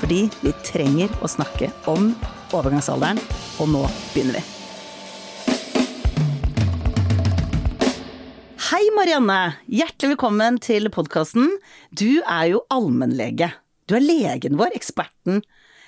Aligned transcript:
Fordi 0.00 0.26
vi 0.42 0.52
trenger 0.66 1.12
å 1.24 1.28
snakke 1.30 1.70
om 1.90 2.10
overgangsalderen, 2.54 3.20
og 3.62 3.70
nå 3.72 3.82
begynner 4.12 4.38
vi. 4.38 4.44
Hei, 8.66 8.82
Marianne! 8.96 9.38
Hjertelig 9.70 10.16
velkommen 10.16 10.58
til 10.62 10.88
podkasten. 10.92 11.48
Du 11.96 12.18
er 12.26 12.50
jo 12.52 12.64
allmennlege. 12.74 13.52
Du 13.86 13.94
er 13.96 14.02
legen 14.04 14.58
vår, 14.58 14.74
eksperten. 14.76 15.40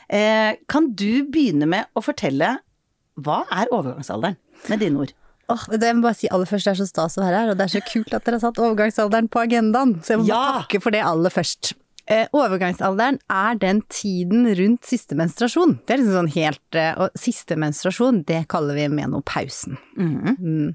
Eh, 0.08 0.54
kan 0.70 0.92
du 0.96 1.24
begynne 1.28 1.66
med 1.68 1.90
å 1.98 2.02
fortelle 2.04 2.54
hva 3.18 3.40
er 3.52 3.68
overgangsalderen, 3.74 4.38
med 4.70 4.80
dine 4.84 5.02
ord? 5.02 5.12
Åh, 5.50 5.64
det 5.80 5.90
må 5.96 6.04
bare 6.06 6.16
si 6.16 6.28
aller 6.30 6.46
først, 6.48 6.68
det 6.68 6.74
er 6.76 6.78
så 6.82 6.86
stas 6.88 7.16
å 7.18 7.24
være 7.24 7.42
her, 7.42 7.50
og 7.52 7.58
det 7.58 7.66
er 7.66 7.74
så 7.74 7.82
kult 7.88 8.14
at 8.14 8.24
dere 8.24 8.38
har 8.38 8.44
satt 8.46 8.60
overgangsalderen 8.62 9.28
på 9.32 9.42
agendaen. 9.42 9.96
Så 10.04 10.14
jeg 10.14 10.22
må 10.22 10.28
Ja! 10.30 10.40
takke 10.62 10.80
for 10.84 10.94
det 10.94 11.02
aller 11.04 11.32
først. 11.34 11.72
Eh, 12.08 12.24
overgangsalderen 12.32 13.18
er 13.28 13.56
den 13.60 13.82
tiden 13.92 14.46
rundt 14.56 14.88
siste 14.88 15.16
menstruasjon. 15.18 15.76
Det 15.84 15.92
er 15.94 16.00
liksom 16.00 16.16
sånn 16.22 16.34
helt 16.38 16.78
eh, 16.78 16.94
Og 16.96 17.18
siste 17.20 17.58
menstruasjon, 17.60 18.22
det 18.28 18.46
kaller 18.48 18.78
vi 18.78 18.86
menopausen. 18.92 19.76
Mm. 20.00 20.70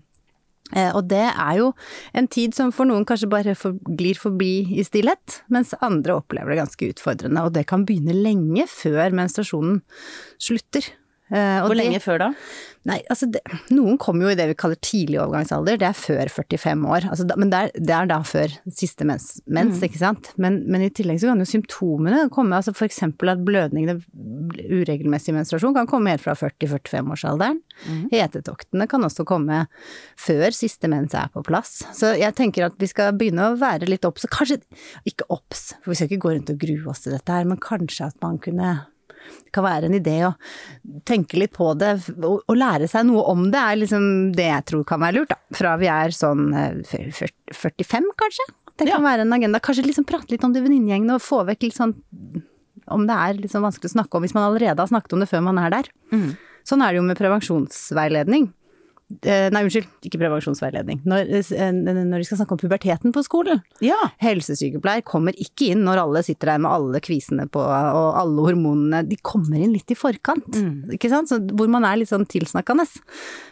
Eh, 0.74 0.92
og 0.94 1.08
det 1.10 1.26
er 1.26 1.58
jo 1.60 1.72
en 2.18 2.30
tid 2.32 2.54
som 2.58 2.72
for 2.76 2.90
noen 2.90 3.06
kanskje 3.10 3.32
bare 3.32 3.56
for, 3.58 3.78
glir 3.98 4.18
forbi 4.20 4.78
i 4.78 4.86
stillhet, 4.86 5.42
mens 5.54 5.74
andre 5.82 6.20
opplever 6.22 6.54
det 6.54 6.62
ganske 6.62 6.92
utfordrende. 6.94 7.46
Og 7.46 7.56
det 7.58 7.66
kan 7.70 7.86
begynne 7.88 8.16
lenge 8.16 8.68
før 8.70 9.18
menstruasjonen 9.18 9.82
slutter. 10.42 10.94
Eh, 11.32 11.62
og 11.64 11.70
Hvor 11.70 11.76
det- 11.76 11.86
lenge 11.86 12.02
før 12.04 12.20
da? 12.20 12.34
Nei, 12.84 12.98
altså 13.10 13.30
det, 13.32 13.40
noen 13.72 13.98
kommer 13.98 14.26
jo 14.26 14.32
i 14.34 14.36
det 14.36 14.50
vi 14.50 14.56
kaller 14.60 14.76
tidlig 14.84 15.16
overgangsalder, 15.24 15.78
det 15.80 15.88
er 15.88 15.96
før 15.96 16.28
45 16.28 16.84
år. 16.84 17.06
Altså 17.08 17.26
da, 17.26 17.38
men 17.40 17.50
det 17.50 17.60
er, 17.62 17.72
det 17.80 17.94
er 17.96 18.10
da 18.12 18.18
før 18.28 18.52
siste 18.68 19.08
mens, 19.08 19.40
mens 19.48 19.80
ikke 19.88 20.02
sant. 20.02 20.34
Men, 20.36 20.58
men 20.68 20.84
i 20.84 20.90
tillegg 20.92 21.22
så 21.22 21.32
kan 21.32 21.40
jo 21.40 21.48
symptomene 21.48 22.26
komme, 22.34 22.60
altså 22.60 22.76
eksempel 22.84 23.32
at 23.32 23.46
blødningene, 23.48 24.02
uregelmessig 24.68 25.32
menstruasjon, 25.32 25.74
kan 25.78 25.88
komme 25.88 26.12
helt 26.12 26.26
fra 26.26 26.36
40-45-årsalderen. 26.36 27.62
Hetetoktene 28.12 28.90
kan 28.92 29.08
også 29.08 29.24
komme 29.32 29.64
før 30.20 30.52
siste 30.52 30.92
mens 30.92 31.16
er 31.16 31.32
på 31.32 31.44
plass. 31.48 31.86
Så 31.96 32.18
jeg 32.20 32.36
tenker 32.36 32.68
at 32.68 32.76
vi 32.84 32.92
skal 32.92 33.16
begynne 33.16 33.54
å 33.54 33.60
være 33.64 33.88
litt 33.88 34.04
obs, 34.04 34.28
kanskje 34.28 34.60
ikke 35.08 35.30
obs, 35.32 35.70
for 35.80 35.94
vi 35.94 36.02
skal 36.02 36.12
ikke 36.12 36.26
gå 36.28 36.36
rundt 36.36 36.52
og 36.52 36.60
grue 36.60 36.92
oss 36.92 37.08
til 37.08 37.16
dette 37.16 37.32
her, 37.32 37.48
men 37.48 37.64
kanskje 37.64 38.12
at 38.12 38.20
man 38.20 38.42
kunne 38.44 38.82
det 39.44 39.54
kan 39.56 39.66
være 39.66 39.90
en 39.90 39.98
idé 39.98 40.16
å 40.28 40.34
tenke 41.08 41.38
litt 41.40 41.54
på 41.56 41.72
det 41.80 41.94
og, 42.16 42.42
og 42.42 42.58
lære 42.58 42.90
seg 42.92 43.08
noe 43.10 43.26
om 43.32 43.46
det, 43.54 43.60
er 43.62 43.80
liksom 43.82 44.06
det 44.38 44.50
jeg 44.50 44.68
tror 44.72 44.88
kan 44.90 45.04
være 45.04 45.20
lurt, 45.20 45.34
da. 45.34 45.40
Fra 45.58 45.76
vi 45.82 45.90
er 45.92 46.16
sånn 46.16 46.48
eh, 46.58 46.96
45, 47.54 48.10
kanskje. 48.20 48.48
Det 48.80 48.90
kan 48.90 49.06
være 49.06 49.28
en 49.28 49.36
agenda. 49.36 49.62
Kanskje 49.62 49.86
liksom 49.86 50.08
prate 50.10 50.34
litt 50.34 50.44
om 50.46 50.54
det 50.54 50.64
i 50.64 50.66
venninnegjengen 50.66 51.14
og 51.14 51.22
få 51.22 51.44
vekk 51.46 51.68
litt 51.68 51.78
sånn 51.78 51.94
Om 52.92 53.06
det 53.08 53.16
er 53.16 53.38
sånn 53.52 53.64
vanskelig 53.64 53.92
å 53.92 53.96
snakke 54.00 54.18
om 54.18 54.26
hvis 54.26 54.34
man 54.36 54.48
allerede 54.48 54.82
har 54.82 54.90
snakket 54.90 55.14
om 55.14 55.22
det 55.22 55.30
før 55.30 55.46
man 55.46 55.62
er 55.62 55.70
der. 55.72 55.92
Sånn 56.68 56.82
er 56.82 56.92
det 56.92 57.00
jo 57.00 57.06
med 57.06 57.20
prevensjonsveiledning. 57.20 58.50
Eh, 59.22 59.50
Nei, 59.54 59.62
unnskyld, 59.66 59.88
ikke 60.08 60.20
prevensjonsveiledning. 60.22 61.04
Når, 61.06 61.30
eh, 61.54 61.72
når 61.76 62.24
de 62.24 62.28
skal 62.28 62.40
snakke 62.40 62.56
om 62.56 62.62
puberteten 62.62 63.14
på 63.14 63.24
skolen. 63.26 63.62
Ja. 63.84 64.00
Helsesykepleier 64.24 65.04
kommer 65.06 65.36
ikke 65.38 65.72
inn 65.74 65.84
når 65.86 66.02
alle 66.06 66.24
sitter 66.26 66.54
der 66.54 66.64
med 66.64 66.72
alle 66.72 67.02
kvisene 67.04 67.46
på 67.52 67.62
og 67.62 68.20
alle 68.20 68.48
hormonene. 68.48 69.04
De 69.08 69.20
kommer 69.22 69.62
inn 69.62 69.76
litt 69.76 69.92
i 69.94 70.00
forkant, 70.00 70.48
ikke 70.96 71.12
sant. 71.12 71.30
Så, 71.30 71.40
hvor 71.54 71.70
man 71.70 71.86
er 71.86 72.00
litt 72.00 72.10
sånn 72.10 72.26
tilsnakkende 72.26 72.88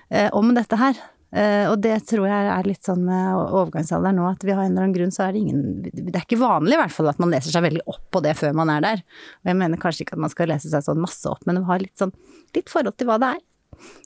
eh, 0.09 0.29
om 0.33 0.53
dette 0.55 0.79
her. 0.79 0.97
Eh, 1.31 1.69
og 1.71 1.77
det 1.79 1.93
tror 2.09 2.25
jeg 2.27 2.47
er 2.51 2.67
litt 2.67 2.83
sånn 2.83 3.05
med 3.07 3.37
overgangsalderen 3.55 4.17
nå, 4.19 4.25
at 4.33 4.41
vi 4.43 4.51
har 4.51 4.65
en 4.65 4.73
eller 4.73 4.83
annen 4.83 4.95
grunn 4.97 5.13
så 5.15 5.29
er 5.29 5.31
det 5.31 5.43
ingen 5.45 5.61
Det 5.87 6.11
er 6.11 6.25
ikke 6.25 6.41
vanlig 6.41 6.75
i 6.75 6.81
hvert 6.81 6.91
fall 6.91 7.07
at 7.07 7.21
man 7.23 7.31
leser 7.31 7.53
seg 7.53 7.63
veldig 7.63 7.85
opp 7.87 8.03
på 8.11 8.19
det 8.25 8.33
før 8.35 8.57
man 8.57 8.71
er 8.73 8.83
der. 8.83 9.03
Og 9.43 9.53
jeg 9.53 9.59
mener 9.61 9.79
kanskje 9.79 10.03
ikke 10.03 10.17
at 10.17 10.25
man 10.25 10.33
skal 10.33 10.51
lese 10.51 10.71
seg 10.73 10.83
sånn 10.83 10.99
masse 10.99 11.23
opp, 11.31 11.45
men 11.47 11.61
ha 11.69 11.79
litt 11.79 11.95
sånn 12.01 12.11
litt 12.57 12.67
forhold 12.71 12.99
til 12.99 13.07
hva 13.07 13.15
det 13.21 13.29
er. 13.37 13.39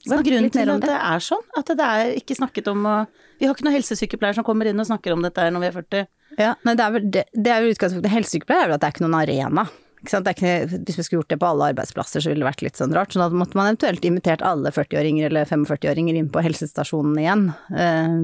Hva 0.06 0.18
er 0.18 0.26
grunnen 0.26 0.52
til 0.54 0.72
at 0.72 0.84
det 0.84 0.98
er 0.98 1.24
sånn? 1.24 1.46
At 1.58 1.72
det 1.78 1.86
er 1.86 2.12
ikke 2.20 2.36
snakket 2.38 2.68
om 2.72 2.84
å 2.86 2.96
Vi 3.36 3.44
har 3.44 3.52
ikke 3.52 3.66
noen 3.66 3.76
helsesykepleier 3.76 4.38
som 4.38 4.46
kommer 4.46 4.70
inn 4.70 4.80
og 4.80 4.88
snakker 4.88 5.12
om 5.12 5.24
dette 5.24 5.48
når 5.52 5.64
vi 5.64 5.68
er 5.68 5.74
40. 5.76 6.06
Ja, 6.40 6.52
nei, 6.64 6.74
det 6.78 6.84
er 6.84 6.94
vel 6.94 7.10
det, 7.12 7.24
det 7.36 7.52
er 7.52 7.64
jo 7.64 7.74
utgangspunktet. 7.74 8.12
Helsesykepleier 8.14 8.64
er 8.64 8.70
vel 8.70 8.78
at 8.78 8.84
det 8.84 8.88
er 8.88 8.96
ikke 8.96 9.04
noen 9.04 9.18
arena. 9.18 9.66
Ikke 10.04 10.50
hvis 10.68 10.98
vi 10.98 11.04
skulle 11.04 11.22
gjort 11.22 11.30
det 11.32 11.38
på 11.40 11.48
alle 11.48 11.70
arbeidsplasser, 11.72 12.22
så 12.22 12.30
ville 12.30 12.44
det 12.44 12.48
vært 12.50 12.62
litt 12.62 12.78
sånn 12.78 12.94
rart. 12.94 13.14
Så 13.14 13.20
da 13.20 13.28
måtte 13.32 13.56
man 13.58 13.70
eventuelt 13.70 14.04
invitert 14.06 14.44
alle 14.44 14.70
40-åringer 14.74 15.30
eller 15.30 15.48
45-åringer 15.48 16.18
inn 16.18 16.28
på 16.32 16.42
helsestasjonen 16.44 17.16
igjen. 17.22 17.46
Eh, 17.74 18.16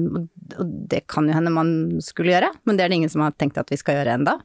og 0.61 0.73
det 0.91 1.03
kan 1.11 1.27
jo 1.27 1.35
hende 1.35 1.53
man 1.53 1.73
skulle 2.03 2.35
gjøre, 2.35 2.51
men 2.63 2.77
det 2.77 2.85
er 2.85 2.93
det 2.93 2.99
ingen 3.01 3.13
som 3.13 3.25
har 3.25 3.35
tenkt 3.35 3.59
at 3.59 3.73
vi 3.73 3.79
skal 3.81 3.99
gjøre 3.99 4.17
enda. 4.19 4.37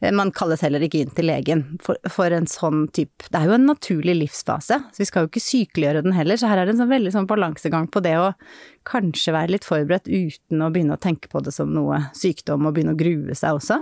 Eh, 0.00 0.14
man 0.14 0.32
kalles 0.36 0.62
heller 0.66 0.84
ikke 0.84 1.02
inn 1.02 1.14
til 1.16 1.30
legen 1.30 1.64
for, 1.82 1.98
for 2.12 2.34
en 2.34 2.48
sånn 2.50 2.86
type 2.94 3.30
Det 3.30 3.40
er 3.40 3.48
jo 3.48 3.56
en 3.56 3.68
naturlig 3.68 4.16
livsfase, 4.20 4.80
så 4.92 5.02
vi 5.02 5.08
skal 5.08 5.24
jo 5.24 5.32
ikke 5.32 5.46
sykeliggjøre 5.46 6.04
den 6.06 6.16
heller. 6.16 6.38
Så 6.38 6.50
her 6.50 6.60
er 6.60 6.68
det 6.68 6.76
en 6.76 6.84
sånn 6.84 6.92
veldig 6.92 7.14
sånn 7.14 7.30
balansegang 7.30 7.90
på 7.90 8.04
det 8.04 8.16
å 8.20 8.32
kanskje 8.86 9.34
være 9.34 9.56
litt 9.56 9.66
forberedt 9.66 10.10
uten 10.10 10.62
å 10.62 10.70
begynne 10.74 10.94
å 10.94 11.02
tenke 11.02 11.30
på 11.32 11.42
det 11.42 11.54
som 11.56 11.72
noe 11.74 12.04
sykdom 12.16 12.68
og 12.68 12.76
begynne 12.76 12.94
å 12.94 13.00
grue 13.00 13.34
seg 13.38 13.58
også. 13.58 13.80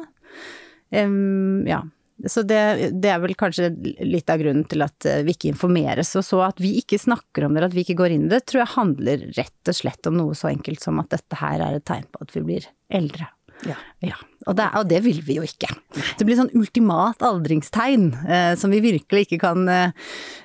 Um, 0.94 1.64
ja. 1.68 1.82
Så 2.30 2.44
det, 2.46 2.60
det 3.02 3.10
er 3.10 3.20
vel 3.22 3.34
kanskje 3.38 3.72
litt 4.06 4.30
av 4.30 4.38
grunnen 4.40 4.64
til 4.70 4.84
at 4.86 5.06
eh, 5.08 5.22
vi 5.26 5.34
ikke 5.34 5.50
informeres. 5.50 6.12
Og 6.20 6.24
så 6.26 6.44
at 6.46 6.62
vi 6.62 6.76
ikke 6.78 7.00
snakker 7.00 7.46
om 7.46 7.56
det, 7.56 7.66
at 7.66 7.74
vi 7.74 7.82
ikke 7.82 7.98
går 7.98 8.14
inn 8.14 8.28
i 8.28 8.32
det, 8.32 8.44
tror 8.46 8.62
jeg 8.62 8.74
handler 8.76 9.24
rett 9.34 9.72
og 9.72 9.78
slett 9.80 10.10
om 10.10 10.20
noe 10.20 10.36
så 10.38 10.52
enkelt 10.52 10.84
som 10.84 11.00
at 11.02 11.10
dette 11.16 11.40
her 11.40 11.64
er 11.64 11.80
et 11.80 11.86
tegn 11.88 12.06
på 12.14 12.22
at 12.22 12.36
vi 12.36 12.44
blir 12.46 12.68
eldre. 12.94 13.28
Ja. 13.64 13.76
Ja, 14.04 14.16
og 14.48 14.56
det, 14.58 14.66
og 14.76 14.88
det 14.90 15.00
vil 15.04 15.20
vi 15.24 15.38
jo 15.38 15.44
ikke. 15.46 15.70
Det 16.18 16.26
blir 16.26 16.38
sånn 16.38 16.52
ultimat 16.58 17.22
aldringstegn 17.24 18.08
eh, 18.26 18.54
som 18.60 18.74
vi 18.74 18.82
virkelig 18.84 19.28
ikke 19.28 19.40
kan 19.46 19.68
eh, 19.70 19.94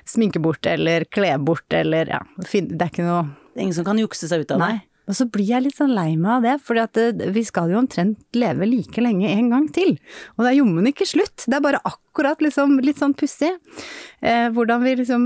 sminke 0.08 0.42
bort 0.42 0.66
eller 0.68 1.04
kle 1.12 1.34
bort 1.42 1.74
eller 1.76 2.14
ja, 2.16 2.20
det 2.40 2.78
er 2.78 2.88
ikke 2.88 3.06
noe 3.06 3.26
Det 3.50 3.58
er 3.58 3.66
ingen 3.66 3.76
som 3.76 3.86
kan 3.88 3.98
jukse 3.98 4.30
seg 4.30 4.44
ut 4.44 4.54
av 4.54 4.62
det. 4.62 4.66
Nei. 4.66 4.89
Og 5.10 5.16
så 5.18 5.26
blir 5.26 5.48
jeg 5.48 5.64
litt 5.64 5.78
sånn 5.78 5.90
lei 5.96 6.14
meg 6.14 6.36
av 6.36 6.44
det, 6.46 6.52
for 6.62 6.78
vi 7.34 7.42
skal 7.46 7.72
jo 7.72 7.80
omtrent 7.80 8.38
leve 8.38 8.68
like 8.68 9.02
lenge 9.02 9.26
en 9.32 9.48
gang 9.50 9.66
til. 9.74 9.96
Og 10.36 10.44
det 10.44 10.52
er 10.52 10.58
jommen 10.60 10.86
ikke 10.90 11.08
slutt. 11.08 11.46
Det 11.50 11.56
er 11.58 11.64
bare 11.64 11.82
akkurat 11.88 12.42
liksom, 12.44 12.76
litt 12.86 13.00
sånn 13.02 13.16
pussig. 13.18 13.50
Eh, 14.22 14.46
hvordan 14.54 14.84
vi 14.86 14.94
liksom 15.00 15.24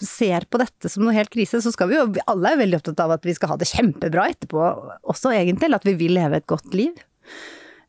ser 0.00 0.48
på 0.50 0.58
dette 0.62 0.90
som 0.90 1.06
noe 1.06 1.14
helt 1.14 1.30
krise. 1.30 1.62
Så 1.62 1.70
skal 1.74 1.92
vi 1.92 2.00
jo, 2.00 2.08
alle 2.26 2.52
er 2.52 2.62
veldig 2.64 2.80
opptatt 2.80 3.04
av 3.06 3.14
at 3.14 3.28
vi 3.28 3.36
skal 3.36 3.54
ha 3.54 3.60
det 3.60 3.70
kjempebra 3.70 4.26
etterpå 4.34 4.66
også, 4.66 5.30
egentlig. 5.36 5.70
Eller 5.70 5.82
at 5.82 5.88
vi 5.88 5.96
vil 6.02 6.16
leve 6.18 6.42
et 6.42 6.50
godt 6.50 6.74
liv. 6.74 6.98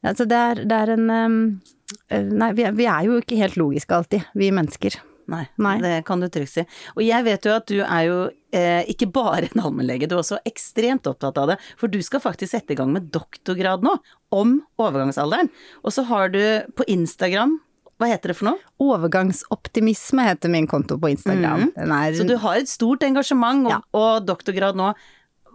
Altså 0.05 0.27
det 0.29 0.37
er, 0.37 0.65
det 0.69 0.77
er 0.77 0.93
en 0.93 1.09
um, 1.09 1.37
eh, 2.13 2.21
Nei, 2.29 2.53
vi 2.57 2.67
er, 2.67 2.77
vi 2.77 2.85
er 2.85 3.09
jo 3.09 3.17
ikke 3.21 3.39
helt 3.41 3.57
logiske 3.57 3.97
alltid, 3.97 4.29
vi 4.37 4.53
mennesker. 4.53 5.01
Nei, 5.27 5.43
Nei. 5.59 5.75
det 5.83 5.95
kan 6.07 6.21
du 6.23 6.29
trygt 6.31 6.53
si. 6.53 6.63
Og 6.95 7.03
jeg 7.03 7.25
vet 7.27 7.47
jo 7.47 7.55
at 7.57 7.67
du 7.67 7.81
er 7.81 8.03
jo 8.07 8.19
eh, 8.27 8.46
ikke 8.91 9.07
bare 9.13 9.47
en 9.49 9.63
allmennlege, 9.63 10.07
du 10.09 10.15
er 10.17 10.23
også 10.23 10.39
ekstremt 10.47 11.07
opptatt 11.09 11.37
av 11.41 11.51
det. 11.53 11.57
For 11.79 11.91
du 11.91 11.99
skal 12.05 12.23
faktisk 12.23 12.51
sette 12.55 12.75
i 12.75 12.79
gang 12.79 12.91
med 12.95 13.09
doktorgrad 13.15 13.85
nå, 13.85 13.97
om 14.35 14.57
overgangsalderen. 14.81 15.49
Og 15.83 15.93
så 15.95 16.03
har 16.09 16.29
du 16.33 16.41
på 16.77 16.85
Instagram, 16.91 17.59
hva 17.97 18.11
heter 18.11 18.29
det 18.29 18.37
for 18.37 18.51
noe? 18.51 18.59
Overgangsoptimisme 18.83 20.25
heter 20.27 20.51
min 20.53 20.67
konto 20.69 20.97
på 21.01 21.09
Instagram. 21.15 21.71
Den 21.75 21.91
er, 21.91 22.13
Så 22.13 22.27
du 22.27 22.35
har 22.37 22.59
et 22.59 22.69
stort 22.69 23.01
engasjement 23.03 23.65
og, 23.65 23.71
Ja. 23.71 23.79
og 23.93 24.25
doktorgrad 24.27 24.75
nå. 24.75 24.93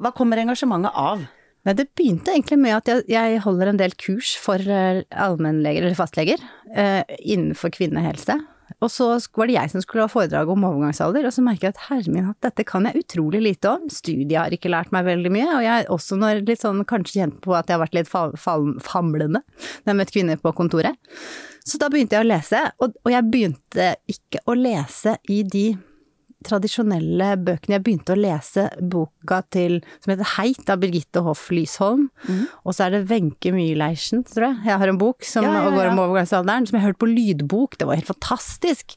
Hva 0.00 0.12
kommer 0.14 0.36
engasjementet 0.38 0.90
av? 0.94 1.26
Nei, 1.64 1.74
det 1.78 1.94
begynte 1.94 2.32
egentlig 2.34 2.58
med 2.58 2.74
at 2.74 2.86
jeg, 2.90 3.04
jeg 3.06 3.40
holder 3.44 3.68
en 3.68 3.76
del 3.78 3.92
kurs 3.94 4.32
for 4.36 4.58
eh, 4.58 5.04
allmennleger, 5.14 5.84
eller 5.84 5.94
fastleger, 5.94 6.40
eh, 6.74 7.04
innenfor 7.22 7.70
kvinnehelse. 7.70 8.34
Og 8.82 8.90
så 8.90 9.06
var 9.38 9.48
det 9.48 9.54
jeg 9.54 9.72
som 9.72 9.84
skulle 9.84 10.06
ha 10.06 10.10
foredrag 10.10 10.50
om 10.50 10.66
overgangsalder, 10.66 11.28
og 11.28 11.34
så 11.34 11.44
merker 11.46 11.68
jeg 11.68 11.76
at 11.76 11.84
herre 11.88 12.14
min, 12.14 12.26
hatt, 12.26 12.40
dette 12.42 12.66
kan 12.66 12.88
jeg 12.88 13.04
utrolig 13.04 13.42
lite 13.44 13.70
om. 13.70 13.86
Studiet 13.92 14.38
har 14.40 14.54
ikke 14.54 14.72
lært 14.72 14.90
meg 14.94 15.06
veldig 15.06 15.32
mye, 15.34 15.48
og 15.54 15.62
jeg 15.62 15.72
er 15.84 15.92
også 15.94 16.18
når 16.18 16.42
litt 16.48 16.64
sånn 16.64 16.82
kanskje 16.88 17.20
kjent 17.20 17.38
på 17.44 17.54
at 17.58 17.70
jeg 17.70 17.78
har 17.78 17.84
vært 17.84 17.96
litt 18.00 18.10
fa 18.10 18.26
famlende 18.82 19.42
når 19.42 19.86
jeg 19.86 19.92
har 19.92 20.00
møtt 20.00 20.14
kvinner 20.14 20.42
på 20.42 20.54
kontoret. 20.58 20.98
Så 21.62 21.78
da 21.78 21.88
begynte 21.92 22.18
jeg 22.18 22.26
å 22.26 22.30
lese, 22.30 22.60
og, 22.82 22.98
og 23.06 23.14
jeg 23.14 23.30
begynte 23.30 23.88
ikke 24.10 24.42
å 24.50 24.58
lese 24.58 25.14
i 25.30 25.42
de 25.46 25.66
tradisjonelle 26.46 27.32
bøkene. 27.42 27.76
Jeg 27.76 27.84
begynte 27.86 28.14
å 28.14 28.18
lese 28.18 28.66
boka 28.78 29.40
til, 29.54 29.78
som 30.02 30.12
heter 30.12 30.30
Heit 30.36 30.72
av 30.72 30.80
Birgitte 30.82 31.22
Hoff 31.26 31.46
Lysholm. 31.54 32.08
Mm. 32.28 32.44
Og 32.64 32.76
så 32.76 32.86
er 32.86 32.96
det 32.96 33.02
Wenche 33.10 33.52
Myhleisen, 33.54 34.24
tror 34.28 34.48
jeg. 34.48 34.60
Jeg 34.70 34.80
har 34.82 34.92
en 34.92 35.00
bok 35.00 35.26
som 35.26 35.46
Ja, 35.46 35.54
ja, 35.56 35.64
ja. 35.66 35.74
går 35.76 35.90
om 35.92 36.02
overgangsalderen, 36.04 36.68
som 36.68 36.78
jeg 36.78 36.86
hørte 36.86 37.02
på 37.02 37.10
lydbok. 37.10 37.78
Det 37.80 37.88
var 37.88 38.00
helt 38.00 38.10
fantastisk. 38.10 38.96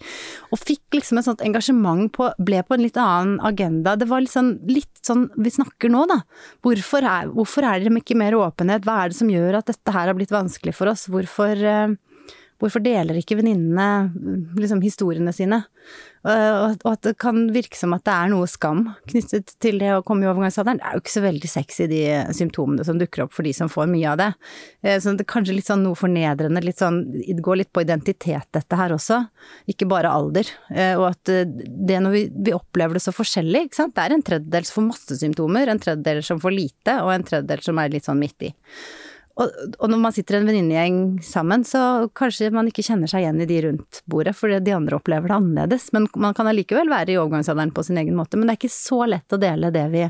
Og 0.52 0.62
fikk 0.62 1.00
liksom 1.00 1.22
et 1.22 1.30
sånt 1.30 1.46
engasjement 1.46 2.12
på 2.16 2.32
Ble 2.46 2.64
på 2.66 2.76
en 2.76 2.84
litt 2.84 2.98
annen 3.00 3.40
agenda. 3.46 3.96
Det 3.96 4.10
var 4.10 4.24
litt 4.24 4.34
sånn, 4.34 4.56
litt 4.70 5.04
sånn 5.06 5.30
vi 5.38 5.54
snakker 5.54 5.92
nå, 5.94 6.06
da. 6.12 6.22
Hvorfor 6.66 7.06
er, 7.06 7.30
hvorfor 7.34 7.68
er 7.68 7.84
det 7.84 7.94
ikke 8.02 8.18
mer 8.20 8.38
åpenhet? 8.38 8.86
Hva 8.86 9.04
er 9.04 9.14
det 9.14 9.20
som 9.20 9.32
gjør 9.32 9.62
at 9.62 9.70
dette 9.72 9.94
her 9.96 10.10
har 10.12 10.18
blitt 10.18 10.34
vanskelig 10.36 10.76
for 10.76 10.92
oss? 10.92 11.08
Hvorfor 11.12 11.62
eh, 11.62 11.96
Hvorfor 12.56 12.80
deler 12.80 13.18
ikke 13.20 13.36
venninnene 13.36 14.46
liksom 14.56 14.80
historiene 14.80 15.34
sine? 15.36 15.60
Og 16.26 16.82
og 16.86 16.92
at 16.92 17.04
det 17.06 17.14
kan 17.22 17.44
virke 17.54 17.78
som 17.78 17.94
at 17.96 18.04
det 18.08 18.14
er 18.14 18.32
noe 18.32 18.48
skam 18.50 18.82
knyttet 19.10 19.54
til 19.62 19.78
det 19.82 19.92
å 19.94 20.04
komme 20.06 20.26
i 20.26 20.30
overgangsalderen. 20.30 20.80
Det 20.82 20.88
er 20.90 20.98
jo 20.98 21.04
ikke 21.04 21.14
så 21.14 21.24
veldig 21.26 21.52
sexy 21.52 21.88
de 21.92 22.02
symptomene 22.34 22.86
som 22.88 22.98
dukker 23.00 23.26
opp 23.26 23.36
for 23.36 23.46
de 23.46 23.54
som 23.54 23.70
får 23.72 23.90
mye 23.92 24.10
av 24.10 24.18
det. 24.22 24.30
Eh, 24.84 24.98
Så 25.00 25.14
det 25.14 25.26
er 25.28 25.32
kanskje 25.36 25.56
litt 25.56 25.70
sånn 25.70 25.84
noe 25.86 25.98
fornedrende, 26.00 26.64
litt 26.66 26.82
sånn 26.82 27.04
Det 27.14 27.42
går 27.46 27.62
litt 27.62 27.74
på 27.74 27.86
identitet 27.86 28.48
dette 28.58 28.76
her 28.80 28.96
også, 28.96 29.22
ikke 29.70 29.88
bare 29.88 30.10
alder. 30.12 30.50
Eh, 30.74 30.96
Og 30.98 31.12
at 31.12 31.30
eh, 31.30 31.46
det 31.46 32.02
når 32.02 32.12
vi, 32.18 32.24
vi 32.50 32.54
opplever 32.58 32.98
det 32.98 33.06
så 33.06 33.14
forskjellig, 33.16 33.68
ikke 33.68 33.82
sant. 33.84 33.96
Det 33.96 34.06
er 34.06 34.16
en 34.18 34.26
tredjedel 34.26 34.66
som 34.66 34.82
får 34.82 34.90
masse 34.90 35.20
symptomer, 35.22 35.68
en 35.70 35.80
tredjedel 35.80 36.24
som 36.24 36.42
får 36.42 36.56
lite, 36.58 37.02
og 37.04 37.14
en 37.14 37.24
tredjedel 37.28 37.62
som 37.62 37.78
er 37.80 37.94
litt 37.94 38.06
sånn 38.10 38.20
midt 38.22 38.50
i. 38.50 38.54
Og, 39.36 39.52
og 39.84 39.90
når 39.92 40.00
man 40.00 40.14
sitter 40.16 40.38
i 40.38 40.40
en 40.40 40.48
venninnegjeng 40.48 41.00
sammen, 41.26 41.66
så 41.68 42.08
kanskje 42.16 42.54
man 42.56 42.70
ikke 42.72 42.86
kjenner 42.88 43.12
seg 43.12 43.26
igjen 43.26 43.42
i 43.44 43.48
de 43.50 43.62
rundt 43.68 44.02
bordet, 44.08 44.36
for 44.38 44.52
de 44.52 44.76
andre 44.76 44.96
opplever 44.96 45.32
det 45.32 45.36
annerledes. 45.36 45.90
Men 45.96 46.08
man 46.16 46.36
kan 46.38 46.48
allikevel 46.48 46.92
være 46.92 47.12
i 47.12 47.18
overgangsalderen 47.20 47.74
på 47.76 47.84
sin 47.84 48.00
egen 48.00 48.16
måte. 48.16 48.40
Men 48.40 48.48
det 48.48 48.56
er 48.56 48.62
ikke 48.64 48.78
så 48.78 49.02
lett 49.12 49.36
å 49.36 49.42
dele 49.42 49.74
det 49.76 49.90
vi 49.92 50.06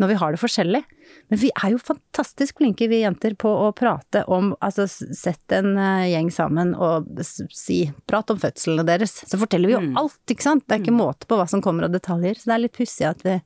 når 0.00 0.08
vi 0.08 0.14
har 0.14 0.32
det 0.32 0.40
forskjellig. 0.40 0.80
Men 1.28 1.38
vi 1.38 1.50
er 1.52 1.74
jo 1.74 1.80
fantastisk 1.82 2.60
flinke, 2.60 2.88
vi 2.88 3.02
jenter, 3.02 3.34
på 3.36 3.50
å 3.66 3.68
prate 3.76 4.22
om 4.32 4.54
Altså 4.64 4.86
sett 4.88 5.52
en 5.52 5.74
eh, 5.76 6.08
gjeng 6.14 6.30
sammen 6.32 6.72
og 6.72 7.20
si 7.52 7.82
Prat 8.08 8.32
om 8.32 8.40
fødslene 8.40 8.86
deres. 8.88 9.18
Så 9.28 9.38
forteller 9.40 9.68
vi 9.68 9.76
jo 9.76 9.82
alt, 10.00 10.22
ikke 10.32 10.46
sant. 10.46 10.64
Det 10.66 10.78
er 10.78 10.82
ikke 10.84 10.96
måte 10.96 11.28
på 11.28 11.36
hva 11.36 11.46
som 11.50 11.60
kommer 11.64 11.86
av 11.86 11.92
detaljer. 11.92 12.40
Så 12.40 12.48
det 12.50 12.56
er 12.56 12.64
litt 12.64 12.78
pussig 12.80 13.08
at 13.10 13.24
vi 13.26 13.36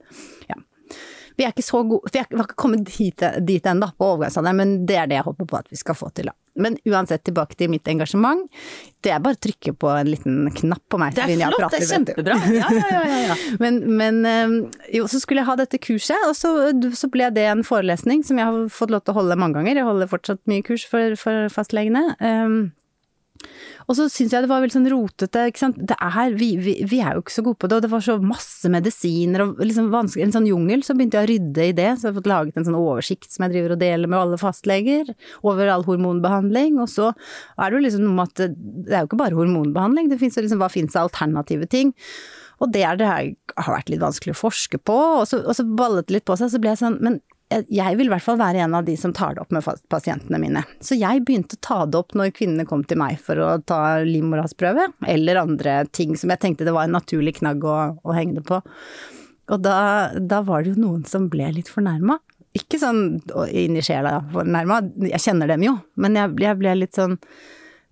Ja. 0.51 0.61
Vi 1.37 1.45
er 1.45 1.51
ikke 1.53 1.65
så 1.67 1.81
gode 1.89 2.13
Vi 2.13 2.19
er- 2.21 2.27
vi 2.31 2.37
har 2.39 2.47
ikke 2.47 2.57
kommet 2.63 2.85
dit, 2.87 3.23
dit 3.47 3.63
ennå 3.67 3.89
på 3.99 4.07
overgangsalderen, 4.13 4.57
men 4.57 4.87
det 4.87 4.97
er 4.97 5.07
det 5.11 5.17
jeg 5.19 5.25
håper 5.27 5.47
på 5.51 5.59
at 5.59 5.69
vi 5.71 5.77
skal 5.77 5.95
få 5.99 6.13
til, 6.15 6.27
da. 6.31 6.33
Men 6.57 6.77
uansett, 6.87 7.25
tilbake 7.27 7.57
til 7.59 7.69
mitt 7.73 7.83
engasjement. 7.91 8.45
Det 9.03 9.11
er 9.11 9.19
bare 9.19 9.35
å 9.35 9.41
trykke 9.43 9.73
på 9.75 9.89
en 9.91 10.07
liten 10.07 10.37
knapp 10.55 10.85
på 10.89 11.01
meg. 11.03 11.17
Det 11.17 11.25
er 11.25 11.49
flott, 11.51 11.59
prater, 11.59 11.81
det 11.81 11.89
er 11.89 11.97
kjempebra. 11.97 12.37
Ja, 12.55 12.69
ja, 12.71 12.85
ja, 12.93 13.01
ja, 13.11 13.17
ja. 13.33 13.37
Men, 13.65 13.81
men 13.99 14.21
eh, 14.25 14.55
jo, 14.95 15.09
så 15.11 15.19
skulle 15.19 15.43
jeg 15.43 15.49
ha 15.51 15.57
dette 15.59 15.81
kurset, 15.83 16.15
og 16.29 16.37
så, 16.39 16.53
så 16.95 17.11
ble 17.11 17.33
det 17.35 17.49
en 17.51 17.65
forelesning 17.67 18.23
som 18.25 18.39
jeg 18.39 18.47
har 18.47 18.69
fått 18.71 18.95
lov 18.95 19.03
til 19.03 19.17
å 19.17 19.19
holde 19.19 19.37
mange 19.43 19.59
ganger. 19.59 19.81
Jeg 19.83 19.89
holder 19.91 20.07
fortsatt 20.15 20.39
mye 20.47 20.63
kurs 20.63 20.87
for, 20.87 21.17
for 21.19 21.51
fastlegene. 21.51 22.15
Um, 22.23 22.71
og 23.85 23.97
så 23.99 24.07
syns 24.09 24.33
jeg 24.33 24.45
det 24.45 24.49
var 24.49 24.63
veldig 24.63 24.77
sånn 24.79 24.89
rotete, 24.89 25.43
ikke 25.51 25.61
sant. 25.61 25.81
Det 25.91 25.97
er, 26.01 26.37
vi, 26.41 26.55
vi, 26.61 26.75
vi 26.89 27.01
er 27.05 27.17
jo 27.17 27.25
ikke 27.25 27.35
så 27.35 27.45
gode 27.45 27.61
på 27.61 27.69
det, 27.69 27.79
og 27.79 27.85
det 27.85 27.91
var 27.93 28.05
så 28.05 28.17
masse 28.23 28.71
medisiner 28.73 29.45
og 29.45 29.61
liksom 29.61 29.91
vanskelig, 29.93 30.25
en 30.25 30.37
sånn 30.39 30.49
jungel. 30.49 30.85
Så 30.87 30.97
begynte 30.97 31.21
jeg 31.21 31.29
å 31.29 31.31
rydde 31.33 31.67
i 31.69 31.75
det, 31.77 31.91
så 31.97 32.09
jeg 32.09 32.13
har 32.13 32.19
fått 32.21 32.31
laget 32.31 32.61
en 32.61 32.69
sånn 32.69 32.79
oversikt 32.79 33.29
som 33.35 33.45
jeg 33.45 33.55
driver 33.57 33.75
og 33.77 33.83
deler 33.83 34.11
med 34.11 34.21
alle 34.21 34.39
fastleger, 34.41 35.13
over 35.45 35.73
all 35.75 35.85
hormonbehandling. 35.89 36.81
Og 36.81 36.89
så 36.93 37.11
er 37.13 37.67
det 37.69 37.77
jo 37.77 37.85
liksom 37.85 38.07
noe 38.07 38.17
med 38.23 38.33
at 38.33 38.57
det, 38.57 38.95
er 38.95 39.05
jo 39.05 39.11
ikke 39.11 39.21
bare 39.21 39.39
hormonbehandling, 39.39 40.09
det 40.13 40.21
fins 40.23 40.41
liksom 40.41 40.65
hva 40.65 40.73
fins 40.73 40.97
av 40.97 41.11
alternative 41.11 41.69
ting. 41.69 41.93
Og 42.63 42.73
det 42.73 42.87
det 43.01 43.11
her 43.11 43.31
har 43.61 43.75
vært 43.75 43.93
litt 43.93 44.03
vanskelig 44.03 44.33
å 44.33 44.43
forske 44.47 44.81
på, 44.81 44.97
og 45.21 45.29
så, 45.29 45.43
og 45.45 45.57
så 45.59 45.67
ballet 45.67 46.09
det 46.09 46.21
litt 46.21 46.29
på 46.29 46.39
seg, 46.41 46.53
så 46.53 46.61
ble 46.63 46.73
jeg 46.73 46.81
sånn, 46.81 47.01
men 47.05 47.21
jeg- 47.51 47.97
vil 47.97 48.07
i 48.07 48.11
hvert 48.11 48.23
fall 48.23 48.39
være 48.39 48.65
en 48.65 48.75
av 48.75 48.85
de 48.85 48.97
som 48.97 49.13
tar 49.13 49.35
det 49.35 49.41
opp 49.43 49.53
med 49.53 49.63
pasientene 49.89 50.41
mine. 50.41 50.65
Så 50.81 50.99
jeg 50.99 51.25
begynte 51.25 51.57
å 51.57 51.61
ta 51.61 51.87
det 51.87 51.99
opp 51.99 52.15
når 52.15 52.33
kvinnene 52.33 52.67
kom 52.67 52.85
til 52.85 52.99
meg 52.99 53.19
for 53.19 53.37
å 53.37 53.65
ta 53.65 53.99
livmorhalsprøve, 54.05 54.93
eller 55.07 55.37
andre 55.37 55.85
ting 55.93 56.17
som 56.17 56.31
jeg 56.31 56.41
tenkte 56.41 56.65
det 56.65 56.73
var 56.73 56.85
en 56.85 56.97
naturlig 56.97 57.37
knagg 57.37 57.63
å, 57.63 57.99
å 58.05 58.15
henge 58.15 58.35
det 58.35 58.45
på. 58.45 58.63
Og 59.53 59.61
da, 59.63 60.11
da 60.19 60.41
var 60.43 60.63
det 60.63 60.75
jo 60.75 60.81
noen 60.83 61.05
som 61.07 61.29
ble 61.29 61.51
litt 61.53 61.69
fornærma. 61.69 62.19
Ikke 62.55 62.79
sånn 62.79 63.21
inni 63.51 63.83
sjela 63.83 64.21
fornærma, 64.33 64.81
jeg 65.11 65.21
kjenner 65.21 65.51
dem 65.51 65.67
jo, 65.67 65.75
men 65.97 66.15
jeg, 66.15 66.37
jeg 66.39 66.59
ble 66.61 66.75
litt 66.79 66.95
sånn 66.95 67.19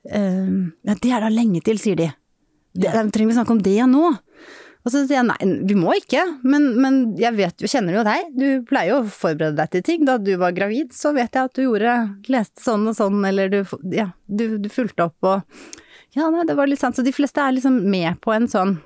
ehm, 0.08 0.72
Ja, 0.86 0.94
det 0.94 1.10
er 1.12 1.24
da 1.24 1.30
lenge 1.32 1.62
til, 1.66 1.80
sier 1.82 1.98
de. 1.98 2.12
Det, 2.72 2.88
Trenger 3.12 3.28
vi 3.28 3.34
snakke 3.36 3.52
om 3.52 3.60
det 3.62 3.76
nå? 3.90 4.14
Og 4.82 4.90
så 4.90 5.04
sier 5.04 5.20
jeg 5.20 5.26
nei, 5.28 5.36
vi 5.68 5.76
må 5.78 5.92
ikke, 5.94 6.24
men, 6.42 6.72
men 6.82 6.96
jeg 7.20 7.36
vet 7.38 7.62
jo, 7.62 7.70
kjenner 7.70 8.00
jo 8.00 8.06
deg, 8.06 8.32
du 8.34 8.46
pleier 8.66 8.96
jo 8.96 9.00
å 9.02 9.10
forberede 9.14 9.54
deg 9.60 9.70
til 9.76 9.84
ting. 9.86 10.06
Da 10.08 10.16
du 10.18 10.32
var 10.40 10.56
gravid, 10.56 10.90
så 10.96 11.14
vet 11.14 11.30
jeg 11.30 11.50
at 11.50 11.54
du 11.54 11.62
gjorde, 11.62 11.96
leste 12.32 12.64
sånn 12.64 12.88
og 12.90 12.96
sånn, 12.98 13.20
eller 13.28 13.52
du, 13.52 13.60
ja, 13.94 14.10
du, 14.26 14.58
du 14.62 14.70
fulgte 14.72 15.10
opp 15.10 15.30
og 15.30 15.68
Ja, 16.12 16.26
nei, 16.28 16.42
det 16.44 16.58
var 16.58 16.68
litt 16.68 16.82
sant. 16.82 16.98
Så 16.98 17.04
de 17.06 17.14
fleste 17.14 17.40
er 17.40 17.54
liksom 17.56 17.78
med 17.88 18.18
på 18.20 18.34
en 18.34 18.50
sånn 18.50 18.76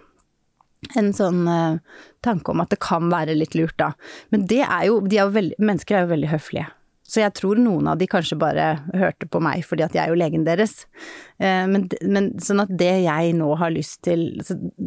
en 0.95 1.09
sånn 1.17 1.47
uh, 1.49 1.79
tanke 2.23 2.53
om 2.53 2.61
at 2.63 2.71
det 2.71 2.79
kan 2.85 3.09
være 3.11 3.35
litt 3.35 3.57
lurt, 3.59 3.75
da. 3.81 3.95
Men 4.31 4.45
det 4.47 4.63
er 4.63 4.85
jo, 4.87 5.01
de 5.03 5.19
er 5.19 5.25
jo 5.25 5.35
veldig, 5.35 5.59
mennesker 5.59 5.97
er 5.97 6.05
jo 6.05 6.13
veldig 6.13 6.31
høflige. 6.31 6.69
Så 7.07 7.21
jeg 7.23 7.35
tror 7.39 7.59
noen 7.61 7.87
av 7.87 8.01
de 8.01 8.09
kanskje 8.11 8.39
bare 8.39 8.81
hørte 8.97 9.29
på 9.31 9.39
meg 9.43 9.63
fordi 9.67 9.85
at 9.87 9.95
jeg 9.95 10.03
er 10.05 10.11
jo 10.11 10.19
legen 10.19 10.47
deres. 10.47 10.85
Eh, 11.39 11.67
Men, 11.71 11.87
men 12.03 12.31
sånn 12.43 12.63
at 12.65 12.73
det 12.73 12.91
jeg 13.05 13.35
nå 13.39 13.53
har 13.61 13.71
lyst 13.71 14.01
til 14.07 14.41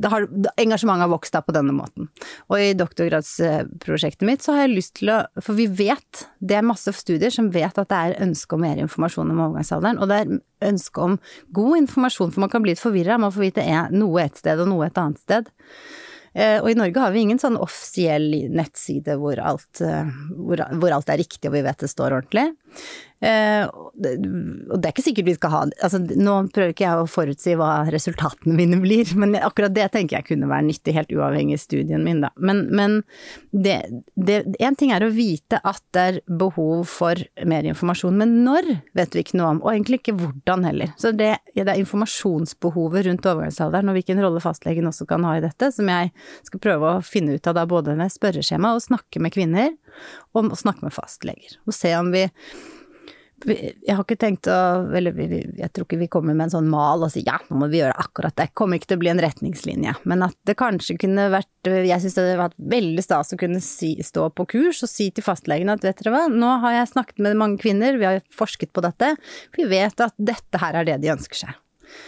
har, 0.03 0.27
Engasjementet 0.59 1.05
har 1.05 1.11
vokst 1.13 1.35
da 1.35 1.41
på 1.45 1.55
denne 1.55 1.75
måten. 1.75 2.09
Og 2.49 2.59
i 2.59 2.73
doktorgradsprosjektet 2.77 4.27
mitt 4.27 4.43
så 4.43 4.55
har 4.55 4.67
jeg 4.67 4.75
lyst 4.75 4.95
til 4.99 5.13
å 5.13 5.19
For 5.43 5.55
vi 5.57 5.67
vet, 5.71 6.25
det 6.39 6.59
er 6.59 6.67
masse 6.67 6.91
studier 6.95 7.31
som 7.33 7.51
vet 7.53 7.77
at 7.79 7.89
det 7.91 7.99
er 7.99 8.19
ønske 8.25 8.57
om 8.57 8.65
mer 8.65 8.81
informasjon 8.83 9.31
om 9.31 9.43
overgangsalderen. 9.47 10.01
Og 10.01 10.11
det 10.11 10.19
er 10.19 10.69
ønske 10.69 11.05
om 11.05 11.17
god 11.55 11.77
informasjon, 11.85 12.33
for 12.35 12.43
man 12.43 12.51
kan 12.51 12.65
bli 12.65 12.75
litt 12.75 12.83
forvirra. 12.83 13.19
Man 13.21 13.31
får 13.31 13.47
vite 13.47 13.65
noe 13.95 14.25
et 14.25 14.37
sted 14.39 14.59
og 14.59 14.67
noe 14.71 14.89
et 14.89 14.99
annet 14.99 15.21
sted. 15.23 15.49
Eh, 16.39 16.57
Og 16.63 16.69
i 16.71 16.77
Norge 16.77 17.03
har 17.03 17.11
vi 17.11 17.25
ingen 17.25 17.41
sånn 17.41 17.57
offisiell 17.59 18.29
nettside 18.55 19.17
hvor 19.19 19.41
alt, 19.43 19.81
eh, 19.83 20.07
hvor, 20.37 20.61
hvor 20.79 20.95
alt 20.95 21.11
er 21.11 21.19
riktig 21.19 21.49
og 21.49 21.57
vi 21.57 21.65
vet 21.65 21.83
det 21.83 21.91
står 21.91 22.15
ordentlig. 22.21 22.45
Og 23.99 24.77
det 24.79 24.87
er 24.87 24.93
ikke 24.93 25.03
sikkert 25.03 25.27
vi 25.27 25.35
skal 25.35 25.51
ha 25.53 25.61
altså 25.67 25.99
Nå 25.99 26.35
prøver 26.55 26.71
ikke 26.73 26.85
jeg 26.85 27.01
å 27.01 27.09
forutsi 27.09 27.55
hva 27.59 27.71
resultatene 27.91 28.55
mine 28.55 28.79
blir, 28.81 29.09
men 29.19 29.35
akkurat 29.39 29.73
det 29.75 29.89
tenker 29.93 30.19
jeg 30.19 30.27
kunne 30.31 30.49
være 30.49 30.67
nyttig, 30.69 30.95
helt 30.95 31.11
uavhengig 31.13 31.57
av 31.59 31.63
studien 31.63 32.05
min, 32.05 32.21
da. 32.23 32.31
Men, 32.39 32.65
men 32.75 32.99
det, 33.51 33.75
en 34.15 34.77
ting 34.79 34.93
er 34.95 35.05
å 35.05 35.11
vite 35.13 35.59
at 35.67 35.81
det 35.95 36.05
er 36.11 36.21
behov 36.39 36.85
for 36.89 37.19
mer 37.49 37.67
informasjon, 37.67 38.17
men 38.19 38.39
når 38.45 38.69
vet 38.97 39.15
vi 39.15 39.25
ikke 39.25 39.39
noe 39.39 39.53
om, 39.55 39.61
og 39.65 39.73
egentlig 39.73 40.01
ikke 40.01 40.17
hvordan 40.21 40.65
heller. 40.69 40.93
Så 41.01 41.11
det, 41.15 41.31
det 41.55 41.65
er 41.67 41.81
informasjonsbehovet 41.81 43.07
rundt 43.09 43.29
overgangsalderen, 43.29 43.91
og 43.91 43.99
hvilken 43.99 44.23
rolle 44.23 44.43
fastlegen 44.43 44.89
også 44.89 45.07
kan 45.09 45.27
ha 45.27 45.35
i 45.37 45.43
dette, 45.43 45.71
som 45.75 45.91
jeg 45.91 46.13
skal 46.47 46.63
prøve 46.63 46.95
å 46.95 47.05
finne 47.05 47.37
ut 47.37 47.51
av 47.51 47.57
da 47.59 47.67
både 47.69 47.97
med 47.99 48.13
spørreskjema 48.13 48.73
og 48.75 48.83
snakke 48.85 49.21
med 49.23 49.35
kvinner, 49.35 49.73
og 50.37 50.51
snakke 50.57 50.85
med 50.85 50.95
fastleger. 50.95 51.57
Og 51.67 51.75
se 51.75 51.93
om 51.97 52.11
vi- 52.13 52.29
jeg 53.47 53.95
har 53.95 54.03
ikke 54.03 54.17
tenkt 54.19 54.47
å 54.51 54.57
Eller 54.95 55.15
jeg 55.15 55.69
tror 55.73 55.85
ikke 55.85 55.99
vi 56.01 56.09
kommer 56.11 56.35
med 56.35 56.47
en 56.47 56.53
sånn 56.57 56.69
mal 56.71 57.05
og 57.05 57.11
sier 57.13 57.27
ja, 57.27 57.37
nå 57.47 57.59
må 57.61 57.69
vi 57.71 57.79
gjøre 57.79 57.95
akkurat 58.01 58.35
det. 58.39 58.49
Kommer 58.57 58.79
ikke 58.79 58.91
til 58.91 58.99
å 58.99 59.03
bli 59.03 59.11
en 59.13 59.21
retningslinje. 59.23 59.93
Men 60.09 60.25
at 60.27 60.35
det 60.47 60.57
kanskje 60.59 60.97
kunne 61.01 61.29
vært 61.33 61.69
Jeg 61.69 62.03
syns 62.03 62.17
det 62.17 62.25
hadde 62.25 62.41
vært 62.41 62.59
veldig 62.75 63.05
stas 63.05 63.33
å 63.35 63.39
kunne 63.39 63.61
si, 63.63 63.93
stå 64.05 64.27
på 64.35 64.47
kurs 64.55 64.83
og 64.85 64.91
si 64.91 65.09
til 65.15 65.25
fastlegen 65.25 65.71
at 65.71 65.85
vet 65.85 66.03
dere 66.03 66.13
hva, 66.15 66.25
nå 66.31 66.51
har 66.63 66.77
jeg 66.79 66.91
snakket 66.93 67.23
med 67.23 67.39
mange 67.39 67.59
kvinner, 67.61 67.97
vi 67.99 68.07
har 68.07 68.21
forsket 68.33 68.71
på 68.75 68.83
dette. 68.85 69.13
Vi 69.57 69.67
vet 69.69 70.03
at 70.03 70.15
dette 70.17 70.61
her 70.61 70.79
er 70.79 70.87
det 70.87 70.99
de 71.03 71.13
ønsker 71.13 71.43
seg. 71.45 71.57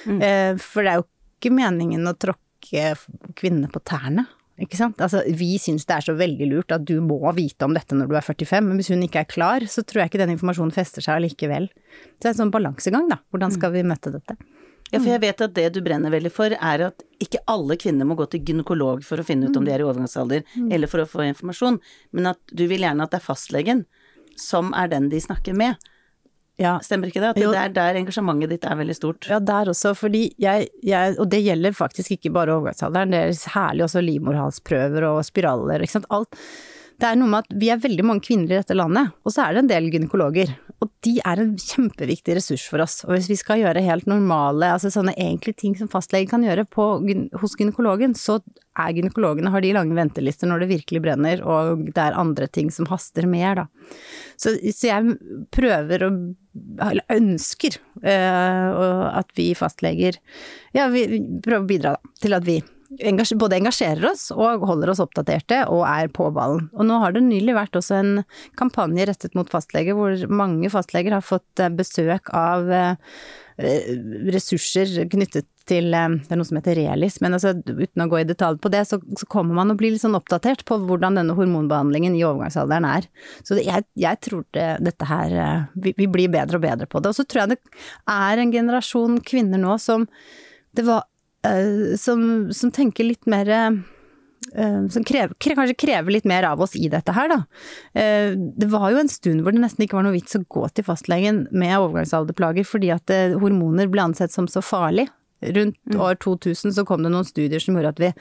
Mm. 0.06 0.22
For 0.62 0.86
det 0.86 0.94
er 0.94 1.02
jo 1.02 1.08
ikke 1.08 1.54
meningen 1.56 2.08
å 2.08 2.16
tråkke 2.16 2.94
kvinnene 3.38 3.72
på 3.72 3.82
tærne. 3.88 4.28
Ikke 4.62 4.78
sant? 4.78 5.00
Altså, 5.02 5.24
vi 5.38 5.56
syns 5.62 5.88
det 5.90 5.96
er 5.96 6.06
så 6.06 6.16
veldig 6.18 6.48
lurt 6.52 6.74
at 6.76 6.84
du 6.86 6.98
må 7.04 7.20
vite 7.38 7.66
om 7.66 7.74
dette 7.76 7.96
når 7.98 8.10
du 8.12 8.16
er 8.20 8.26
45, 8.26 8.66
men 8.68 8.78
hvis 8.78 8.92
hun 8.94 9.06
ikke 9.06 9.24
er 9.24 9.30
klar, 9.30 9.66
så 9.66 9.84
tror 9.86 10.04
jeg 10.04 10.12
ikke 10.12 10.22
den 10.22 10.34
informasjonen 10.36 10.74
fester 10.76 11.06
seg 11.06 11.22
allikevel. 11.22 11.70
Så 11.72 12.18
det 12.20 12.30
er 12.30 12.34
en 12.36 12.42
sånn 12.44 12.54
balansegang, 12.54 13.08
da. 13.10 13.22
Hvordan 13.34 13.56
skal 13.56 13.74
vi 13.74 13.86
møte 13.88 14.14
dette? 14.14 14.38
Ja, 14.92 15.00
for 15.00 15.08
jeg 15.08 15.22
vet 15.24 15.42
at 15.46 15.54
det 15.56 15.70
du 15.72 15.80
brenner 15.86 16.12
veldig 16.12 16.34
for, 16.36 16.52
er 16.52 16.84
at 16.90 17.04
ikke 17.24 17.40
alle 17.50 17.78
kvinner 17.80 18.08
må 18.08 18.18
gå 18.20 18.28
til 18.28 18.44
gynekolog 18.50 19.06
for 19.08 19.22
å 19.22 19.26
finne 19.26 19.48
ut 19.48 19.56
om 19.56 19.64
de 19.64 19.72
er 19.72 19.80
i 19.80 19.88
overgangsalder, 19.88 20.44
eller 20.68 20.92
for 20.92 21.04
å 21.04 21.08
få 21.08 21.24
informasjon, 21.30 21.80
men 22.12 22.34
at 22.34 22.42
du 22.52 22.66
vil 22.68 22.84
gjerne 22.84 23.08
at 23.08 23.14
det 23.14 23.22
er 23.22 23.24
fastlegen 23.24 23.86
som 24.40 24.76
er 24.76 24.92
den 24.92 25.08
de 25.12 25.22
snakker 25.24 25.56
med. 25.56 25.80
Ja, 26.62 26.76
Stemmer 26.86 27.10
ikke 27.10 27.24
det? 27.24 27.32
At 27.34 27.40
det 27.42 27.62
er 27.64 27.74
der 27.74 28.00
engasjementet 28.02 28.54
ditt 28.54 28.68
er 28.68 28.78
veldig 28.80 28.98
stort. 28.98 29.30
Ja, 29.32 29.40
der 29.44 29.72
også, 29.74 29.96
fordi 29.98 30.28
jeg, 30.42 30.70
jeg 30.86 31.16
Og 31.18 31.30
det 31.32 31.42
gjelder 31.46 31.74
faktisk 31.76 32.14
ikke 32.18 32.34
bare 32.36 32.54
overgangsalderen, 32.56 33.16
det 33.16 33.22
er 33.24 33.56
herlig 33.56 33.88
også 33.88 34.04
livmorhalsprøver 34.06 35.08
og 35.10 35.24
spiraler, 35.26 35.82
ikke 35.82 35.98
sant. 36.00 36.10
Alt. 36.14 36.38
Det 37.02 37.10
er 37.10 37.18
noe 37.18 37.32
med 37.32 37.48
at 37.48 37.56
vi 37.58 37.72
er 37.74 37.82
veldig 37.82 38.06
mange 38.06 38.26
kvinner 38.28 38.52
i 38.52 38.60
dette 38.60 38.78
landet, 38.78 39.14
og 39.26 39.34
så 39.34 39.48
er 39.48 39.56
det 39.56 39.64
en 39.64 39.72
del 39.72 39.90
gynekologer. 39.94 40.54
Og 40.82 40.90
de 41.06 41.14
er 41.22 41.38
en 41.44 41.52
kjempeviktig 41.62 42.34
ressurs 42.40 42.64
for 42.66 42.82
oss. 42.82 43.04
Og 43.06 43.14
hvis 43.14 43.30
vi 43.30 43.38
skal 43.38 43.62
gjøre 43.62 43.84
helt 43.86 44.08
normale, 44.10 44.72
altså 44.74 44.90
sånne 44.94 45.14
enkle 45.22 45.54
ting 45.54 45.76
som 45.78 45.90
fastlegen 45.92 46.32
kan 46.32 46.46
gjøre 46.46 46.66
på, 46.66 46.88
hos 47.38 47.54
gynekologen, 47.60 48.16
så 48.18 48.40
er 48.82 48.96
gynekologene 48.98 49.52
har 49.54 49.62
de 49.62 49.76
lange 49.76 49.94
ventelister 49.98 50.50
når 50.50 50.64
det 50.64 50.72
virkelig 50.72 51.04
brenner, 51.06 51.44
og 51.46 51.86
det 51.92 52.02
er 52.02 52.18
andre 52.18 52.50
ting 52.50 52.72
som 52.74 52.90
haster 52.90 53.30
mer, 53.30 53.62
da. 53.62 53.68
Så, 54.42 54.56
så 54.74 54.90
jeg 54.90 55.18
prøver 55.54 56.08
å 56.08 56.12
eller 56.52 57.06
ønsker 57.14 57.78
uh, 58.04 59.08
at 59.16 59.30
vi 59.38 59.54
fastleger 59.56 60.18
ja, 60.76 60.90
vi 60.92 61.06
prøver 61.40 61.62
å 61.62 61.68
bidra 61.70 61.94
da, 61.96 62.12
til 62.20 62.36
at 62.36 62.44
vi 62.44 62.58
både 63.40 63.58
engasjerer 63.58 64.12
oss 64.12 64.30
og 64.36 64.66
holder 64.68 64.92
oss 64.92 65.00
oppdaterte 65.00 65.64
og 65.72 65.86
er 65.88 66.10
på 66.12 66.30
ballen. 66.32 66.70
Og 66.76 66.86
nå 66.86 67.00
har 67.00 67.14
det 67.14 67.24
nylig 67.24 67.56
vært 67.56 67.76
også 67.76 67.96
en 67.96 68.24
kampanje 68.60 69.06
rettet 69.08 69.36
mot 69.36 69.50
fastleger 69.50 69.96
hvor 69.96 70.16
mange 70.28 70.70
fastleger 70.70 71.16
har 71.16 71.24
fått 71.24 71.60
eh, 71.60 71.72
besøk 71.72 72.30
av 72.36 72.70
eh, 72.72 72.96
ressurser 74.32 75.08
knyttet 75.08 75.48
til 75.70 75.94
eh, 75.94 76.18
Det 76.20 76.34
er 76.34 76.40
noe 76.42 76.50
som 76.50 76.60
heter 76.60 76.76
Relis, 76.76 77.22
men 77.22 77.38
altså, 77.38 77.54
uten 77.56 78.04
å 78.04 78.10
gå 78.12 78.20
i 78.20 78.28
detalj 78.28 78.60
på 78.60 78.72
det, 78.74 78.84
så, 78.90 79.00
så 79.16 79.30
kommer 79.30 79.56
man 79.56 79.72
og 79.72 79.80
blir 79.80 79.94
litt 79.94 80.04
sånn 80.04 80.18
oppdatert 80.18 80.66
på 80.68 80.82
hvordan 80.84 81.20
denne 81.22 81.38
hormonbehandlingen 81.38 82.18
i 82.18 82.26
overgangsalderen 82.28 82.90
er. 82.92 83.08
Så 83.46 83.56
det, 83.56 83.68
jeg, 83.70 83.88
jeg, 83.96 84.20
tror 84.28 84.44
det, 84.52 84.68
dette 84.84 85.08
her 85.08 85.68
vi, 85.74 85.96
vi, 85.96 86.12
blir 86.12 86.34
bedre 86.34 86.60
og 86.60 86.68
bedre 86.68 86.92
på 86.92 87.00
det. 87.00 87.14
Og 87.14 87.22
så 87.22 87.28
tror 87.28 87.46
jeg 87.46 87.56
det 87.56 87.62
er 88.12 88.42
en 88.42 88.56
generasjon 88.58 89.22
kvinner 89.24 89.62
nå 89.62 89.80
som 89.80 90.10
det 90.76 90.86
var 90.88 91.04
som, 91.98 92.52
som, 92.54 92.72
tenker 92.72 93.08
litt 93.08 93.26
mer 93.30 93.50
eh, 93.50 93.72
som 94.94 95.06
krever, 95.08 95.34
kanskje 95.42 95.78
krever 95.80 96.14
litt 96.14 96.28
mer 96.30 96.46
av 96.52 96.62
oss 96.62 96.76
i 96.78 96.90
dette 96.92 97.16
her, 97.16 97.32
da. 97.32 97.40
Eh, 97.98 98.36
det 98.36 98.70
var 98.70 98.92
jo 98.94 99.02
en 99.02 99.12
stund 99.12 99.42
hvor 99.42 99.56
det 99.56 99.64
nesten 99.64 99.86
ikke 99.86 99.98
var 99.98 100.06
noe 100.08 100.18
vits 100.18 100.38
å 100.38 100.44
gå 100.46 100.68
til 100.70 100.88
fastlegen 100.88 101.48
med 101.52 101.78
overgangsalderplager 101.80 102.68
fordi 102.68 102.94
at 102.94 103.16
hormoner 103.42 103.90
ble 103.92 104.10
ansett 104.12 104.34
som 104.36 104.50
så 104.52 104.64
farlig. 104.66 105.10
Rundt 105.42 105.80
mm. 105.92 106.02
år 106.02 106.20
2000 106.22 106.78
så 106.78 106.86
kom 106.88 107.04
det 107.04 107.14
noen 107.14 107.28
studier 107.28 107.64
som 107.64 107.78
gjorde 107.78 107.96
at 107.96 108.04
vi 108.04 108.12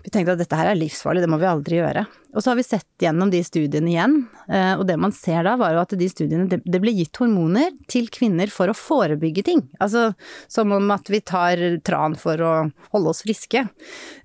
vi 0.00 0.08
tenkte 0.12 0.32
at 0.32 0.40
dette 0.40 0.56
her 0.56 0.70
er 0.70 0.78
livsfarlig, 0.78 1.20
det 1.20 1.28
må 1.28 1.36
vi 1.40 1.46
aldri 1.48 1.76
gjøre. 1.76 2.06
Og 2.30 2.40
så 2.40 2.50
har 2.50 2.56
vi 2.56 2.62
sett 2.64 2.86
gjennom 3.02 3.30
de 3.32 3.40
studiene 3.44 3.90
igjen, 3.90 4.28
eh, 4.48 4.74
og 4.78 4.86
det 4.88 4.96
man 5.00 5.12
ser 5.12 5.44
da 5.44 5.56
var 5.60 5.72
jo 5.74 5.80
at 5.82 5.98
de 5.98 6.08
studiene, 6.08 6.46
det 6.48 6.80
ble 6.80 6.92
gitt 6.96 7.16
hormoner 7.20 7.70
til 7.90 8.08
kvinner 8.12 8.50
for 8.54 8.70
å 8.70 8.76
forebygge 8.76 9.42
ting. 9.50 9.62
Altså 9.82 10.12
som 10.48 10.72
om 10.76 10.90
at 10.94 11.10
vi 11.12 11.20
tar 11.20 11.56
tran 11.86 12.14
for 12.18 12.40
å 12.40 12.70
holde 12.94 13.10
oss 13.12 13.22
friske. 13.26 13.60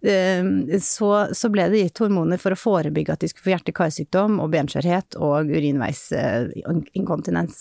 Eh, 0.05 0.43
så, 0.79 1.27
så 1.35 1.49
ble 1.51 1.69
det 1.73 1.83
gitt 1.87 2.01
hormoner 2.05 2.37
for 2.41 2.51
å 2.55 2.61
forebygge 2.61 3.13
at 3.15 3.21
de 3.25 3.29
skulle 3.31 3.47
få 3.49 3.55
hjerte-karsykdom 3.57 4.31
og 4.43 4.51
benskjørhet 4.55 5.09
og 5.19 5.37
urinveisinkontinens. 5.51 7.55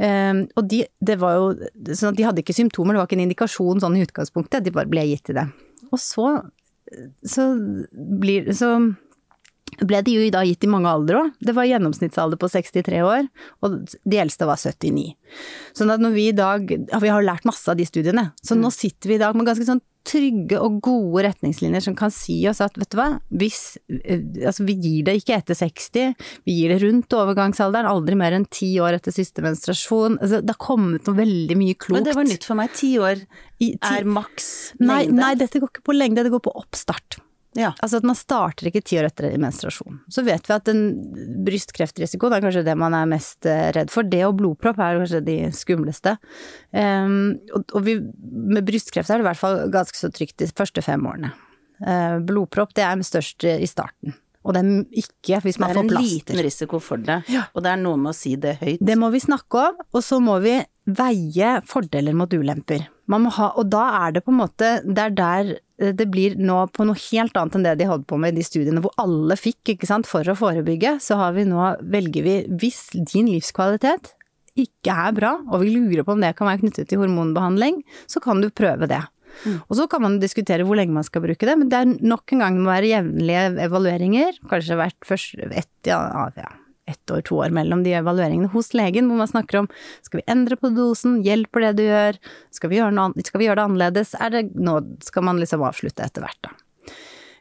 Um, 0.00 0.46
og 0.56 0.64
de, 0.70 0.84
det 1.04 1.18
var 1.20 1.34
jo 1.36 1.92
sånn 1.92 2.16
de 2.16 2.24
hadde 2.24 2.40
ikke 2.40 2.56
symptomer, 2.56 2.96
det 2.96 3.02
var 3.02 3.08
ikke 3.10 3.18
en 3.18 3.26
indikasjon 3.26 3.82
sånn 3.82 3.98
i 3.98 4.04
utgangspunktet, 4.06 4.64
de 4.64 4.72
bare 4.72 4.88
ble 4.88 5.04
gitt 5.10 5.26
til 5.28 5.36
det. 5.36 5.44
Og 5.90 6.00
så 6.00 6.30
så 7.22 7.44
blir 7.92 8.52
Så 8.56 8.70
ble 9.86 10.00
de 10.06 10.16
jo 10.16 10.30
da 10.32 10.42
gitt 10.46 10.66
i 10.66 10.70
mange 10.70 10.90
aldre 10.90 11.22
òg. 11.22 11.36
Det 11.40 11.54
var 11.56 11.68
gjennomsnittsalder 11.68 12.40
på 12.40 12.50
63 12.52 13.02
år, 13.06 13.28
og 13.64 13.78
de 13.88 14.20
eldste 14.20 14.48
var 14.48 14.60
79. 14.60 15.14
Sånn 15.76 15.92
at 15.94 16.02
når 16.02 16.16
vi 16.16 16.26
i 16.30 16.34
dag 16.36 16.66
ja, 16.74 16.98
Vi 16.98 17.10
har 17.12 17.22
lært 17.22 17.46
masse 17.48 17.70
av 17.70 17.78
de 17.78 17.86
studiene, 17.86 18.30
så 18.42 18.56
nå 18.58 18.70
mm. 18.70 18.74
sitter 18.74 19.12
vi 19.12 19.16
i 19.16 19.22
dag 19.22 19.36
med 19.38 19.46
ganske 19.48 19.66
sånn 19.68 19.82
trygge 20.06 20.58
og 20.60 20.78
gode 20.84 21.26
retningslinjer 21.26 21.84
som 21.84 21.94
kan 21.98 22.12
si 22.14 22.38
oss 22.48 22.62
at 22.64 22.78
vet 22.80 22.88
du 22.92 22.96
hva, 22.98 23.08
hvis 23.36 23.76
eh, 23.92 24.22
Altså 24.48 24.64
vi 24.64 24.76
gir 24.80 25.04
det 25.06 25.18
ikke 25.20 25.36
etter 25.36 25.58
60, 25.58 26.14
vi 26.48 26.56
gir 26.56 26.72
det 26.72 26.80
rundt 26.84 27.16
overgangsalderen, 27.16 27.88
aldri 27.90 28.16
mer 28.18 28.36
enn 28.36 28.48
ti 28.50 28.72
år 28.82 28.96
etter 28.96 29.14
siste 29.14 29.44
menstruasjon. 29.44 30.16
Altså, 30.18 30.40
det 30.40 30.54
har 30.54 30.62
kommet 30.62 31.08
noe 31.08 31.18
veldig 31.18 31.58
mye 31.60 31.76
klokt. 31.76 31.98
Men 31.98 32.08
det 32.08 32.16
var 32.16 32.28
nytt 32.28 32.48
for 32.48 32.58
meg. 32.58 32.72
Ti 32.76 32.94
år 33.02 33.24
er 33.60 34.08
maks 34.08 34.50
lengde? 34.78 34.88
Nei, 34.88 35.02
nei, 35.20 35.34
dette 35.40 35.60
går 35.60 35.74
ikke 35.74 35.90
på 35.90 35.96
lengde, 35.96 36.24
det 36.24 36.32
går 36.32 36.42
på 36.48 36.56
oppstart. 36.62 37.20
Ja. 37.58 37.72
Altså 37.82 37.98
at 37.98 38.06
man 38.06 38.18
starter 38.18 38.68
ikke 38.70 38.82
ti 38.86 38.98
år 39.00 39.08
etter 39.08 39.34
menstruasjon. 39.40 39.98
Så 40.12 40.22
vet 40.26 40.46
vi 40.46 40.54
at 40.54 40.70
en 40.70 40.84
brystkreftrisiko, 41.46 42.30
det 42.30 42.38
er 42.38 42.46
kanskje 42.46 42.64
det 42.68 42.76
man 42.78 42.94
er 42.94 43.10
mest 43.10 43.48
eh, 43.48 43.70
redd 43.74 43.90
for. 43.90 44.06
Det 44.06 44.22
og 44.28 44.36
blodpropp 44.38 44.78
er 44.78 45.00
kanskje 45.00 45.22
de 45.26 45.36
skumleste. 45.56 46.14
Um, 46.70 47.40
og, 47.56 47.76
vi, 47.86 47.98
med 47.98 48.62
brystkreft 48.68 49.10
er 49.10 49.20
det 49.20 49.26
i 49.26 49.30
hvert 49.32 49.42
fall 49.42 49.64
ganske 49.74 49.98
så 49.98 50.12
trygt 50.14 50.38
de 50.42 50.50
første 50.54 50.84
fem 50.86 51.06
årene. 51.10 51.34
Uh, 51.82 52.20
blodpropp 52.26 52.76
det 52.78 52.86
er 52.86 53.06
størst 53.06 53.48
i 53.50 53.68
starten. 53.70 54.14
Og 54.40 54.54
det 54.56 54.60
er 54.62 55.02
ikke 55.02 55.40
hvis 55.44 55.58
man 55.60 55.74
får 55.74 55.84
plaster. 55.84 55.90
Det 55.90 55.98
er 55.98 56.06
en 56.06 56.14
liten 56.14 56.44
risiko 56.46 56.80
for 56.80 57.02
det, 57.04 57.18
ja. 57.28 57.44
og 57.52 57.64
det 57.64 57.74
er 57.74 57.80
noe 57.82 57.98
med 58.00 58.14
å 58.14 58.16
si 58.16 58.36
det 58.40 58.54
høyt. 58.62 58.80
Det 58.80 58.96
må 58.96 59.10
vi 59.12 59.20
snakke 59.20 59.66
om, 59.66 59.82
og 59.92 60.04
så 60.04 60.20
må 60.24 60.38
vi 60.40 60.54
veie 60.90 61.58
fordeler 61.68 62.16
mot 62.16 62.32
ulemper. 62.32 62.86
Man 63.10 63.26
må 63.26 63.34
ha, 63.36 63.50
og 63.58 63.68
da 63.72 63.84
er 64.06 64.16
det 64.16 64.24
på 64.24 64.32
en 64.32 64.40
måte, 64.40 64.70
det 64.86 65.04
er 65.04 65.16
der 65.18 65.52
det 65.80 66.06
blir 66.12 66.36
nå 66.36 66.62
på 66.74 66.84
noe 66.84 66.98
helt 67.08 67.36
annet 67.40 67.56
enn 67.56 67.66
det 67.66 67.76
de 67.80 67.88
holdt 67.88 68.06
på 68.10 68.18
med 68.20 68.34
i 68.34 68.40
de 68.40 68.46
studiene 68.46 68.82
hvor 68.84 68.92
alle 69.00 69.36
fikk, 69.40 69.74
ikke 69.74 69.88
sant, 69.88 70.08
for 70.08 70.26
å 70.28 70.36
forebygge. 70.36 70.98
Så 71.02 71.16
har 71.20 71.36
vi 71.36 71.46
nå, 71.48 71.60
velger 71.92 72.26
vi, 72.26 72.34
hvis 72.60 72.82
din 72.98 73.30
livskvalitet 73.32 74.12
ikke 74.60 74.92
er 75.06 75.14
bra, 75.16 75.36
og 75.48 75.62
vi 75.62 75.72
lurer 75.72 76.04
på 76.04 76.16
om 76.16 76.20
det 76.22 76.34
kan 76.38 76.50
være 76.50 76.64
knyttet 76.64 76.90
til 76.90 77.00
hormonbehandling, 77.00 77.80
så 78.10 78.20
kan 78.22 78.42
du 78.42 78.50
prøve 78.52 78.90
det. 78.90 79.02
Mm. 79.46 79.60
Og 79.62 79.76
så 79.78 79.86
kan 79.88 80.02
man 80.04 80.18
diskutere 80.20 80.66
hvor 80.66 80.76
lenge 80.76 80.94
man 80.94 81.06
skal 81.06 81.22
bruke 81.24 81.46
det, 81.46 81.54
men 81.56 81.70
det 81.70 81.78
er 81.78 81.92
nok 82.02 82.34
en 82.34 82.42
gang 82.44 82.58
det 82.58 82.64
må 82.64 82.72
være 82.72 82.90
jevnlige 82.90 83.44
evalueringer, 83.66 84.40
kanskje 84.50 84.80
hvert 84.80 85.06
først 85.06 85.44
ett, 85.48 85.70
ja, 85.88 86.00
ja, 86.36 86.50
ett 86.90 87.12
år, 87.14 87.22
to 87.26 87.38
år 87.40 87.54
mellom 87.54 87.84
de 87.86 87.94
evalueringene 87.98 88.50
hos 88.52 88.72
legen, 88.76 89.08
hvor 89.10 89.20
man 89.22 89.30
snakker 89.30 89.62
om 89.62 89.70
skal 90.06 90.20
vi 90.20 90.26
endre 90.30 90.58
på 90.60 90.72
dosen, 90.74 91.20
hjelper 91.26 91.68
det 91.68 91.72
du 91.80 91.84
gjør, 91.86 92.18
skal 92.54 92.72
vi 92.72 92.80
gjøre, 92.80 92.96
noe, 92.96 93.26
skal 93.26 93.42
vi 93.42 93.48
gjøre 93.48 93.60
det 93.60 93.68
annerledes, 93.68 94.16
er 94.18 94.34
det 94.34 94.44
nå 94.58 94.80
skal 95.06 95.26
man 95.30 95.40
liksom 95.42 95.64
avslutte 95.66 96.04
etter 96.06 96.26
hvert, 96.26 96.42
da. 96.48 96.54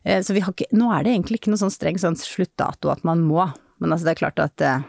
Eh, 0.03 0.21
så 0.23 0.35
vi 0.35 0.43
har 0.45 0.55
ikke, 0.55 0.69
nå 0.79 0.91
er 0.95 1.03
det 1.03 1.15
egentlig 1.15 1.41
ikke 1.41 1.53
noe 1.53 1.61
sånn 1.61 1.73
streng 1.73 1.99
sånn 1.99 2.17
sluttdato 2.19 2.93
at 2.93 3.03
man 3.07 3.25
må, 3.25 3.49
men 3.79 3.91
altså 3.91 4.09
det 4.09 4.15
er 4.15 4.21
klart 4.23 4.43
at 4.43 4.63
eh, 4.65 4.87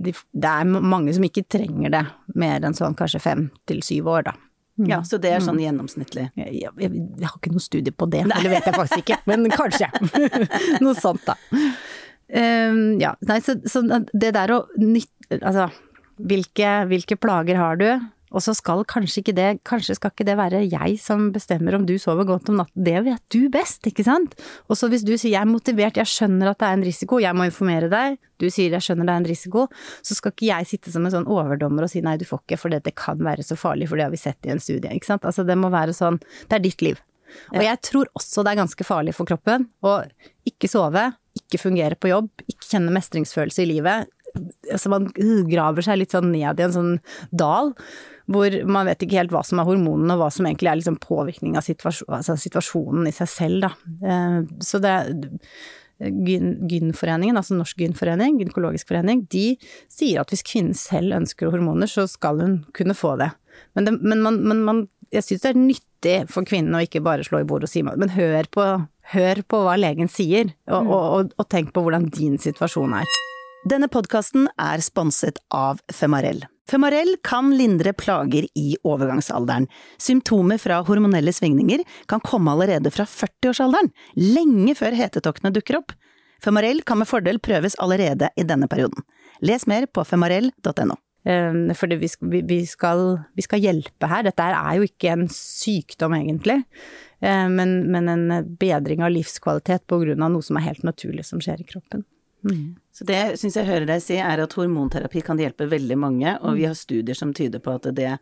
det 0.00 0.48
er 0.48 0.68
mange 0.68 1.12
som 1.12 1.24
ikke 1.26 1.44
trenger 1.50 1.92
det 1.92 2.04
mer 2.38 2.64
enn 2.64 2.76
sånn 2.76 2.96
kanskje 2.96 3.20
fem 3.22 3.48
til 3.68 3.82
syv 3.84 4.08
år, 4.12 4.30
da. 4.30 4.36
Ja, 4.88 5.02
så 5.04 5.18
det 5.20 5.32
er 5.34 5.42
sånn 5.44 5.58
mm. 5.58 5.64
gjennomsnittlig? 5.66 6.26
Jeg, 6.38 6.52
jeg, 6.62 6.72
jeg, 6.88 7.26
har 7.26 7.36
ikke 7.36 7.52
noe 7.52 7.64
studie 7.64 7.92
på 7.92 8.06
det, 8.08 8.22
Nei. 8.30 8.38
det 8.44 8.52
vet 8.54 8.68
jeg 8.70 8.76
faktisk 8.76 9.02
ikke, 9.02 9.18
men 9.28 9.50
kanskje. 9.52 9.90
noe 10.84 10.94
sånt, 10.96 11.26
da. 11.26 11.36
Um, 12.30 13.00
ja, 13.02 13.16
nei, 13.26 13.40
så, 13.42 13.56
så, 13.66 13.82
det 14.14 14.34
der 14.36 14.52
å 14.54 14.60
nytte 14.78 15.40
Altså, 15.42 15.68
hvilke, 16.18 16.70
hvilke 16.90 17.16
plager 17.18 17.58
har 17.58 17.78
du? 17.78 17.86
Og 18.30 18.42
så 18.44 18.54
skal 18.54 18.84
kanskje 18.88 19.24
ikke 19.24 19.34
det, 19.34 19.48
kanskje 19.66 19.96
skal 19.98 20.12
ikke 20.12 20.26
det 20.28 20.36
være 20.38 20.62
jeg 20.70 20.98
som 21.02 21.28
bestemmer 21.34 21.74
om 21.74 21.86
du 21.86 21.96
sover 21.98 22.28
godt 22.28 22.50
om 22.52 22.60
natten, 22.60 22.84
det 22.86 23.02
vet 23.06 23.22
du 23.34 23.48
best, 23.50 23.86
ikke 23.90 24.06
sant? 24.06 24.36
Og 24.70 24.78
så 24.78 24.90
hvis 24.90 25.02
du 25.06 25.16
sier 25.16 25.34
jeg 25.34 25.40
er 25.42 25.50
motivert, 25.50 25.98
jeg 25.98 26.10
skjønner 26.10 26.52
at 26.52 26.60
det 26.62 26.68
er 26.68 26.78
en 26.78 26.86
risiko, 26.86 27.18
jeg 27.22 27.36
må 27.36 27.48
informere 27.48 27.90
deg, 27.90 28.20
du 28.40 28.46
sier 28.46 28.74
jeg 28.76 28.86
skjønner 28.86 29.08
det 29.08 29.16
er 29.16 29.22
en 29.24 29.30
risiko, 29.32 29.66
så 30.06 30.16
skal 30.16 30.34
ikke 30.34 30.50
jeg 30.52 30.70
sitte 30.70 30.94
som 30.94 31.06
en 31.06 31.14
sånn 31.16 31.30
overdommer 31.30 31.86
og 31.86 31.92
si 31.92 32.04
nei, 32.06 32.16
du 32.20 32.26
får 32.28 32.44
ikke, 32.44 32.60
for 32.62 32.78
det 32.78 32.94
kan 32.98 33.18
være 33.26 33.46
så 33.46 33.58
farlig, 33.58 33.90
for 33.90 33.98
det 33.98 34.06
har 34.06 34.14
vi 34.14 34.22
sett 34.22 34.46
i 34.46 34.54
en 34.54 34.62
studie, 34.62 34.94
ikke 34.94 35.10
sant? 35.10 35.26
Altså 35.26 35.46
det 35.46 35.58
må 35.58 35.72
være 35.74 35.96
sånn, 35.96 36.22
det 36.46 36.60
er 36.60 36.68
ditt 36.70 36.86
liv. 36.86 37.02
Og 37.54 37.64
jeg 37.64 37.82
tror 37.86 38.10
også 38.18 38.44
det 38.44 38.52
er 38.52 38.62
ganske 38.62 38.86
farlig 38.86 39.16
for 39.16 39.28
kroppen 39.28 39.68
å 39.86 39.98
ikke 40.48 40.70
sove, 40.70 41.10
ikke 41.38 41.60
fungere 41.62 41.98
på 41.98 42.10
jobb, 42.12 42.30
ikke 42.46 42.72
kjenne 42.72 42.94
mestringsfølelse 42.94 43.64
i 43.64 43.68
livet. 43.70 44.10
Så 44.78 44.90
man 44.92 45.08
graver 45.50 45.84
seg 45.84 45.98
litt 46.00 46.14
sånn 46.14 46.30
ned 46.30 46.60
i 46.60 46.66
en 46.66 46.74
sånn 46.76 46.96
dal 47.34 47.74
hvor 48.30 48.54
man 48.70 48.86
vet 48.86 49.02
ikke 49.02 49.18
helt 49.18 49.32
hva 49.34 49.42
som 49.42 49.58
er 49.58 49.66
hormonene 49.66 50.14
og 50.14 50.22
hva 50.22 50.30
som 50.30 50.46
egentlig 50.46 50.70
er 50.70 50.78
liksom 50.78 51.00
påvirkning 51.02 51.56
av 51.58 51.66
situasjon, 51.66 52.12
altså 52.20 52.36
situasjonen 52.38 53.08
i 53.10 53.14
seg 53.16 53.30
selv, 53.32 53.66
da. 53.66 53.72
Eh, 54.06 54.36
så 54.62 54.78
det 54.82 54.94
Gynforeningen, 56.00 57.36
altså 57.36 57.58
Norsk 57.58 57.82
gynforening, 57.82 58.38
gynekologisk 58.40 58.88
forening, 58.88 59.26
de 59.28 59.58
sier 59.92 60.22
at 60.22 60.30
hvis 60.32 60.46
kvinnen 60.48 60.78
selv 60.78 61.12
ønsker 61.18 61.50
hormoner, 61.52 61.90
så 61.90 62.06
skal 62.08 62.40
hun 62.40 62.54
kunne 62.76 62.96
få 62.96 63.18
det. 63.20 63.28
Men, 63.76 63.84
det, 63.84 63.98
men, 64.00 64.22
man, 64.24 64.38
men 64.48 64.62
man, 64.64 64.80
jeg 65.14 65.26
syns 65.26 65.44
det 65.44 65.50
er 65.50 65.58
nyttig 65.58 66.16
for 66.30 66.46
kvinnen 66.48 66.76
å 66.76 66.82
ikke 66.84 67.02
bare 67.04 67.26
slå 67.26 67.42
i 67.42 67.48
bordet 67.48 67.68
og 67.68 67.72
si 67.72 67.82
men 67.86 68.14
hør 68.14 68.46
på, 68.52 68.66
hør 69.14 69.42
på 69.50 69.64
hva 69.66 69.74
legen 69.80 70.10
sier, 70.10 70.54
og, 70.70 70.86
mm. 70.86 70.92
og, 70.94 71.02
og, 71.16 71.34
og 71.36 71.50
tenk 71.50 71.74
på 71.74 71.84
hvordan 71.84 72.08
din 72.14 72.38
situasjon 72.40 72.94
er. 73.00 73.18
Denne 73.68 73.90
podkasten 73.92 74.46
er 74.56 74.80
sponset 74.80 75.36
av 75.52 75.82
Femarell. 75.92 76.46
Femarell 76.70 77.16
kan 77.26 77.50
lindre 77.52 77.92
plager 77.92 78.46
i 78.56 78.76
overgangsalderen. 78.86 79.66
Symptomer 80.00 80.60
fra 80.62 80.78
hormonelle 80.86 81.34
svingninger 81.34 81.82
kan 82.08 82.22
komme 82.24 82.54
allerede 82.54 82.92
fra 82.94 83.04
40-årsalderen, 83.10 83.90
lenge 84.16 84.76
før 84.78 84.96
hetetoktene 84.96 85.52
dukker 85.52 85.80
opp. 85.82 85.92
Femarell 86.40 86.80
kan 86.86 87.02
med 87.02 87.10
fordel 87.10 87.42
prøves 87.42 87.76
allerede 87.82 88.30
i 88.38 88.46
denne 88.48 88.70
perioden. 88.70 89.04
Les 89.44 89.66
mer 89.68 89.90
på 89.90 90.06
femarell.no. 90.08 90.96
Ehm, 91.28 91.68
fordi 91.76 91.98
vi 92.00 92.08
vi, 92.48 92.60
skal, 92.66 93.20
vi 93.36 93.44
skal, 93.44 93.60
hjelpe 93.60 94.08
her. 94.08 94.24
Dette 94.24 94.46
er 94.46 94.78
jo 94.78 94.88
ikke 94.88 95.12
en 95.12 95.26
sykdom, 95.32 96.16
egentlig, 96.16 96.62
ehm, 97.20 97.56
men, 97.58 97.74
men 97.92 98.08
en 98.08 98.54
bedring 98.60 99.04
av 99.04 99.12
livskvalitet 99.12 99.92
av 99.92 100.06
noe 100.06 100.42
som 100.42 100.56
er 100.56 100.70
helt 100.70 100.86
naturlig 100.86 101.26
som 101.28 101.42
skjer 101.42 101.60
i 101.60 101.68
kroppen. 101.68 102.06
Så 102.92 103.04
det 103.04 103.36
syns 103.36 103.58
jeg 103.58 103.68
hører 103.68 103.84
deg 103.88 104.00
si, 104.00 104.16
er 104.16 104.40
at 104.40 104.54
hormonterapi 104.56 105.20
kan 105.24 105.40
hjelpe 105.40 105.68
veldig 105.68 105.98
mange, 106.00 106.38
og 106.40 106.56
vi 106.56 106.64
har 106.64 106.76
studier 106.78 107.16
som 107.16 107.34
tyder 107.36 107.60
på 107.60 107.74
at 107.76 107.90
det 107.96 108.14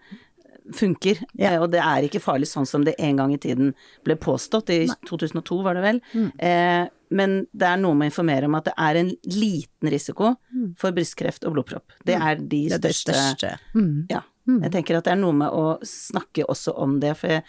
funker. 0.75 1.19
Ja. 1.35 1.53
Eh, 1.55 1.61
Og 1.63 1.71
det 1.73 1.81
er 1.81 2.03
ikke 2.09 2.21
farlig 2.21 2.47
sånn 2.51 2.67
som 2.67 2.85
det 2.85 2.95
en 2.99 3.17
gang 3.17 3.33
i 3.35 3.39
tiden 3.39 3.75
ble 4.05 4.17
påstått, 4.17 4.71
i 4.71 4.87
2002 5.09 5.63
var 5.65 5.75
det 5.75 5.83
vel. 5.83 6.01
Mm. 6.15 6.31
Eh, 6.39 6.89
men 7.11 7.47
det 7.57 7.67
er 7.69 7.77
noe 7.81 7.95
med 7.95 8.09
å 8.09 8.13
informere 8.13 8.45
om 8.51 8.55
at 8.59 8.65
det 8.69 8.75
er 8.77 8.97
en 9.01 9.13
liten 9.25 9.89
risiko 9.91 10.37
Mm. 10.55 10.75
for 10.77 10.93
brystkreft 10.93 11.45
og 11.47 11.55
blodpropp. 11.55 11.93
Det 12.05 12.15
er 12.21 12.37
de 12.37 12.69
Det 12.69 12.73
er 12.75 12.79
det 12.79 12.95
største 12.95 13.15
største. 13.15 13.59
Mm. 13.75 14.07
Ja. 14.11 14.23
Jeg 14.49 14.73
tenker 14.73 14.97
at 14.97 15.05
det 15.05 15.13
er 15.13 15.17
noe 15.21 15.33
med 15.33 15.51
å 15.53 15.79
snakke 15.85 16.45
også 16.49 16.73
om 16.79 16.99
det, 17.01 17.17
for 17.17 17.29
jeg, 17.29 17.43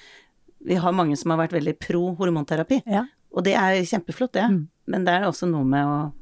vi 0.66 0.76
har 0.76 0.92
mange 0.92 1.16
som 1.18 1.32
har 1.32 1.38
vært 1.48 1.54
veldig 1.56 1.80
pro 1.80 2.16
hormonterapi. 2.16 2.82
Ja. 2.86 3.06
Og 3.32 3.44
det 3.44 3.54
er 3.56 3.84
kjempeflott, 3.84 4.32
det. 4.34 4.44
Mm. 4.52 4.68
Men 4.88 5.06
det 5.06 5.14
er 5.14 5.28
også 5.28 5.48
noe 5.50 5.64
med 5.64 5.86
å 5.86 6.14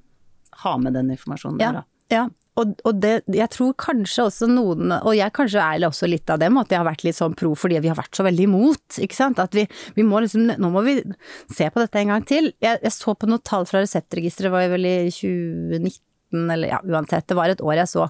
ha 0.63 0.77
med 0.77 0.93
den 0.93 1.09
informasjonen 1.09 1.59
Ja, 1.59 1.71
der, 1.71 1.81
da. 1.81 1.83
ja. 2.15 2.29
Og, 2.57 2.73
og 2.89 3.01
det, 3.03 3.13
jeg 3.29 3.49
tror 3.53 3.75
kanskje 3.77 4.25
også 4.27 4.49
noen, 4.49 4.89
og 4.97 5.13
jeg 5.13 5.33
kanskje 5.35 5.61
er 5.61 5.85
også 5.87 6.09
litt 6.09 6.29
av 6.33 6.41
dem, 6.41 6.57
at 6.57 6.71
jeg 6.73 6.81
har 6.81 6.87
vært 6.87 7.05
litt 7.05 7.17
sånn 7.19 7.37
pro 7.37 7.53
fordi 7.57 7.81
vi 7.83 7.91
har 7.91 7.99
vært 7.99 8.17
så 8.17 8.25
veldig 8.25 8.47
imot, 8.47 8.99
ikke 9.03 9.17
sant. 9.17 9.41
At 9.43 9.53
vi, 9.57 9.67
vi 9.97 10.05
må 10.07 10.23
liksom, 10.23 10.49
nå 10.57 10.71
må 10.73 10.83
vi 10.87 10.97
se 11.53 11.69
på 11.69 11.83
dette 11.83 12.01
en 12.01 12.15
gang 12.15 12.25
til. 12.27 12.51
Jeg, 12.63 12.81
jeg 12.81 12.95
så 12.95 13.13
på 13.13 13.29
noen 13.29 13.45
tall 13.45 13.67
fra 13.69 13.83
Reseptregisteret, 13.83 14.53
var 14.53 14.69
vel 14.73 14.89
i 14.89 14.97
2019 15.13 16.01
eller 16.33 16.67
ja, 16.67 16.81
uansett, 16.83 17.23
det 17.29 17.37
var 17.37 17.47
et 17.47 17.61
år 17.63 17.77
jeg 17.79 17.87
så, 17.87 18.09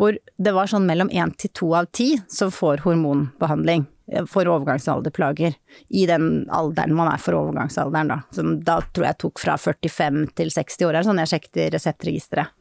hvor 0.00 0.16
det 0.16 0.52
var 0.56 0.70
sånn 0.70 0.86
mellom 0.88 1.10
én 1.12 1.34
til 1.36 1.52
to 1.52 1.74
av 1.76 1.90
ti 1.92 2.14
som 2.32 2.48
får 2.54 2.80
hormonbehandling 2.86 3.84
eh, 4.14 4.24
for 4.24 4.48
overgangsalderplager 4.48 5.58
i 5.92 6.06
den 6.08 6.46
alderen 6.56 6.96
man 6.96 7.12
er 7.12 7.20
for 7.20 7.36
overgangsalderen, 7.36 8.14
da. 8.14 8.18
Som 8.32 8.56
da 8.64 8.78
tror 8.88 9.10
jeg 9.10 9.20
tok 9.26 9.44
fra 9.44 9.58
45 9.60 10.24
til 10.40 10.54
60 10.56 10.88
år, 10.88 10.96
er 11.02 11.08
sånn 11.10 11.20
jeg 11.20 11.34
sjekket 11.34 11.60
i 11.60 11.70
Reseptregisteret. 11.76 12.56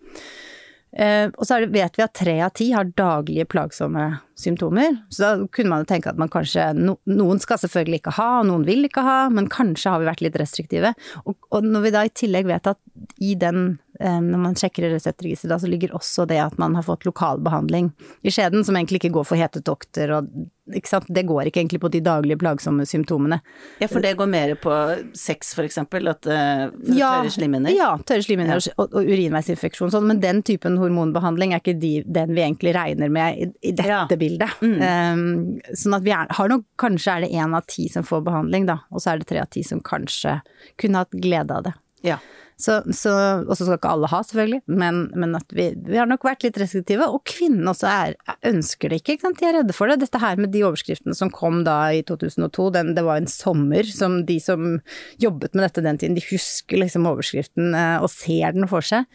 Eh, 0.91 1.29
og 1.29 1.45
så 1.45 1.59
vet 1.65 1.97
vi 1.99 2.05
at 2.05 2.15
tre 2.17 2.39
av 2.45 2.55
ti 2.57 2.71
har 2.73 2.89
daglige 2.97 3.45
plagsomme 3.49 4.07
symptomer. 4.39 4.95
Så 5.11 5.23
da 5.25 5.47
kunne 5.51 5.73
man 5.73 5.83
jo 5.83 5.89
tenke 5.91 6.09
at 6.13 6.19
man 6.21 6.31
kanskje 6.31 6.69
Noen 6.79 7.41
skal 7.43 7.59
selvfølgelig 7.61 7.99
ikke 8.01 8.15
ha, 8.17 8.29
og 8.39 8.47
noen 8.49 8.65
vil 8.67 8.87
ikke 8.87 9.03
ha, 9.05 9.17
men 9.33 9.49
kanskje 9.51 9.91
har 9.93 10.01
vi 10.03 10.09
vært 10.09 10.23
litt 10.25 10.39
restriktive. 10.39 10.93
Og, 11.25 11.35
og 11.51 11.67
når 11.67 11.85
vi 11.87 11.93
da 11.97 12.05
i 12.07 12.13
tillegg 12.23 12.47
vet 12.49 12.69
at 12.71 12.79
i 13.23 13.33
den, 13.39 13.79
eh, 13.99 14.19
når 14.23 14.41
man 14.45 14.55
sjekker 14.59 14.89
reseptregisteret, 14.93 15.51
da 15.53 15.59
så 15.61 15.69
ligger 15.71 15.93
også 15.97 16.25
det 16.29 16.39
at 16.43 16.57
man 16.59 16.75
har 16.79 16.83
fått 16.87 17.05
lokalbehandling 17.07 17.91
i 18.27 18.31
skjeden, 18.33 18.63
som 18.67 18.75
egentlig 18.79 19.01
ikke 19.03 19.13
går 19.19 19.27
for 19.27 19.39
hetetokter 19.39 20.15
og? 20.19 20.31
Det 20.69 21.23
går 21.25 21.47
ikke 21.49 21.63
egentlig 21.63 21.79
på 21.81 21.89
de 21.89 21.97
daglige 22.05 22.37
plagsomme 22.37 22.83
symptomene. 22.85 23.39
Ja, 23.81 23.87
for 23.89 24.03
det 24.05 24.11
går 24.19 24.27
mer 24.29 24.51
på 24.61 24.69
sex, 25.17 25.55
for 25.57 25.65
eksempel, 25.65 26.05
at 26.11 26.27
uh, 26.29 26.67
ja, 26.93 27.07
tørre 27.23 27.31
slimhinner. 27.33 27.73
Ja, 27.73 27.87
tørre 28.05 28.21
slimhinner 28.21 28.61
og, 28.75 28.93
og 28.93 29.07
urinveisinfeksjon 29.09 29.89
sånn, 29.89 30.05
men 30.11 30.21
den 30.21 30.43
typen 30.45 30.77
hormonbehandling 30.77 31.55
er 31.57 31.63
ikke 31.63 31.73
de, 31.81 32.03
den 32.05 32.35
vi 32.37 32.43
egentlig 32.45 32.75
regner 32.77 33.09
med 33.09 33.41
i, 33.41 33.49
i 33.65 33.73
dette 33.73 33.89
Ja. 33.89 34.03
bildet. 34.13 34.28
Um, 34.61 35.59
sånn 35.73 35.97
at 35.97 36.05
vi 36.05 36.13
er, 36.15 36.29
har 36.37 36.51
nok, 36.51 36.65
kanskje 36.81 37.15
er 37.15 37.25
det 37.25 37.31
én 37.33 37.55
av 37.57 37.67
ti 37.69 37.87
som 37.91 38.05
får 38.05 38.23
behandling, 38.27 38.69
da, 38.69 38.79
og 38.93 39.03
så 39.03 39.13
er 39.13 39.21
det 39.21 39.29
tre 39.31 39.41
av 39.43 39.49
ti 39.53 39.63
som 39.65 39.81
kanskje 39.85 40.39
kunne 40.81 41.03
hatt 41.03 41.17
glede 41.17 41.55
av 41.55 41.69
det. 41.69 41.75
Ja. 42.05 42.19
Så, 42.59 42.81
så, 42.91 43.11
og 43.47 43.53
så 43.55 43.63
skal 43.63 43.77
ikke 43.77 43.91
alle 43.93 44.07
ha, 44.11 44.17
selvfølgelig, 44.25 44.57
men, 44.81 45.05
men 45.15 45.35
at 45.37 45.53
vi, 45.55 45.69
vi 45.87 45.95
har 45.95 46.09
nok 46.09 46.25
vært 46.27 46.43
litt 46.43 46.57
restriktive. 46.59 47.05
Og 47.07 47.21
kvinnene 47.29 47.71
også 47.71 47.87
er, 47.87 48.17
ønsker 48.49 48.91
det 48.91 48.97
ikke, 48.99 49.15
ikke. 49.15 49.31
De 49.39 49.47
er 49.47 49.55
redde 49.61 49.75
for 49.75 49.87
det. 49.87 50.01
Dette 50.01 50.19
her 50.19 50.35
med 50.41 50.51
de 50.51 50.65
overskriftene 50.67 51.15
som 51.15 51.31
kom 51.31 51.61
da 51.63 51.77
i 51.95 52.01
2002, 52.03 52.65
den, 52.75 52.91
det 52.97 53.05
var 53.07 53.21
en 53.21 53.31
sommer 53.31 53.87
som 53.87 54.17
de 54.27 54.35
som 54.43 54.81
jobbet 55.23 55.55
med 55.55 55.69
dette 55.69 55.85
den 55.85 56.01
tiden, 56.01 56.17
de 56.19 56.25
husker 56.27 56.83
liksom 56.83 57.07
overskriften 57.07 57.71
eh, 57.79 58.03
og 58.03 58.11
ser 58.11 58.57
den 58.57 58.67
for 58.67 58.83
seg. 58.83 59.07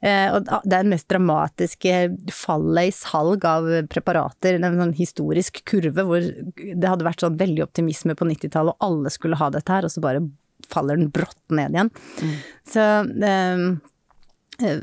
Eh, 0.00 0.32
og 0.32 0.48
det 0.48 0.78
er 0.78 0.88
det 0.88 0.94
mest 0.94 1.10
dramatiske 1.12 2.00
fallet 2.32 2.88
i 2.88 2.96
salg 2.96 3.44
av 3.44 3.68
preparater, 3.92 4.56
en 4.56 4.80
sånn 4.80 4.96
historisk 4.96 5.60
kurve 5.68 6.08
hvor 6.08 6.24
det 6.24 6.88
hadde 6.88 7.04
vært 7.04 7.28
sånn 7.28 7.36
veldig 7.44 7.68
optimisme 7.68 8.16
på 8.16 8.32
90-tallet, 8.32 8.72
og 8.72 8.88
alle 8.88 9.12
skulle 9.12 9.36
ha 9.36 9.52
dette 9.52 9.76
her, 9.76 9.84
og 9.84 9.92
så 9.92 10.00
bare 10.00 10.24
faller 10.68 10.96
den 11.00 11.10
brått 11.14 11.38
ned 11.50 11.74
igjen. 11.76 11.90
Så 12.66 12.82
eh, 13.26 13.66
eh, 14.66 14.80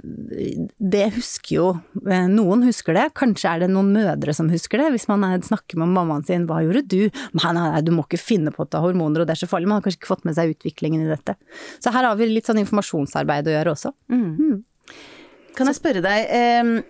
det 0.93 1.03
husker 1.15 1.55
jo 1.55 1.67
eh, 2.05 2.27
Noen 2.31 2.61
husker 2.67 2.93
det, 2.97 3.07
kanskje 3.17 3.49
er 3.55 3.63
det 3.63 3.69
noen 3.73 3.89
mødre 3.95 4.35
som 4.37 4.49
husker 4.53 4.79
det. 4.83 4.91
Hvis 4.95 5.07
man 5.09 5.23
er- 5.27 5.41
snakker 5.43 5.77
med 5.81 5.89
mammaen 5.95 6.25
sin 6.25 6.45
'hva 6.47 6.61
gjorde 6.63 6.85
du?' 6.87 7.09
Nei, 7.33 7.51
nei, 7.53 7.69
nei, 7.71 7.81
du 7.81 7.91
må 7.91 8.05
ikke 8.05 8.19
finne 8.21 8.51
på 8.53 8.63
å 8.65 8.69
ta 8.69 8.79
hormoner, 8.83 9.21
og 9.21 9.27
det 9.27 9.33
er 9.37 9.45
så 9.45 9.49
farlig. 9.49 9.67
Man 9.67 9.81
har 9.81 9.85
kanskje 9.87 9.99
ikke 10.01 10.13
fått 10.15 10.25
med 10.25 10.35
seg 10.35 10.53
utviklingen 10.55 11.05
i 11.05 11.09
dette. 11.15 11.35
Så 11.79 11.91
her 11.91 12.03
har 12.05 12.15
vi 12.15 12.25
litt 12.29 12.45
sånn 12.45 12.61
informasjonsarbeid 12.63 13.47
å 13.47 13.55
gjøre 13.57 13.73
også. 13.75 13.93
Kan 15.55 15.67
jeg 15.69 15.75
spørre 15.77 16.01
deg, 16.01 16.27
eh, 16.29 16.81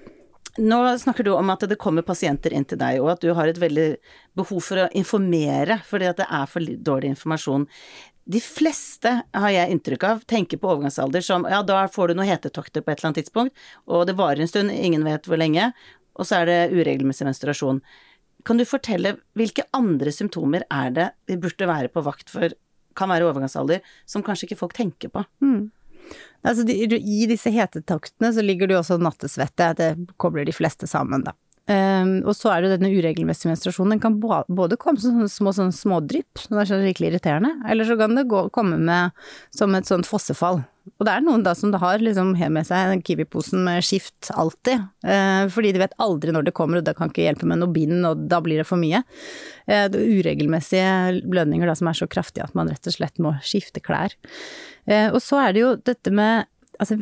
nå 0.63 0.77
snakker 1.01 1.23
du 1.25 1.31
om 1.33 1.49
at 1.49 1.59
det 1.67 1.79
kommer 1.81 2.03
pasienter 2.05 2.53
inn 2.53 2.63
til 2.65 2.77
deg, 2.77 2.99
og 3.01 3.09
at 3.09 3.21
du 3.21 3.33
har 3.33 3.47
et 3.47 3.57
veldig 3.57 3.97
behov 4.37 4.61
for 4.61 4.77
å 4.83 4.91
informere, 4.93 5.79
fordi 5.83 6.07
at 6.07 6.17
det 6.17 6.27
er 6.29 6.45
for 6.45 6.59
dårlig 6.61 7.09
informasjon. 7.15 7.65
De 8.23 8.39
fleste, 8.39 9.11
har 9.35 9.51
jeg 9.51 9.73
inntrykk 9.73 10.03
av, 10.07 10.21
tenker 10.29 10.59
på 10.61 10.69
overgangsalder 10.71 11.23
som 11.25 11.43
ja, 11.49 11.59
da 11.67 11.81
får 11.91 12.11
du 12.11 12.15
noen 12.15 12.29
hetetokter 12.29 12.79
på 12.79 12.93
et 12.93 13.01
eller 13.01 13.09
annet 13.09 13.19
tidspunkt, 13.19 13.65
og 13.91 14.05
det 14.07 14.15
varer 14.15 14.45
en 14.45 14.47
stund, 14.47 14.71
ingen 14.71 15.03
vet 15.03 15.27
hvor 15.27 15.41
lenge, 15.41 15.73
og 16.15 16.29
så 16.29 16.39
er 16.39 16.47
det 16.47 16.59
uregelmessig 16.71 17.27
menstruasjon. 17.27 17.81
Kan 18.47 18.59
du 18.59 18.63
fortelle 18.67 19.17
hvilke 19.39 19.65
andre 19.75 20.11
symptomer 20.15 20.63
er 20.71 20.95
det 20.95 21.09
vi 21.27 21.39
burde 21.41 21.67
være 21.67 21.91
på 21.91 22.03
vakt 22.05 22.31
for, 22.31 22.55
kan 22.95 23.11
være 23.11 23.27
overgangsalder, 23.27 23.83
som 24.07 24.23
kanskje 24.23 24.47
ikke 24.47 24.61
folk 24.61 24.75
tenker 24.77 25.11
på? 25.11 25.25
Altså, 26.43 26.63
I 26.67 27.25
disse 27.27 27.51
hetetaktene 27.51 28.31
så 28.35 28.43
ligger 28.43 28.69
det 28.69 28.75
jo 28.77 28.81
også 28.83 28.99
nattesvette, 29.03 29.73
det 29.79 29.93
kobler 30.21 30.47
de 30.47 30.55
fleste 30.55 30.87
sammen, 30.87 31.23
da. 31.27 31.35
Ehm, 31.71 32.17
og 32.27 32.35
så 32.35 32.49
er 32.51 32.59
det 32.59 32.67
jo 32.67 32.75
denne 32.75 32.91
uregelmessige 32.91 33.47
menstruasjonen, 33.47 33.95
den 33.95 34.03
kan 34.03 34.17
både 34.19 34.77
komme 34.79 34.99
som 34.99 35.15
sånne 35.15 35.31
små 35.31 35.53
sånne 35.55 35.75
smådrypp, 35.75 36.41
som 36.43 36.59
er 36.59 36.67
skikkelig 36.67 37.13
irriterende, 37.13 37.53
eller 37.71 37.87
så 37.87 37.95
kan 37.99 38.17
det 38.17 38.25
gå, 38.31 38.49
komme 38.55 38.79
med 38.81 39.25
som 39.55 39.75
et 39.77 39.87
sånt 39.87 40.09
fossefall. 40.09 40.59
Og 40.99 41.05
det 41.07 41.13
er 41.13 41.23
noen 41.23 41.45
da 41.45 41.53
som 41.55 41.71
det 41.71 41.79
har 41.79 42.01
liksom 42.03 42.33
med 42.35 42.67
seg 42.67 42.89
den 42.91 43.03
Kiwi-posen 43.07 43.63
med 43.63 43.85
skift 43.87 44.27
alltid, 44.35 44.83
eh, 45.07 45.45
fordi 45.53 45.71
de 45.71 45.79
vet 45.85 45.95
aldri 46.03 46.35
når 46.35 46.49
det 46.49 46.55
kommer, 46.57 46.81
og 46.81 46.87
det 46.89 46.97
kan 46.97 47.11
ikke 47.11 47.23
hjelpe 47.23 47.47
med 47.47 47.61
noe 47.61 47.71
bind, 47.71 48.03
og 48.09 48.27
da 48.27 48.41
blir 48.43 48.59
det 48.59 48.67
for 48.67 48.81
mye. 48.81 48.99
Eh, 49.63 49.87
det 49.87 50.01
er 50.01 50.19
uregelmessige 50.19 51.23
blødninger 51.23 51.71
da 51.71 51.77
som 51.79 51.87
er 51.87 52.01
så 52.01 52.09
kraftige 52.11 52.43
at 52.43 52.59
man 52.59 52.67
rett 52.67 52.91
og 52.91 52.97
slett 52.97 53.23
må 53.23 53.37
skifte 53.39 53.79
klær. 53.79 54.11
Eh, 54.83 55.07
og 55.07 55.21
så 55.23 55.39
er 55.45 55.55
det 55.55 55.63
jo 55.63 55.75
dette 55.79 56.11
med 56.11 56.49
Altså, 56.81 56.95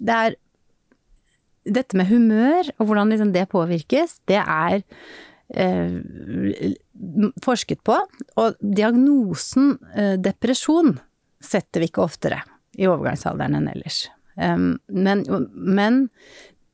det 0.00 0.14
er 0.16 0.34
Dette 1.62 1.98
med 1.98 2.08
humør, 2.10 2.72
og 2.78 2.88
hvordan 2.88 3.12
liksom 3.12 3.34
det 3.34 3.48
påvirkes, 3.52 4.16
det 4.30 4.40
er 4.42 4.80
eh, 5.54 6.72
forsket 7.44 7.82
på. 7.86 7.98
Og 8.42 8.58
diagnosen 8.60 9.76
eh, 9.94 10.16
depresjon 10.18 10.96
setter 11.42 11.82
vi 11.82 11.90
ikke 11.90 12.06
oftere 12.06 12.42
i 12.78 12.88
overgangsalderen 12.88 13.58
enn 13.58 13.70
ellers. 13.74 14.06
Um, 14.32 14.78
men, 14.88 15.26
men 15.52 16.06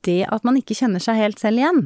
det 0.07 0.23
at 0.31 0.45
man 0.47 0.59
ikke 0.61 0.77
kjenner 0.79 1.03
seg 1.03 1.19
helt 1.19 1.41
selv 1.43 1.61
igjen, 1.61 1.81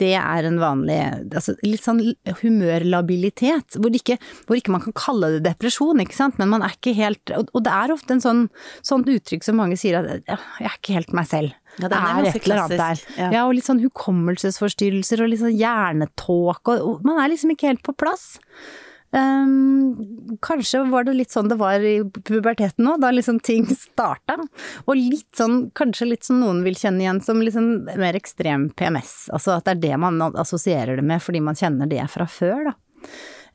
det 0.00 0.12
er 0.18 0.46
en 0.46 0.58
vanlig 0.60 0.98
altså 1.24 1.54
litt 1.64 1.84
sånn 1.84 2.02
humørlabilitet, 2.42 3.78
hvor 3.78 3.94
ikke, 3.94 4.18
hvor 4.46 4.58
ikke 4.58 4.74
man 4.74 4.84
kan 4.84 4.96
kalle 4.98 5.32
det 5.36 5.44
depresjon, 5.46 6.02
ikke 6.04 6.18
sant, 6.18 6.38
men 6.40 6.52
man 6.52 6.64
er 6.66 6.76
ikke 6.76 6.96
helt 6.98 7.32
Og, 7.34 7.48
og 7.56 7.64
det 7.64 7.72
er 7.74 7.94
ofte 7.94 8.16
en 8.16 8.24
sånn, 8.24 8.44
sånt 8.84 9.08
uttrykk 9.08 9.46
som 9.46 9.58
mange 9.60 9.78
sier 9.80 10.00
at 10.00 10.28
jeg 10.28 10.68
er 10.68 10.76
ikke 10.76 10.98
helt 10.98 11.14
meg 11.16 11.30
selv. 11.30 11.56
Ja, 11.78 11.88
det 11.88 11.98
er 11.98 12.18
er 12.24 12.28
et 12.32 12.42
eller 12.42 12.64
annet 12.64 12.82
der. 12.82 13.06
ja. 13.16 13.30
Ja. 13.32 13.46
og 13.46 13.54
litt 13.56 13.68
sånn 13.68 13.82
hukommelsesforstyrrelser 13.84 15.22
og 15.22 15.32
litt 15.32 15.42
sånn 15.44 15.56
hjernetåke, 15.56 16.76
og, 16.76 16.84
og 16.84 17.08
man 17.08 17.22
er 17.22 17.32
liksom 17.32 17.54
ikke 17.54 17.72
helt 17.72 17.84
på 17.86 17.96
plass. 17.98 18.36
Um, 19.10 20.36
kanskje 20.44 20.82
var 20.92 21.06
det 21.08 21.14
litt 21.16 21.32
sånn 21.32 21.48
det 21.48 21.56
var 21.56 21.80
i 21.80 22.02
puberteten 22.04 22.84
nå, 22.84 22.98
da 23.00 23.10
liksom 23.14 23.38
ting 23.40 23.64
starta. 23.72 24.36
Og 24.84 24.98
litt 24.98 25.30
sånn, 25.38 25.70
kanskje 25.78 26.10
litt 26.10 26.28
som 26.28 26.42
noen 26.42 26.60
vil 26.66 26.76
kjenne 26.76 27.06
igjen 27.06 27.22
som 27.24 27.40
sånn 27.54 27.72
mer 27.96 28.18
ekstrem 28.18 28.68
PMS. 28.76 29.30
Altså 29.32 29.56
at 29.56 29.64
det 29.68 29.78
er 29.78 29.82
det 29.86 30.02
man 30.04 30.20
assosierer 30.28 31.00
det 31.00 31.06
med 31.08 31.24
fordi 31.24 31.40
man 31.44 31.56
kjenner 31.58 31.88
det 31.88 32.04
fra 32.12 32.28
før, 32.28 32.70
da. 32.70 32.76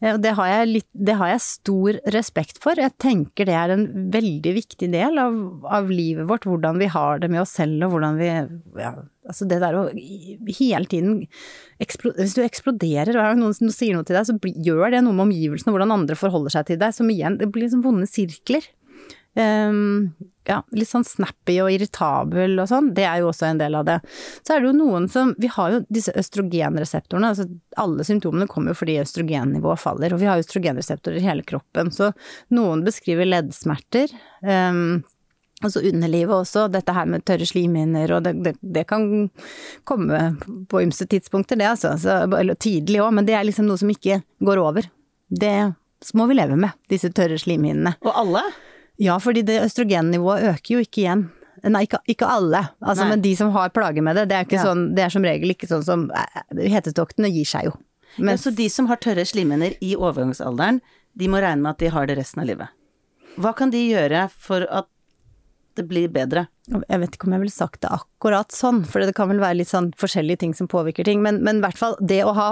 Eh, 0.04 0.13
Og 0.18 0.20
det 0.22 0.34
har, 0.36 0.50
jeg 0.52 0.68
litt, 0.74 0.88
det 0.94 1.16
har 1.16 1.30
jeg 1.32 1.44
stor 1.46 1.98
respekt 2.12 2.60
for. 2.63 2.76
Jeg 2.76 2.92
tenker 3.00 3.48
det 3.48 3.56
er 3.56 3.74
en 3.78 3.86
veldig 4.12 4.54
viktig 4.60 4.89
del 4.92 5.18
av, 5.22 5.38
av 5.80 5.88
livet 5.89 6.28
vårt, 6.30 6.44
hvordan 6.50 6.78
vi 6.82 6.89
har 6.92 7.24
det 7.24 7.30
med 7.32 7.42
oss 7.46 7.56
selv 7.56 7.88
og 7.88 7.96
hvordan 7.96 8.20
vi 8.20 8.30
ja, 8.84 8.94
Altså 9.24 9.46
det 9.48 9.62
der 9.63 9.76
å 9.80 9.86
hele 10.52 10.84
tiden 10.92 11.22
Hvis 11.80 12.34
du 12.36 12.42
eksploderer 12.44 13.16
hver 13.16 13.30
gang 13.32 13.39
noen 13.39 13.56
som 13.56 13.70
sier 13.72 13.96
noe 13.96 14.04
til 14.04 14.18
deg, 14.18 14.26
så 14.28 14.36
bli- 14.36 14.58
gjør 14.66 14.92
det 14.92 15.00
noe 15.06 15.16
med 15.16 15.30
omgivelsene 15.30 15.72
og 15.72 15.78
hvordan 15.78 15.94
andre 15.96 16.18
forholder 16.20 16.52
seg 16.58 16.68
til 16.68 16.82
deg, 16.82 16.92
som 16.98 17.08
igjen 17.08 17.38
Det 17.39 17.48
blir 17.48 17.63
liksom 17.70 17.86
vonde 17.86 18.10
sirkler. 18.12 18.68
Ehm, 19.39 20.12
ja, 20.49 20.60
litt 20.75 20.89
sånn 20.89 21.06
snappy 21.08 21.58
og 21.63 21.71
irritabel 21.73 22.58
og 22.62 22.69
sånn, 22.71 22.91
det 22.97 23.06
er 23.08 23.21
jo 23.21 23.29
også 23.32 23.47
en 23.49 23.62
del 23.62 23.77
av 23.79 23.88
det. 23.88 23.99
Så 24.43 24.56
er 24.56 24.62
det 24.62 24.69
jo 24.71 24.75
noen 24.77 25.08
som 25.12 25.34
Vi 25.39 25.49
har 25.51 25.71
jo 25.73 25.79
disse 25.93 26.13
østrogenreseptorene, 26.19 27.32
altså 27.32 27.47
alle 27.79 28.06
symptomene 28.08 28.49
kommer 28.51 28.73
jo 28.73 28.82
fordi 28.84 28.99
østrogennivået 29.01 29.82
faller, 29.82 30.13
og 30.13 30.21
vi 30.21 30.29
har 30.29 30.39
jo 30.39 30.45
østrogenreseptorer 30.45 31.21
i 31.21 31.25
hele 31.25 31.47
kroppen, 31.47 31.91
så 31.93 32.12
noen 32.53 32.86
beskriver 32.86 33.29
leddsmerter. 33.29 34.13
Um, 34.43 35.03
Altså 35.63 35.79
underlivet 35.79 36.36
også, 36.36 36.65
dette 36.67 36.91
her 36.91 37.06
med 37.08 37.23
tørre 37.23 37.45
slimhinner, 37.47 38.12
og 38.17 38.25
det, 38.25 38.34
det, 38.43 38.51
det, 38.75 38.84
kan 38.89 39.29
komme 39.88 40.19
på 40.67 40.82
ymse 40.84 41.08
tidspunkter, 41.08 41.56
det 41.60 41.69
altså. 41.69 41.93
Så, 42.01 42.17
eller 42.36 42.60
tidlig 42.60 42.99
òg, 42.99 43.13
men 43.15 43.29
det 43.29 43.38
er 43.38 43.47
liksom 43.47 43.69
noe 43.69 43.79
som 43.79 43.91
ikke 43.93 44.19
går 44.43 44.60
over. 44.60 44.89
Det 45.32 45.56
må 46.19 46.27
vi 46.27 46.36
leve 46.36 46.58
med, 46.60 46.75
disse 46.91 47.12
tørre 47.15 47.39
slimhinnene. 47.39 47.95
Og 48.03 48.12
alle? 48.12 48.43
Ja, 49.01 49.17
fordi 49.21 49.41
det 49.47 49.62
østrogennivået 49.63 50.51
øker 50.51 50.75
jo 50.75 50.84
ikke 50.84 51.01
igjen. 51.06 51.25
Nei, 51.63 51.86
ikke, 51.88 52.01
ikke 52.12 52.27
alle, 52.27 52.60
altså, 52.84 53.06
men 53.08 53.21
de 53.23 53.32
som 53.39 53.53
har 53.56 53.71
plager 53.71 54.03
med 54.03 54.17
det. 54.19 54.25
Det 54.29 54.36
er, 54.36 54.47
ja. 54.51 54.63
sånn, 54.67 54.89
det 54.97 55.06
er 55.06 55.13
som 55.13 55.23
regel 55.23 55.53
ikke 55.53 55.69
sånn 55.69 55.86
som 55.86 56.01
Hetetoktene 56.51 57.32
gir 57.32 57.47
seg 57.47 57.69
jo. 57.69 57.75
Men, 58.17 58.36
ja, 58.36 58.41
så 58.43 58.51
de 58.53 58.67
som 58.69 58.89
har 58.91 58.99
tørre 59.01 59.23
slimhinner 59.25 59.77
i 59.82 59.93
overgangsalderen, 59.95 60.82
de 61.17 61.29
må 61.32 61.39
regne 61.41 61.63
med 61.63 61.71
at 61.71 61.86
de 61.86 61.93
har 61.93 62.10
det 62.10 62.17
resten 62.19 62.43
av 62.43 62.49
livet? 62.49 62.73
Hva 63.39 63.53
kan 63.58 63.71
de 63.73 63.79
gjøre 63.79 64.27
for 64.34 64.67
at 64.67 64.89
det 65.77 65.86
blir 65.89 66.12
bedre. 66.13 66.47
Jeg 66.69 67.01
vet 67.01 67.15
ikke 67.15 67.27
om 67.27 67.36
jeg 67.36 67.43
ville 67.43 67.53
sagt 67.53 67.82
det 67.84 67.89
akkurat 67.89 68.12
sånn, 68.53 68.83
for 68.88 69.03
det 69.03 69.15
kan 69.17 69.29
vel 69.31 69.41
være 69.43 69.59
litt 69.62 69.71
sånn 69.71 69.91
forskjellige 69.99 70.43
ting 70.43 70.53
som 70.53 70.69
påvirker 70.71 71.03
ting. 71.07 71.21
Men, 71.25 71.41
men 71.43 71.59
i 71.59 71.65
hvert 71.65 71.79
fall, 71.79 71.97
det 71.99 72.21
å 72.23 72.33
ha 72.38 72.49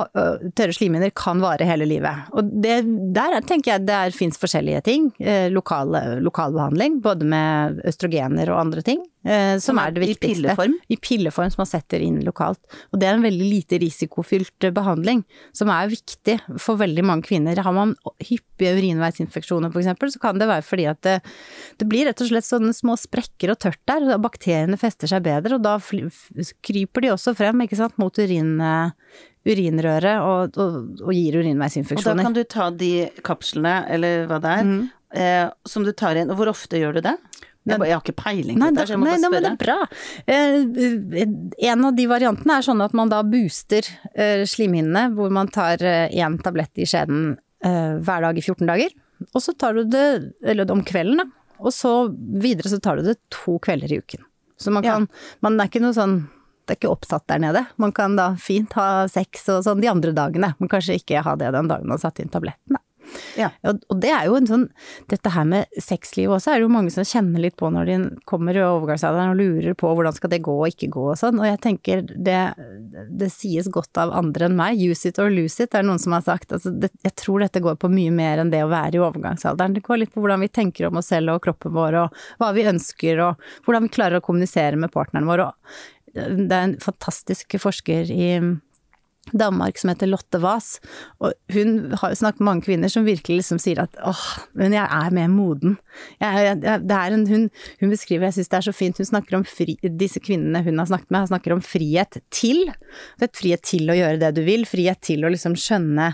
tørre 0.57 0.75
slimhinner 0.75 1.13
kan 1.15 1.41
vare 1.43 1.67
hele 1.67 1.87
livet. 1.87 2.27
Og 2.35 2.49
det, 2.63 2.81
der 3.15 3.39
tenker 3.47 3.75
jeg 3.75 3.87
det 3.87 4.01
fins 4.17 4.39
forskjellige 4.41 4.83
ting. 4.87 5.11
Lokal, 5.53 5.95
lokalbehandling, 6.23 6.99
både 7.01 7.27
med 7.27 7.81
østrogener 7.87 8.51
og 8.51 8.59
andre 8.65 8.85
ting. 8.85 9.05
Som, 9.61 9.77
er, 9.77 9.91
det 9.93 10.01
viktigste. 10.01 10.25
I 10.25 10.33
pilleform? 10.33 10.77
I 10.89 10.97
pilleform 10.97 11.51
som 11.53 11.61
man 11.61 11.69
setter 11.69 12.01
inn 12.01 12.17
lokalt. 12.25 12.61
Og 12.89 12.97
det 13.01 13.05
er 13.05 13.17
en 13.17 13.25
veldig 13.25 13.49
lite 13.51 13.77
risikofylt 13.81 14.65
eh, 14.65 14.73
behandling, 14.73 15.21
som 15.53 15.69
er 15.73 15.91
viktig 15.91 16.39
for 16.61 16.79
veldig 16.81 17.03
mange 17.05 17.27
kvinner. 17.29 17.61
Har 17.61 17.75
man 17.75 17.93
hyppige 18.17 18.73
urinveisinfeksjoner 18.79 19.69
f.eks., 19.69 20.15
så 20.15 20.21
kan 20.23 20.41
det 20.41 20.49
være 20.49 20.65
fordi 20.65 20.87
at 20.89 21.01
det, 21.05 21.19
det, 21.77 21.87
blir 21.91 22.09
rett 22.09 22.23
og 22.23 22.31
slett 22.31 22.47
sånne 22.47 22.73
små 22.73 22.97
sprekker 22.99 23.53
og 23.53 23.61
tørt 23.61 23.81
der, 23.89 24.07
og 24.15 24.25
bakteriene 24.25 24.79
fester 24.81 25.11
seg 25.11 25.25
bedre, 25.27 25.59
og 25.59 25.60
da 25.63 25.77
kryper 25.79 27.05
de 27.05 27.13
også 27.13 27.35
frem 27.37 27.65
ikke 27.65 27.79
sant, 27.79 27.97
mot 28.01 28.15
urin, 28.21 28.57
urinrøret 29.47 30.21
og, 30.21 30.57
og, 30.61 30.79
og, 31.01 31.11
gir 31.15 31.39
urinveisinfeksjoner. 31.41 32.13
Og 32.13 32.21
da 32.21 32.27
kan 32.27 32.37
du 32.37 32.43
ta 32.45 32.69
de 32.73 32.93
kapslene, 33.25 33.75
eller 33.93 34.27
hva 34.29 34.41
det 34.43 34.57
er, 34.59 34.67
mm. 34.67 34.81
eh, 35.17 35.45
som 35.69 35.85
du 35.87 35.93
tar 35.97 36.19
inn, 36.19 36.31
og 36.33 36.39
hvor 36.41 36.51
ofte 36.53 36.81
gjør 36.81 36.99
du 36.99 37.05
det? 37.09 37.17
Jeg, 37.61 37.77
jeg, 37.77 37.93
har 37.93 38.01
ikke 38.01 38.17
peiling 38.17 38.57
på 38.57 38.69
dette, 38.73 38.87
så 38.89 38.95
jeg 38.95 38.99
må 39.01 39.05
nei, 39.05 39.17
bare 39.21 39.21
spørre. 39.21 39.29
Nei, 39.29 39.35
men 39.35 39.45
det 39.45 39.51
er 39.51 39.59
bra. 39.61 41.25
Eh, 41.61 41.67
en 41.69 41.85
av 41.85 41.97
de 41.97 42.05
variantene 42.09 42.57
er 42.57 42.65
sånn 42.65 42.81
at 42.81 42.95
man 42.97 43.11
da 43.11 43.19
booster 43.25 43.85
eh, 44.15 44.41
slimhinnene, 44.49 45.11
hvor 45.17 45.29
man 45.33 45.51
tar 45.53 45.83
én 45.83 46.09
eh, 46.09 46.39
tablett 46.41 46.81
i 46.81 46.87
skjeden 46.89 47.35
eh, 47.61 47.99
hver 48.01 48.25
dag 48.25 48.41
i 48.41 48.45
14 48.45 48.65
dager. 48.65 48.97
Og 49.29 49.45
så 49.45 49.53
tar 49.53 49.77
du 49.77 49.85
det, 49.85 50.07
eller 50.41 50.73
om 50.73 50.81
kvelden, 50.85 51.21
da. 51.21 51.29
Og 51.61 51.69
så 51.75 51.93
videre 52.41 52.71
så 52.71 52.81
tar 52.81 52.97
du 52.97 53.05
det 53.05 53.19
to 53.29 53.59
kvelder 53.61 53.93
i 53.93 54.01
uken. 54.01 54.25
Så 54.61 54.73
man 54.73 54.85
kan, 54.85 55.07
ja. 55.09 55.39
man 55.45 55.59
er 55.59 55.71
ikke 55.71 55.83
noe 55.83 55.97
sånn 55.97 56.21
det 56.69 56.75
er 56.75 56.77
ikke 56.77 56.91
oppsatt 56.93 57.25
der 57.27 57.41
nede. 57.41 57.63
Man 57.81 57.91
kan 57.91 58.13
da 58.15 58.29
fint 58.39 58.75
ha 58.77 59.07
sex 59.11 59.47
og 59.51 59.63
sånn 59.65 59.81
de 59.83 59.89
andre 59.91 60.13
dagene, 60.15 60.53
men 60.59 60.69
kanskje 60.71 60.99
ikke 61.01 61.23
ha 61.25 61.33
det 61.35 61.49
den 61.55 61.67
dagen 61.71 61.89
man 61.89 61.99
satt 61.99 62.21
inn 62.21 62.31
tabletten, 62.31 62.77
da. 62.77 62.83
Ja. 63.39 63.49
Og 63.65 63.97
det 64.01 64.11
er 64.13 64.27
jo 64.29 64.35
en 64.37 64.47
sånn 64.47 64.65
Dette 65.11 65.31
her 65.33 65.45
med 65.47 65.79
sexlivet 65.81 66.35
også 66.35 66.51
er 66.51 66.59
det 66.59 66.65
jo 66.67 66.73
mange 66.73 66.91
som 66.93 67.07
kjenner 67.07 67.43
litt 67.43 67.57
på 67.59 67.69
når 67.73 67.89
de 67.89 67.95
kommer 68.29 68.55
i 68.55 68.63
overgangsalderen 68.63 69.33
og 69.33 69.39
lurer 69.39 69.75
på 69.77 69.91
hvordan 69.91 70.15
skal 70.15 70.31
det 70.31 70.41
gå 70.45 70.53
og 70.53 70.71
ikke 70.71 70.91
gå 70.93 71.05
og 71.11 71.19
sånn. 71.19 71.39
Og 71.41 71.47
jeg 71.47 71.59
tenker 71.63 72.03
det, 72.11 72.39
det 73.09 73.31
sies 73.33 73.69
godt 73.73 73.99
av 74.01 74.13
andre 74.15 74.47
enn 74.47 74.57
meg. 74.57 74.79
Use 74.79 75.09
it 75.09 75.19
or 75.21 75.31
lose 75.33 75.59
it, 75.63 75.73
er 75.73 75.83
det 75.83 75.89
noen 75.89 76.01
som 76.01 76.15
har 76.15 76.25
sagt. 76.25 76.53
Altså, 76.55 76.73
det, 76.73 76.91
jeg 77.03 77.15
tror 77.19 77.43
dette 77.43 77.63
går 77.63 77.77
på 77.81 77.91
mye 77.91 78.13
mer 78.15 78.41
enn 78.41 78.53
det 78.53 78.63
å 78.65 78.71
være 78.71 78.97
i 78.97 79.03
overgangsalderen. 79.03 79.75
Det 79.77 79.85
går 79.85 80.03
litt 80.03 80.13
på 80.15 80.23
hvordan 80.23 80.43
vi 80.45 80.51
tenker 80.53 80.87
om 80.87 81.01
oss 81.01 81.11
selv 81.11 81.35
og 81.35 81.43
kroppen 81.45 81.75
vår, 81.75 81.99
og 82.05 82.23
hva 82.41 82.51
vi 82.55 82.67
ønsker, 82.71 83.23
og 83.25 83.47
hvordan 83.65 83.87
vi 83.87 83.95
klarer 83.97 84.21
å 84.21 84.25
kommunisere 84.25 84.79
med 84.79 84.93
partneren 84.93 85.29
vår. 85.29 85.45
Og 85.47 85.87
det 86.15 86.51
er 86.51 86.67
en 86.67 86.77
fantastisk 86.83 87.55
forsker 87.61 88.11
i 88.11 88.33
Danmark 89.37 89.77
som 89.77 89.91
heter 89.91 90.09
Lotte 90.09 90.39
Was 90.41 90.79
og 91.21 91.35
hun 91.53 91.93
har 92.01 92.11
jo 92.11 92.17
snakket 92.17 92.41
med 92.41 92.47
mange 92.47 92.65
kvinner 92.65 92.91
som 92.91 93.05
virkelig 93.05 93.41
liksom 93.41 93.59
sier 93.61 93.83
at 93.83 93.99
åh, 94.07 94.23
men 94.57 94.73
jeg 94.73 94.83
er 94.83 95.13
mer 95.15 95.29
moden. 95.31 95.77
Jeg, 96.21 96.55
jeg, 96.63 97.13
en, 97.13 97.25
hun, 97.29 97.45
hun 97.81 97.93
beskriver, 97.93 98.27
jeg 98.27 98.39
syns 98.39 98.51
det 98.51 98.59
er 98.59 98.67
så 98.67 98.73
fint, 98.75 99.01
hun 99.01 99.09
snakker 99.11 99.37
om 99.37 99.45
fri, 99.47 99.77
disse 99.99 100.21
kvinnene 100.23 100.63
hun 100.65 100.81
har 100.81 100.89
snakket 100.89 101.13
med, 101.13 101.29
snakker 101.29 101.55
om 101.55 101.63
frihet 101.65 102.17
til. 102.33 102.65
Det 103.21 103.29
er 103.29 103.37
frihet 103.37 103.65
til 103.67 103.91
å 103.91 103.97
gjøre 103.99 104.21
det 104.23 104.33
du 104.39 104.41
vil, 104.47 104.65
frihet 104.69 105.03
til 105.05 105.27
å 105.27 105.31
liksom 105.31 105.57
skjønne 105.59 106.11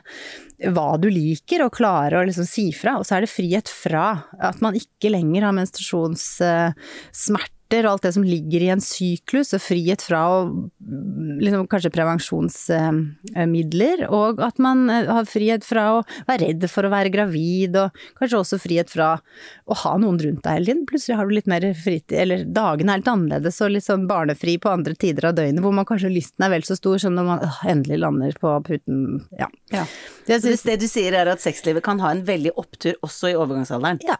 hva 0.73 0.97
du 1.01 1.09
liker, 1.11 1.65
og 1.65 1.75
klare 1.77 2.19
å 2.19 2.25
liksom 2.25 2.47
si 2.49 2.71
fra. 2.75 2.97
Og 2.97 3.07
så 3.07 3.17
er 3.17 3.25
det 3.25 3.33
frihet 3.33 3.69
fra 3.69 4.07
at 4.41 4.61
man 4.63 4.77
ikke 4.77 5.13
lenger 5.13 5.47
har 5.47 5.57
menstruasjonssmerter 5.57 7.53
smerter 7.67 7.85
og 7.85 7.91
alt 7.91 8.03
det 8.03 8.13
som 8.15 8.23
ligger 8.23 8.61
i 8.63 8.69
en 8.71 8.81
syklus, 8.81 9.53
og 9.53 9.61
frihet 9.61 10.01
fra 10.01 10.29
å 10.29 10.69
liksom, 11.41 11.67
kanskje 11.67 11.91
prevensjonsmidler, 11.91 14.07
og 14.09 14.41
at 14.41 14.59
man 14.59 14.89
eh, 14.89 15.05
har 15.05 15.25
frihet 15.25 15.65
fra 15.65 15.97
å 15.97 16.03
være 16.27 16.47
redd 16.47 16.69
for 16.69 16.85
å 16.85 16.89
være 16.89 17.09
gravid, 17.09 17.75
og 17.75 17.89
kanskje 18.19 18.39
også 18.39 18.59
frihet 18.59 18.89
fra 18.89 19.19
å 19.67 19.73
ha 19.83 19.97
noen 19.97 20.19
rundt 20.19 20.43
deg 20.43 20.53
hele 20.53 20.65
tiden. 20.65 20.85
Plutselig 20.87 21.17
har 21.17 21.25
du 21.27 21.33
litt 21.35 21.47
mer 21.47 21.73
fritid, 21.75 22.17
eller 22.17 22.45
dagene 22.45 22.93
er 22.93 22.97
litt 23.01 23.11
annerledes 23.11 23.61
og 23.61 23.71
litt 23.75 23.87
sånn 23.87 24.07
barnefri 24.07 24.57
på 24.59 24.69
andre 24.71 24.95
tider 24.95 25.25
av 25.29 25.35
døgnet, 25.37 25.61
hvor 25.63 25.73
man 25.75 25.85
kanskje 25.87 26.13
lysten 26.13 26.45
er 26.45 26.49
vel 26.55 26.63
så 26.67 26.75
stor 26.79 26.97
som 27.03 27.15
når 27.17 27.25
man 27.27 27.39
øh, 27.43 27.59
endelig 27.67 27.99
lander 28.03 28.31
på 28.39 28.49
puten. 28.67 28.97
Ja. 29.37 29.47
ja. 29.73 29.85
Det, 30.27 30.39
det 30.67 30.79
du 30.81 30.87
sier 30.89 31.15
er 31.17 31.29
at 31.31 31.43
sexlivet 31.43 31.85
kan 31.85 32.01
ha 32.03 32.13
en 32.13 32.25
veldig 32.27 32.55
opptur 32.59 32.95
også 33.05 33.33
i 33.33 33.37
overgangsalderen? 33.37 34.01
Ja. 34.07 34.19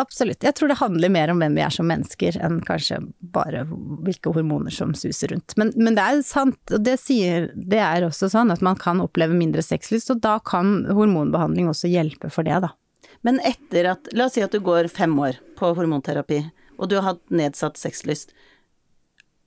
Absolutt. 0.00 0.42
Jeg 0.42 0.56
tror 0.56 0.70
det 0.70 0.78
handler 0.80 1.12
mer 1.12 1.30
om 1.30 1.40
hvem 1.42 1.56
vi 1.56 1.62
er 1.62 1.72
som 1.72 1.86
mennesker, 1.86 2.38
enn 2.42 2.60
kanskje 2.66 2.98
bare 3.34 3.64
hvilke 3.68 4.32
hormoner 4.34 4.72
som 4.74 4.94
suser 4.98 5.34
rundt. 5.34 5.54
Men, 5.60 5.72
men 5.76 5.98
det 5.98 6.06
er 6.06 6.22
sant, 6.26 6.58
og 6.72 6.82
det 6.86 6.96
sier 7.02 7.50
Det 7.54 7.78
er 7.78 8.06
også 8.06 8.30
sånn 8.32 8.50
at 8.54 8.64
man 8.64 8.78
kan 8.80 9.02
oppleve 9.04 9.36
mindre 9.36 9.62
sexlyst, 9.62 10.10
og 10.14 10.22
da 10.24 10.38
kan 10.48 10.88
hormonbehandling 10.88 11.68
også 11.70 11.92
hjelpe 11.92 12.32
for 12.32 12.48
det, 12.48 12.62
da. 12.64 12.72
Men 13.22 13.38
etter 13.46 13.92
at 13.92 14.10
La 14.16 14.26
oss 14.26 14.38
si 14.38 14.42
at 14.42 14.54
du 14.54 14.62
går 14.64 14.90
fem 14.90 15.14
år 15.20 15.38
på 15.58 15.74
hormonterapi, 15.76 16.40
og 16.80 16.90
du 16.90 16.98
har 16.98 17.12
hatt 17.12 17.22
nedsatt 17.30 17.78
sexlyst. 17.78 18.32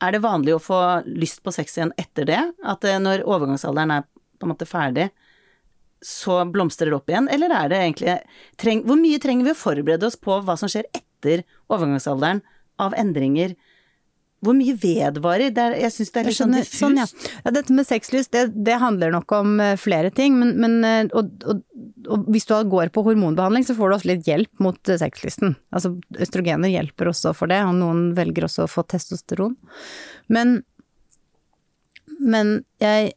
Er 0.04 0.16
det 0.16 0.24
vanlig 0.24 0.56
å 0.56 0.62
få 0.62 0.80
lyst 1.08 1.42
på 1.44 1.52
sex 1.56 1.78
igjen 1.78 1.96
etter 2.00 2.28
det? 2.30 2.42
At 2.64 2.86
eh, 2.88 3.02
når 3.02 3.26
overgangsalderen 3.26 3.98
er 3.98 4.08
på 4.40 4.48
en 4.48 4.54
måte 4.54 4.68
ferdig, 4.70 5.10
så 6.06 6.44
blomstrer 6.54 6.92
det 6.92 7.00
opp 7.00 7.10
igjen, 7.10 7.30
eller 7.34 7.54
er 7.54 7.72
det 7.72 7.82
egentlig 7.82 8.18
treng, 8.62 8.84
Hvor 8.86 9.00
mye 9.00 9.22
trenger 9.22 9.48
vi 9.48 9.56
å 9.56 9.58
forberede 9.58 10.06
oss 10.06 10.20
på 10.22 10.38
hva 10.46 10.58
som 10.60 10.70
skjer 10.70 10.86
etter 10.94 11.42
overgangsalderen 11.74 12.44
av 12.82 12.94
endringer? 13.00 13.56
Hvor 14.46 14.54
mye 14.54 14.76
vedvarer? 14.78 15.50
Det 15.56 15.64
er, 15.64 15.76
jeg 15.86 15.94
syns 15.96 16.12
det 16.14 16.20
er 16.22 16.28
litt 16.28 16.38
sånn 16.38 16.54
diffust. 16.54 16.78
Sånn, 16.78 17.00
ja. 17.00 17.08
ja. 17.42 17.54
dette 17.56 17.74
med 17.74 17.88
sexlyst, 17.88 18.30
det, 18.36 18.44
det, 18.68 18.76
handler 18.82 19.14
nok 19.16 19.34
om 19.34 19.56
uh, 19.58 19.72
flere 19.82 20.12
ting. 20.14 20.38
Men, 20.38 20.54
men 20.62 20.76
uh, 20.86 21.18
og, 21.18 21.32
og, 21.50 21.64
og, 22.06 22.28
hvis 22.36 22.46
du 22.50 22.54
går 22.70 22.94
på 22.94 23.06
hormonbehandling, 23.08 23.66
så 23.66 23.74
får 23.78 23.90
du 23.90 23.98
også 23.98 24.12
litt 24.12 24.30
hjelp 24.30 24.62
mot 24.62 24.78
uh, 24.92 24.98
sexlysten. 25.02 25.56
Altså 25.74 25.96
østrogener 26.22 26.70
hjelper 26.70 27.10
også 27.10 27.34
for 27.38 27.50
det, 27.50 27.64
og 27.66 27.74
noen 27.80 28.12
velger 28.18 28.46
også 28.46 28.68
å 28.68 28.72
få 28.76 28.86
testosteron. 28.92 29.58
Men, 30.30 30.60
men 32.22 32.60
jeg 32.84 33.16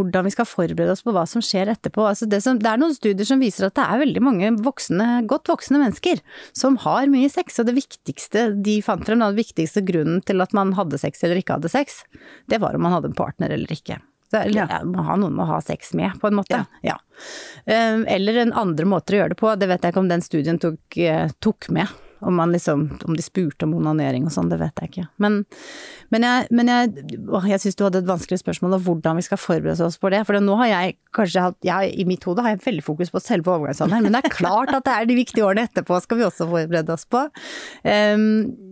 hvordan 0.00 0.26
vi 0.26 0.32
skal 0.34 0.48
forberede 0.48 0.94
oss 0.94 1.04
på 1.06 1.14
hva 1.14 1.26
som 1.28 1.44
skjer 1.44 1.70
etterpå. 1.72 2.04
Altså 2.08 2.28
det, 2.30 2.42
som, 2.44 2.58
det, 2.60 2.68
er 2.70 2.80
noen 2.80 2.96
studier 2.96 3.28
som 3.28 3.42
viser 3.42 3.68
at 3.68 3.76
det 3.78 3.86
er 3.86 4.02
veldig 4.02 4.24
mange 4.24 4.52
voksne, 4.64 5.08
godt 5.30 5.50
voksne 5.52 5.80
mennesker 5.82 6.22
som 6.56 6.78
har 6.84 7.10
mye 7.12 7.30
sex, 7.32 7.60
og 7.60 7.70
det 7.70 7.76
viktigste 7.78 8.50
de 8.64 8.80
fant 8.84 9.04
frem, 9.06 9.22
den 9.22 9.38
viktigste 9.38 9.84
grunnen 9.86 10.22
til 10.26 10.42
at 10.44 10.54
man 10.56 10.74
hadde 10.78 11.00
sex 11.00 11.24
eller 11.26 11.40
ikke 11.40 11.58
hadde 11.58 11.72
sex, 11.72 12.02
det 12.50 12.60
var 12.62 12.76
om 12.76 12.86
man 12.86 12.96
hadde 12.96 13.12
en 13.12 13.18
partner 13.18 13.52
eller 13.54 13.70
ikke. 13.72 14.00
Så, 14.30 14.44
eller, 14.44 14.68
ja. 14.70 14.82
må 14.86 15.02
ha 15.02 15.16
noen 15.18 15.40
å 15.42 15.48
ha 15.48 15.56
sex 15.64 15.90
med, 15.98 16.14
på 16.22 16.28
en 16.28 16.36
måte. 16.38 16.60
Ja. 16.60 16.92
ja. 16.92 16.98
Eh, 17.64 18.04
eller 18.14 18.44
en 18.44 18.54
andre 18.54 18.86
måter 18.86 19.16
å 19.16 19.24
gjøre 19.24 19.34
det 19.34 19.40
på, 19.40 19.50
det 19.58 19.66
vet 19.72 19.82
jeg 19.82 19.94
ikke 19.94 20.04
om 20.04 20.12
den 20.12 20.22
studien 20.22 20.60
tok, 20.62 20.80
eh, 21.02 21.26
tok 21.42 21.66
med. 21.74 21.90
Om, 22.20 22.36
man 22.36 22.52
liksom, 22.52 22.86
om 23.08 23.16
de 23.16 23.24
spurte 23.24 23.66
om 23.66 23.74
onanering 23.78 24.26
og 24.28 24.34
sånn, 24.34 24.50
det 24.52 24.60
vet 24.60 24.82
jeg 24.82 24.90
ikke. 24.92 25.06
Men, 25.22 25.40
men 26.12 26.26
jeg, 26.26 26.48
men 26.54 26.70
jeg, 26.72 27.18
jeg 27.48 27.62
syns 27.64 27.78
du 27.78 27.84
hadde 27.86 28.02
et 28.02 28.10
vanskelig 28.10 28.40
spørsmål 28.42 28.76
om 28.78 28.84
hvordan 28.86 29.20
vi 29.20 29.26
skal 29.26 29.40
forberede 29.40 29.86
oss 29.86 29.98
på 30.00 30.12
det. 30.12 30.22
For 30.28 30.40
nå 30.40 30.56
har 30.62 30.72
jeg 30.72 30.96
kanskje 31.16 31.44
hatt 31.48 31.58
jeg, 31.66 31.92
I 32.00 32.06
mitt 32.08 32.24
hode 32.28 32.44
har 32.44 32.54
jeg 32.54 32.62
veldig 32.64 32.84
fokus 32.86 33.12
på 33.12 33.22
selve 33.22 33.52
overgangsalderen, 33.52 34.06
men 34.06 34.14
det 34.16 34.22
er 34.24 34.34
klart 34.34 34.72
at 34.76 34.86
det 34.86 34.96
er 34.96 35.08
de 35.10 35.18
viktige 35.18 35.46
årene 35.46 35.66
etterpå 35.68 35.98
skal 36.04 36.20
vi 36.20 36.26
også 36.26 36.48
forberede 36.50 36.94
oss 36.94 37.06
på. 37.10 37.24
Um, 37.84 38.26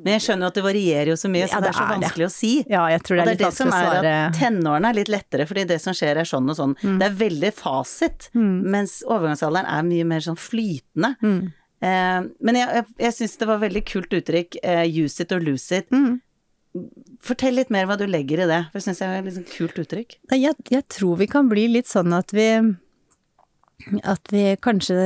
men 0.04 0.14
jeg 0.14 0.24
skjønner 0.28 0.52
at 0.52 0.58
det 0.58 0.64
varierer 0.64 1.12
jo 1.12 1.18
så 1.18 1.30
mye, 1.32 1.48
så 1.48 1.58
ja, 1.58 1.62
det, 1.62 1.68
det, 1.68 1.74
er 1.74 1.78
så 1.78 1.88
vanskelig 1.90 2.24
det. 2.24 2.30
å 2.30 2.34
si. 2.34 2.52
Ja, 2.70 2.84
jeg 2.92 3.04
tror 3.04 3.18
det 3.18 3.24
er 3.24 3.32
litt 3.32 3.42
svare. 3.42 3.48
Og 3.48 3.58
det 3.58 3.58
er 3.58 3.58
det 3.58 3.58
som 3.58 3.74
er 3.74 4.28
at 4.28 4.38
tenårene 4.38 4.92
er 4.92 4.98
litt 5.00 5.12
lettere, 5.12 5.48
fordi 5.50 5.66
det 5.72 5.80
som 5.82 5.96
skjer 5.96 6.22
er 6.22 6.28
sånn 6.28 6.52
og 6.52 6.58
sånn. 6.58 6.74
Mm. 6.80 6.98
Det 7.00 7.08
er 7.08 7.16
veldig 7.24 7.52
fasit, 7.58 8.28
mm. 8.38 8.56
mens 8.76 8.98
overgangsalderen 9.06 9.70
er 9.74 9.88
mye 9.88 10.08
mer 10.08 10.24
sånn 10.24 10.38
flytende. 10.38 11.14
Mm. 11.24 11.40
Eh, 11.84 12.22
men 12.42 12.58
jeg, 12.58 12.70
jeg, 12.80 12.86
jeg 13.04 13.16
syns 13.18 13.36
det 13.40 13.48
var 13.50 13.60
veldig 13.62 13.84
kult 13.86 14.16
uttrykk, 14.18 14.58
eh, 14.62 14.84
use 14.88 15.22
it 15.22 15.34
or 15.34 15.44
lose 15.44 15.68
it. 15.74 15.90
Mm. 15.94 16.18
Fortell 17.24 17.58
litt 17.58 17.72
mer 17.74 17.88
hva 17.88 17.96
du 17.98 18.06
legger 18.08 18.44
i 18.44 18.50
det, 18.50 18.60
for 18.70 18.80
jeg 18.80 18.88
syns 18.88 19.02
det 19.02 19.08
er 19.08 19.20
et 19.20 19.28
liksom 19.28 19.46
kult 19.52 19.80
uttrykk. 19.84 20.18
Jeg, 20.34 20.58
jeg, 20.70 20.86
tror 20.92 21.18
vi 21.22 21.30
kan 21.30 21.50
bli 21.50 21.68
litt 21.70 21.90
sånn 21.90 22.14
at 22.16 22.34
vi 22.36 22.48
at 24.02 24.30
vi 24.32 24.42
kanskje 24.60 24.96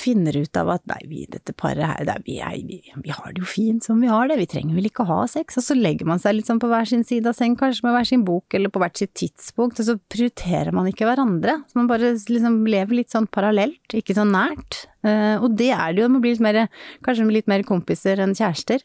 finner 0.00 0.36
ut 0.40 0.56
av 0.56 0.70
at 0.74 0.84
nei, 0.88 1.00
vi, 1.10 1.24
dette 1.30 1.52
paret 1.60 1.84
her, 1.84 2.08
er, 2.08 2.22
vi, 2.24 2.38
er, 2.40 2.56
vi, 2.64 2.78
vi, 3.04 3.12
har 3.12 3.34
det 3.34 3.42
jo 3.42 3.48
fint 3.48 3.84
som 3.84 4.00
vi 4.00 4.08
har 4.08 4.30
det, 4.30 4.38
vi 4.40 4.48
trenger 4.48 4.78
vel 4.78 4.88
ikke 4.88 5.06
ha 5.08 5.20
sex, 5.30 5.58
og 5.60 5.66
så 5.66 5.76
legger 5.76 6.08
man 6.08 6.22
seg 6.22 6.38
litt 6.38 6.48
sånn 6.48 6.62
på 6.62 6.70
hver 6.70 6.88
sin 6.88 7.04
side 7.06 7.28
av 7.28 7.36
seng, 7.36 7.56
kanskje 7.60 7.84
med 7.86 7.94
hver 7.96 8.08
sin 8.08 8.24
bok 8.26 8.56
eller 8.56 8.72
på 8.72 8.80
hvert 8.82 9.02
sitt 9.02 9.12
tidspunkt, 9.20 9.82
og 9.82 9.88
så 9.90 9.98
prioriterer 10.12 10.72
man 10.74 10.88
ikke 10.90 11.08
hverandre, 11.08 11.58
så 11.68 11.78
man 11.78 11.90
bare 11.90 12.14
liksom 12.16 12.62
lever 12.70 13.02
litt 13.02 13.12
sånn 13.12 13.28
parallelt, 13.28 13.84
ikke 14.00 14.16
så 14.16 14.24
nært, 14.28 14.86
uh, 15.06 15.36
og 15.44 15.60
det 15.60 15.70
er 15.76 15.92
det 15.92 16.06
jo, 16.06 16.10
man 16.16 16.24
blir 16.24 16.38
litt 16.38 16.46
mer, 16.48 16.64
kanskje 17.04 17.28
litt 17.28 17.50
mer 17.50 17.66
kompiser 17.68 18.24
enn 18.24 18.36
kjærester. 18.36 18.82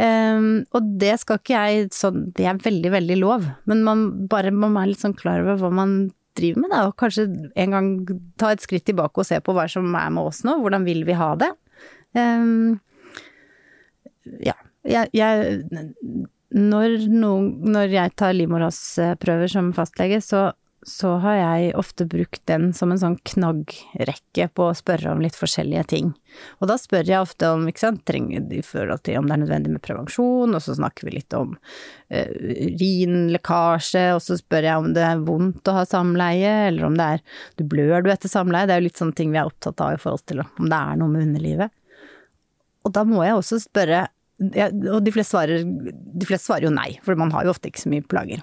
Um, 0.00 0.64
og 0.72 0.86
det 0.96 1.18
skal 1.20 1.36
ikke 1.36 1.52
jeg 1.68 1.92
sånn, 1.92 2.30
det 2.32 2.48
er 2.48 2.64
veldig, 2.64 2.94
veldig 2.96 3.20
lov, 3.20 3.44
men 3.68 3.84
man 3.84 4.08
bare 4.32 4.48
man 4.54 4.80
er 4.80 4.88
litt 4.94 5.04
sånn 5.04 5.16
klar 5.18 5.44
over 5.44 5.60
hva 5.60 5.72
man 5.82 5.96
driver 6.38 6.64
med, 6.64 6.72
da, 6.72 6.84
og 6.88 6.96
kanskje 7.00 7.26
en 7.60 7.74
gang 7.76 7.90
ta 8.40 8.52
et 8.52 8.64
skritt 8.64 8.86
tilbake 8.88 9.22
og 9.22 9.28
se 9.28 9.40
på 9.44 9.54
hva 9.56 9.66
som 9.70 9.88
er 9.98 10.12
med 10.14 10.30
oss 10.30 10.42
nå, 10.46 10.58
hvordan 10.62 10.86
vil 10.88 11.04
vi 11.08 11.16
ha 11.18 11.32
det? 11.40 11.50
Um, 12.16 12.80
ja, 14.44 14.56
jeg, 14.88 15.10
jeg 15.16 15.60
når, 16.52 16.96
noen, 17.12 17.52
når 17.74 17.94
jeg 17.96 18.14
tar 18.20 18.36
livmorhalsprøver 18.36 19.50
som 19.50 19.72
fastlege, 19.76 20.20
så 20.24 20.50
så 20.88 21.12
har 21.22 21.36
jeg 21.38 21.74
ofte 21.78 22.04
brukt 22.10 22.40
den 22.50 22.72
som 22.74 22.90
en 22.90 22.98
sånn 22.98 23.16
knaggrekke 23.28 24.48
på 24.56 24.64
å 24.66 24.74
spørre 24.74 25.12
om 25.12 25.20
litt 25.22 25.36
forskjellige 25.38 25.84
ting. 25.92 26.08
Og 26.58 26.66
da 26.70 26.74
spør 26.80 27.06
jeg 27.06 27.22
ofte 27.22 27.50
om, 27.54 27.68
ikke 27.70 27.84
sant, 27.84 28.02
trenger 28.08 28.42
de 28.50 28.62
forhold 28.66 29.04
til 29.06 29.20
om 29.20 29.28
det 29.28 29.36
er 29.36 29.42
nødvendig 29.44 29.74
med 29.76 29.84
prevensjon, 29.84 30.50
og 30.50 30.64
så 30.64 30.74
snakker 30.78 31.06
vi 31.06 31.14
litt 31.18 31.36
om 31.38 31.52
uh, 31.54 32.32
urinlekkasje, 32.72 34.04
og 34.16 34.22
så 34.24 34.38
spør 34.40 34.66
jeg 34.66 34.82
om 34.82 34.88
det 34.96 35.04
er 35.06 35.22
vondt 35.26 35.70
å 35.70 35.76
ha 35.76 35.84
samleie, 35.86 36.54
eller 36.70 36.88
om 36.88 36.98
det 36.98 37.10
er 37.16 37.22
du 37.60 37.66
blør 37.68 38.02
du 38.02 38.10
etter 38.14 38.32
samleie, 38.32 38.66
det 38.66 38.74
er 38.74 38.82
jo 38.82 38.88
litt 38.88 39.02
sånne 39.02 39.18
ting 39.18 39.30
vi 39.34 39.38
er 39.42 39.52
opptatt 39.52 39.84
av 39.84 39.94
i 39.94 40.00
forhold 40.02 40.26
til 40.26 40.42
om 40.42 40.66
det 40.66 40.80
er 40.80 40.98
noe 40.98 41.12
med 41.12 41.28
underlivet. 41.28 41.76
Og 42.82 42.94
da 42.96 43.04
må 43.06 43.22
jeg 43.22 43.36
også 43.38 43.60
spørre, 43.62 44.08
ja, 44.56 44.66
og 44.90 45.04
de 45.06 45.14
fleste, 45.14 45.36
svarer, 45.36 45.62
de 45.62 46.26
fleste 46.26 46.48
svarer 46.48 46.66
jo 46.66 46.74
nei, 46.74 46.96
for 47.06 47.14
man 47.18 47.30
har 47.36 47.46
jo 47.46 47.54
ofte 47.54 47.70
ikke 47.70 47.84
så 47.84 47.92
mye 47.92 48.08
plager. 48.10 48.42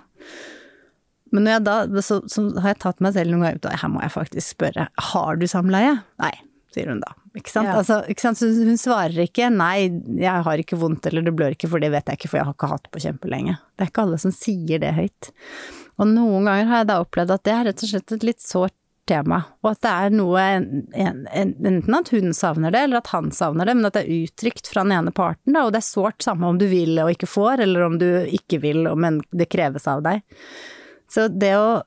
Men 1.31 1.45
når 1.45 1.55
jeg 1.55 1.65
da, 1.67 1.77
så, 2.05 2.19
så, 2.31 2.45
har 2.59 2.73
jeg 2.73 2.81
tatt 2.83 3.01
meg 3.03 3.15
selv 3.15 3.33
noen 3.33 3.45
ganger 3.45 3.59
ut 3.59 3.67
og 3.69 3.81
her 3.83 3.91
må 3.93 4.03
jeg 4.03 4.15
faktisk 4.15 4.55
spørre, 4.55 4.87
har 5.11 5.39
du 5.39 5.45
samleie? 5.49 5.97
Nei, 6.21 6.33
sier 6.75 6.91
hun 6.91 7.03
da. 7.03 7.13
Ikke 7.37 7.53
sant? 7.53 7.69
Ja. 7.69 7.77
Altså, 7.79 7.99
ikke 8.09 8.25
sant? 8.25 8.41
Så 8.41 8.49
hun 8.49 8.79
svarer 8.81 9.25
ikke 9.25 9.51
nei, 9.53 9.89
jeg 10.19 10.45
har 10.47 10.63
ikke 10.63 10.79
vondt 10.79 11.05
eller 11.09 11.25
det 11.27 11.35
blør 11.37 11.55
ikke, 11.55 11.69
for 11.71 11.83
det 11.83 11.91
vet 11.93 12.09
jeg 12.09 12.19
ikke, 12.19 12.31
for 12.31 12.41
jeg 12.41 12.49
har 12.49 12.57
ikke 12.57 12.71
hatt 12.73 12.87
det 12.87 12.93
på 12.95 13.03
kjempelenge. 13.05 13.55
Det 13.77 13.85
er 13.85 13.93
ikke 13.93 14.07
alle 14.07 14.21
som 14.21 14.33
sier 14.35 14.81
det 14.81 14.95
høyt. 14.97 15.31
Og 15.99 16.09
noen 16.09 16.47
ganger 16.47 16.69
har 16.71 16.83
jeg 16.83 16.89
da 16.89 16.99
opplevd 17.03 17.35
at 17.35 17.45
det 17.45 17.55
er 17.55 17.65
rett 17.69 17.85
og 17.85 17.91
slett 17.93 18.15
et 18.15 18.27
litt 18.31 18.43
sårt 18.43 18.75
tema, 19.09 19.39
og 19.63 19.71
at 19.71 19.79
det 19.81 19.91
er 19.91 20.11
noe 20.13 20.41
enten 20.93 21.95
at 21.97 22.11
hun 22.13 22.33
savner 22.37 22.73
det, 22.73 22.83
eller 22.85 23.01
at 23.01 23.09
han 23.09 23.31
savner 23.33 23.65
det, 23.65 23.73
men 23.77 23.87
at 23.89 23.95
det 23.97 24.03
er 24.03 24.25
uttrykt 24.27 24.69
fra 24.69 24.83
den 24.85 24.93
ene 24.99 25.13
parten, 25.15 25.55
da, 25.55 25.65
og 25.65 25.73
det 25.73 25.81
er 25.81 25.87
sårt 25.87 26.21
samme 26.25 26.49
om 26.49 26.59
du 26.61 26.67
vil 26.69 26.99
og 27.01 27.09
ikke 27.15 27.29
får, 27.29 27.63
eller 27.65 27.87
om 27.87 27.97
du 28.01 28.05
ikke 28.29 28.61
vil, 28.61 28.85
men 28.99 29.21
det 29.33 29.49
kreves 29.49 29.89
av 29.89 30.03
deg. 30.05 30.21
Så 31.09 31.27
det 31.33 31.55
å 31.57 31.81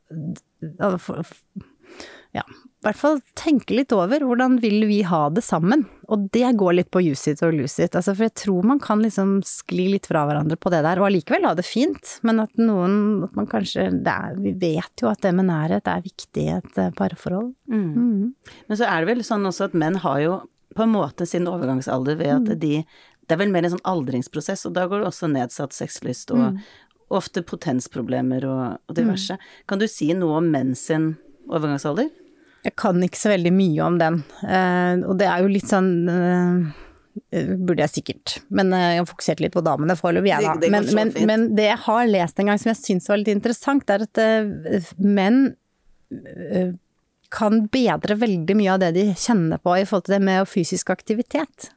ja, 2.32 2.44
i 2.48 2.86
hvert 2.86 2.98
fall 2.98 3.18
tenke 3.38 3.76
litt 3.76 3.92
over 3.94 4.24
hvordan 4.24 4.56
vil 4.62 4.86
vi 4.88 5.02
ha 5.06 5.26
det 5.30 5.44
sammen, 5.44 5.84
og 6.10 6.24
det 6.34 6.48
går 6.58 6.78
litt 6.78 6.90
på 6.92 7.02
use 7.04 7.34
it 7.34 7.42
og 7.44 7.52
lose 7.54 7.84
it, 7.84 7.94
altså 7.98 8.14
for 8.16 8.26
jeg 8.26 8.34
tror 8.40 8.68
man 8.72 8.80
kan 8.82 9.04
liksom 9.04 9.36
skli 9.46 9.90
litt 9.92 10.08
fra 10.10 10.24
hverandre 10.26 10.56
på 10.58 10.72
det 10.72 10.80
der, 10.86 10.98
og 10.98 11.10
allikevel 11.10 11.46
ha 11.46 11.52
det 11.58 11.66
fint, 11.68 12.16
men 12.26 12.40
at 12.42 12.56
noen, 12.58 12.96
at 13.28 13.36
man 13.38 13.50
kanskje, 13.52 13.86
er, 14.00 14.40
vi 14.40 14.54
vet 14.64 15.04
jo 15.04 15.12
at 15.12 15.22
det 15.22 15.34
med 15.36 15.50
nærhet 15.50 15.92
er 15.92 16.02
viktig 16.02 16.46
i 16.48 16.56
et 16.56 16.80
eh, 16.80 16.90
parforhold. 16.96 17.52
Mm. 17.70 17.86
Mm. 17.92 18.58
Men 18.66 18.80
så 18.80 18.88
er 18.88 19.02
det 19.02 19.12
vel 19.12 19.24
sånn 19.28 19.46
også 19.46 19.68
at 19.68 19.78
menn 19.78 20.00
har 20.02 20.24
jo 20.24 20.40
på 20.72 20.86
en 20.86 20.94
måte 20.94 21.28
sin 21.28 21.46
overgangsalder 21.46 22.16
ved 22.16 22.32
at 22.32 22.54
mm. 22.54 22.60
de 22.64 22.76
det 23.30 23.36
er 23.36 23.38
vel 23.38 23.52
mer 23.54 23.64
en 23.64 23.76
sånn 23.76 23.86
aldringsprosess, 23.86 24.64
og 24.66 24.72
da 24.74 24.88
går 24.90 25.04
det 25.04 25.12
også 25.12 25.28
nedsatt 25.30 25.76
sexlyst 25.76 26.32
og, 26.34 26.56
mm 26.56 26.80
ofte 27.18 27.44
potensproblemer 27.46 28.46
og, 28.48 28.64
og 28.88 28.96
diverse. 28.96 29.36
Mm. 29.38 29.48
Kan 29.70 29.82
du 29.82 29.88
si 29.90 30.10
noe 30.16 30.40
om 30.40 30.50
menn 30.52 30.74
sin 30.78 31.14
overgangsalder? 31.50 32.10
Jeg 32.62 32.76
kan 32.78 33.02
ikke 33.02 33.18
så 33.18 33.32
veldig 33.32 33.52
mye 33.56 33.82
om 33.84 33.98
den, 33.98 34.20
uh, 34.46 34.94
og 35.10 35.16
det 35.18 35.26
er 35.26 35.42
jo 35.42 35.50
litt 35.50 35.68
sånn 35.70 35.92
uh, 36.06 36.78
Burde 37.12 37.82
jeg 37.82 37.92
sikkert, 37.92 38.38
men 38.56 38.70
jeg 38.72 39.02
har 39.02 39.04
fokusert 39.04 39.42
litt 39.44 39.52
på 39.52 39.60
damene 39.60 39.92
foreløpig, 39.98 40.30
jeg 40.30 40.46
da. 40.46 40.70
Men, 40.72 40.86
men, 40.96 41.10
men, 41.28 41.42
det 41.58 41.66
jeg 41.66 41.80
har 41.84 42.06
lest 42.08 42.40
en 42.40 42.48
gang 42.48 42.60
som 42.60 42.70
jeg 42.70 42.78
syns 42.78 43.08
var 43.10 43.20
litt 43.20 43.28
interessant, 43.28 43.92
er 43.92 44.06
at 44.06 44.20
menn 44.96 45.42
kan 47.32 47.66
bedre 47.72 48.16
veldig 48.20 48.56
mye 48.56 48.72
av 48.74 48.80
det 48.80 48.90
de 48.96 49.04
kjenner 49.12 49.60
på 49.60 49.76
i 49.76 49.84
forhold 49.88 50.08
til 50.08 50.16
det 50.16 50.22
med 50.24 50.48
fysisk 50.48 50.92
aktivitet. 50.94 51.68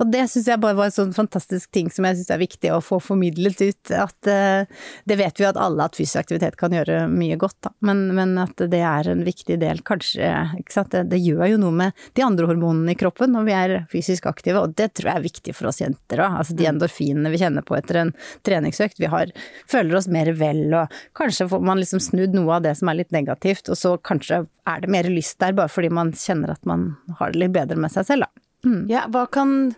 Og 0.00 0.10
det 0.12 0.26
syns 0.30 0.48
jeg 0.50 0.60
bare 0.60 0.76
var 0.78 0.90
en 0.90 0.94
sånn 0.94 1.14
fantastisk 1.16 1.70
ting 1.74 1.88
som 1.92 2.06
jeg 2.08 2.18
syns 2.18 2.32
er 2.34 2.40
viktig 2.42 2.72
å 2.74 2.82
få 2.84 2.98
formidlet 3.02 3.62
ut. 3.62 3.92
At 3.96 4.30
uh, 4.30 4.66
det 5.08 5.18
vet 5.20 5.40
vi 5.40 5.48
at 5.48 5.58
alle, 5.60 5.86
at 5.86 5.96
fysisk 5.96 6.20
aktivitet 6.24 6.58
kan 6.60 6.74
gjøre 6.74 7.04
mye 7.12 7.38
godt, 7.40 7.58
da. 7.66 7.72
Men, 7.86 8.06
men 8.16 8.36
at 8.42 8.60
det 8.60 8.82
er 8.84 9.10
en 9.12 9.24
viktig 9.26 9.58
del, 9.62 9.82
kanskje, 9.86 10.30
ikke 10.60 10.76
sant. 10.76 10.92
Det, 10.92 11.06
det, 11.12 11.22
gjør 11.26 11.54
jo 11.54 11.60
noe 11.64 11.74
med 11.74 12.06
de 12.18 12.24
andre 12.26 12.48
hormonene 12.50 12.94
i 12.94 12.98
kroppen 12.98 13.32
når 13.34 13.46
vi 13.48 13.56
er 13.56 13.76
fysisk 13.92 14.28
aktive, 14.30 14.62
og 14.62 14.76
det 14.78 14.92
tror 14.94 15.10
jeg 15.10 15.20
er 15.20 15.26
viktig 15.26 15.56
for 15.56 15.70
oss 15.72 15.82
jenter 15.82 16.22
òg. 16.22 16.40
Altså 16.42 16.56
de 16.56 16.66
mm. 16.66 16.70
endorfinene 16.74 17.32
vi 17.32 17.40
kjenner 17.42 17.66
på 17.66 17.78
etter 17.78 18.02
en 18.04 18.12
treningsøkt. 18.46 19.00
Vi 19.02 19.10
har, 19.12 19.32
føler 19.70 19.98
oss 19.98 20.10
mer 20.12 20.30
vel, 20.38 20.66
og 20.76 21.00
kanskje 21.18 21.48
får 21.50 21.64
man 21.66 21.80
liksom 21.82 22.02
snudd 22.04 22.36
noe 22.36 22.58
av 22.58 22.66
det 22.66 22.76
som 22.78 22.92
er 22.92 23.00
litt 23.00 23.14
negativt, 23.16 23.70
og 23.72 23.80
så 23.80 23.96
kanskje 23.98 24.44
er 24.66 24.82
det 24.82 24.90
mer 24.92 25.08
lyst 25.10 25.38
der 25.42 25.54
bare 25.56 25.72
fordi 25.72 25.90
man 25.94 26.12
kjenner 26.16 26.54
at 26.54 26.64
man 26.68 26.92
har 27.20 27.32
det 27.32 27.42
litt 27.42 27.54
bedre 27.56 27.78
med 27.80 27.92
seg 27.94 28.08
selv, 28.08 28.26
da. 28.26 28.45
Mm. 28.64 28.86
Ja, 28.90 29.04
hva 29.12 29.26
kan 29.30 29.74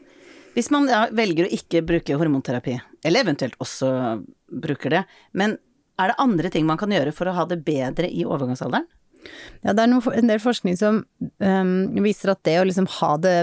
Hvis 0.54 0.70
man 0.74 0.88
ja, 0.90 1.06
velger 1.14 1.46
å 1.46 1.54
ikke 1.54 1.82
bruke 1.86 2.16
hormonterapi, 2.18 2.76
eller 3.06 3.22
eventuelt 3.26 3.58
også 3.62 3.90
bruker 4.48 4.90
det, 4.90 5.02
men 5.38 5.56
er 5.98 6.10
det 6.10 6.22
andre 6.22 6.50
ting 6.50 6.66
man 6.66 6.78
kan 6.80 6.90
gjøre 6.90 7.12
for 7.14 7.30
å 7.30 7.34
ha 7.36 7.44
det 7.46 7.60
bedre 7.66 8.08
i 8.10 8.24
overgangsalderen? 8.26 8.86
Ja, 9.62 9.74
det 9.74 9.84
er 9.84 9.90
noe, 9.90 10.14
en 10.14 10.30
del 10.30 10.40
forskning 10.42 10.78
som 10.78 11.02
um, 11.42 11.72
viser 12.02 12.32
at 12.32 12.42
det 12.46 12.56
å 12.60 12.66
liksom 12.66 12.88
ha 12.98 13.12
det 13.22 13.36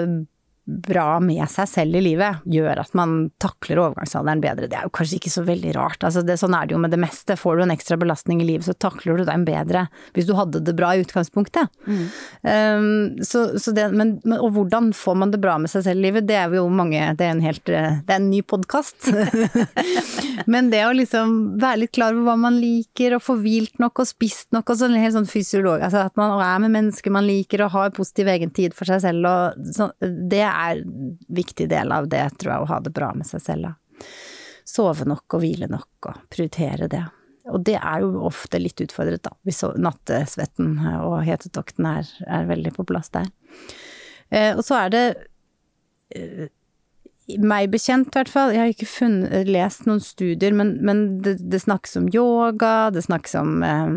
bra 0.66 1.20
med 1.22 1.46
seg 1.52 1.68
selv 1.70 2.00
i 2.00 2.02
livet, 2.02 2.42
gjør 2.50 2.80
at 2.82 2.96
man 2.98 3.30
takler 3.42 3.84
overgangsalderen 3.84 4.42
bedre. 4.42 4.70
Det 4.70 4.80
er 4.80 4.88
jo 4.88 4.94
kanskje 4.98 5.20
ikke 5.20 5.34
så 5.34 5.44
veldig 5.46 5.76
rart. 5.78 6.02
Altså 6.08 6.24
det, 6.26 6.40
sånn 6.42 6.56
er 6.58 6.66
det 6.66 6.74
jo 6.74 6.82
med 6.82 6.94
det 6.94 7.00
meste. 7.02 7.38
Får 7.38 7.60
du 7.60 7.66
en 7.66 7.74
ekstra 7.74 7.98
belastning 8.02 8.42
i 8.42 8.48
livet, 8.50 8.66
så 8.66 8.74
takler 8.74 9.22
du 9.22 9.28
den 9.28 9.46
bedre 9.46 9.86
hvis 10.16 10.26
du 10.26 10.34
hadde 10.38 10.64
det 10.66 10.74
bra 10.78 10.94
i 10.96 11.04
utgangspunktet. 11.04 11.70
Mm. 11.86 12.02
Um, 12.42 12.88
så, 13.26 13.44
så 13.62 13.74
det, 13.78 13.88
men, 13.94 14.16
men, 14.24 14.40
og 14.40 14.56
hvordan 14.56 14.90
får 14.98 15.20
man 15.22 15.36
det 15.36 15.42
bra 15.44 15.60
med 15.62 15.70
seg 15.72 15.86
selv 15.86 16.02
i 16.02 16.08
livet, 16.08 16.26
det 16.26 16.40
er 16.40 16.54
jo 16.58 16.66
mange 16.72 16.98
Det 17.18 17.26
er 17.26 17.34
en 17.36 17.44
helt 17.44 17.64
Det 17.66 17.78
er 17.78 18.18
en 18.18 18.30
ny 18.32 18.42
podkast. 18.42 19.12
men 20.52 20.72
det 20.74 20.82
å 20.88 20.96
liksom 20.98 21.36
være 21.62 21.84
litt 21.84 21.94
klar 21.96 22.16
over 22.16 22.32
hva 22.32 22.38
man 22.48 22.60
liker, 22.62 23.18
og 23.18 23.26
få 23.26 23.38
hvilt 23.44 23.78
nok 23.82 24.02
og 24.02 24.10
spist 24.10 24.50
nok, 24.56 24.72
og 24.72 24.82
sånn 24.82 24.98
helt 24.98 25.18
sånn 25.18 25.30
fysiolog 25.30 25.84
Altså 25.86 26.06
at 26.08 26.18
man 26.20 26.40
er 26.42 26.66
med 26.66 26.74
mennesker 26.74 27.14
man 27.14 27.28
liker, 27.28 27.66
og 27.66 27.76
har 27.76 27.96
positiv 27.96 28.34
egentid 28.34 28.74
for 28.78 28.90
seg 28.90 29.04
selv, 29.06 29.30
og 29.30 29.74
så, 29.76 29.92
det 30.02 30.42
er 30.42 30.55
en 30.56 31.18
viktig 31.28 31.68
del 31.72 31.92
av 31.92 32.10
det, 32.12 32.24
tror 32.40 32.54
jeg, 32.54 32.64
å 32.64 32.72
ha 32.74 32.80
det 32.84 32.94
bra 32.96 33.12
med 33.18 33.28
seg 33.30 33.44
selv. 33.44 33.70
Da. 33.70 34.08
Sove 34.66 35.08
nok 35.08 35.38
og 35.38 35.44
hvile 35.44 35.70
nok 35.72 36.10
og 36.10 36.26
prioritere 36.34 36.90
det. 36.92 37.04
Og 37.54 37.62
det 37.66 37.78
er 37.78 38.02
jo 38.02 38.26
ofte 38.26 38.58
litt 38.58 38.82
utfordret, 38.82 39.22
da, 39.26 39.36
hvis 39.46 39.62
nattesvetten 39.78 40.80
og 41.04 41.20
hetetokten 41.28 41.86
er, 41.92 42.10
er 42.26 42.48
veldig 42.50 42.74
på 42.74 42.88
plass 42.90 43.12
der. 43.14 43.30
Eh, 44.34 44.56
og 44.56 44.64
så 44.66 44.80
er 44.80 44.94
det 44.94 45.04
eh, 46.18 46.48
meg 47.38 47.70
bekjent, 47.74 48.10
i 48.10 48.18
hvert 48.18 48.32
fall. 48.32 48.54
Jeg 48.54 48.64
har 48.64 48.74
ikke 48.74 48.90
funnet, 48.90 49.50
lest 49.50 49.86
noen 49.86 50.02
studier, 50.02 50.58
men, 50.58 50.76
men 50.86 51.06
det, 51.26 51.38
det, 51.46 51.62
snakkes 51.62 52.00
om 52.02 52.10
yoga, 52.14 52.90
det 52.94 53.06
snakkes 53.06 53.38
om 53.42 53.62
eh, 53.66 53.96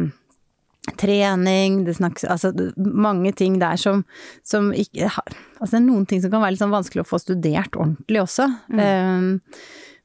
trening, 0.96 1.83
det 1.87 1.96
snakkes 1.98 2.24
Altså 2.29 2.53
mange 2.77 3.33
ting 3.37 3.59
der 3.61 3.77
som, 3.81 4.05
som 4.46 4.70
ikke 4.72 5.11
Altså 5.11 5.74
det 5.74 5.81
er 5.81 5.87
noen 5.88 6.07
ting 6.09 6.22
som 6.22 6.33
kan 6.33 6.42
være 6.44 6.55
litt 6.55 6.62
sånn 6.62 6.74
vanskelig 6.74 7.05
å 7.05 7.09
få 7.09 7.20
studert 7.22 7.77
ordentlig 7.77 8.22
også. 8.22 8.46
Mm. 8.70 8.81
Um, 8.81 9.31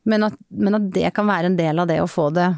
men, 0.09 0.27
at, 0.27 0.37
men, 0.49 0.77
at, 0.79 0.91
det 0.95 1.13
kan 1.15 1.29
være 1.29 1.51
en 1.51 1.57
del 1.59 1.79
av 1.79 1.89
det 1.89 1.99
å 2.03 2.09
få 2.09 2.27
det, 2.35 2.49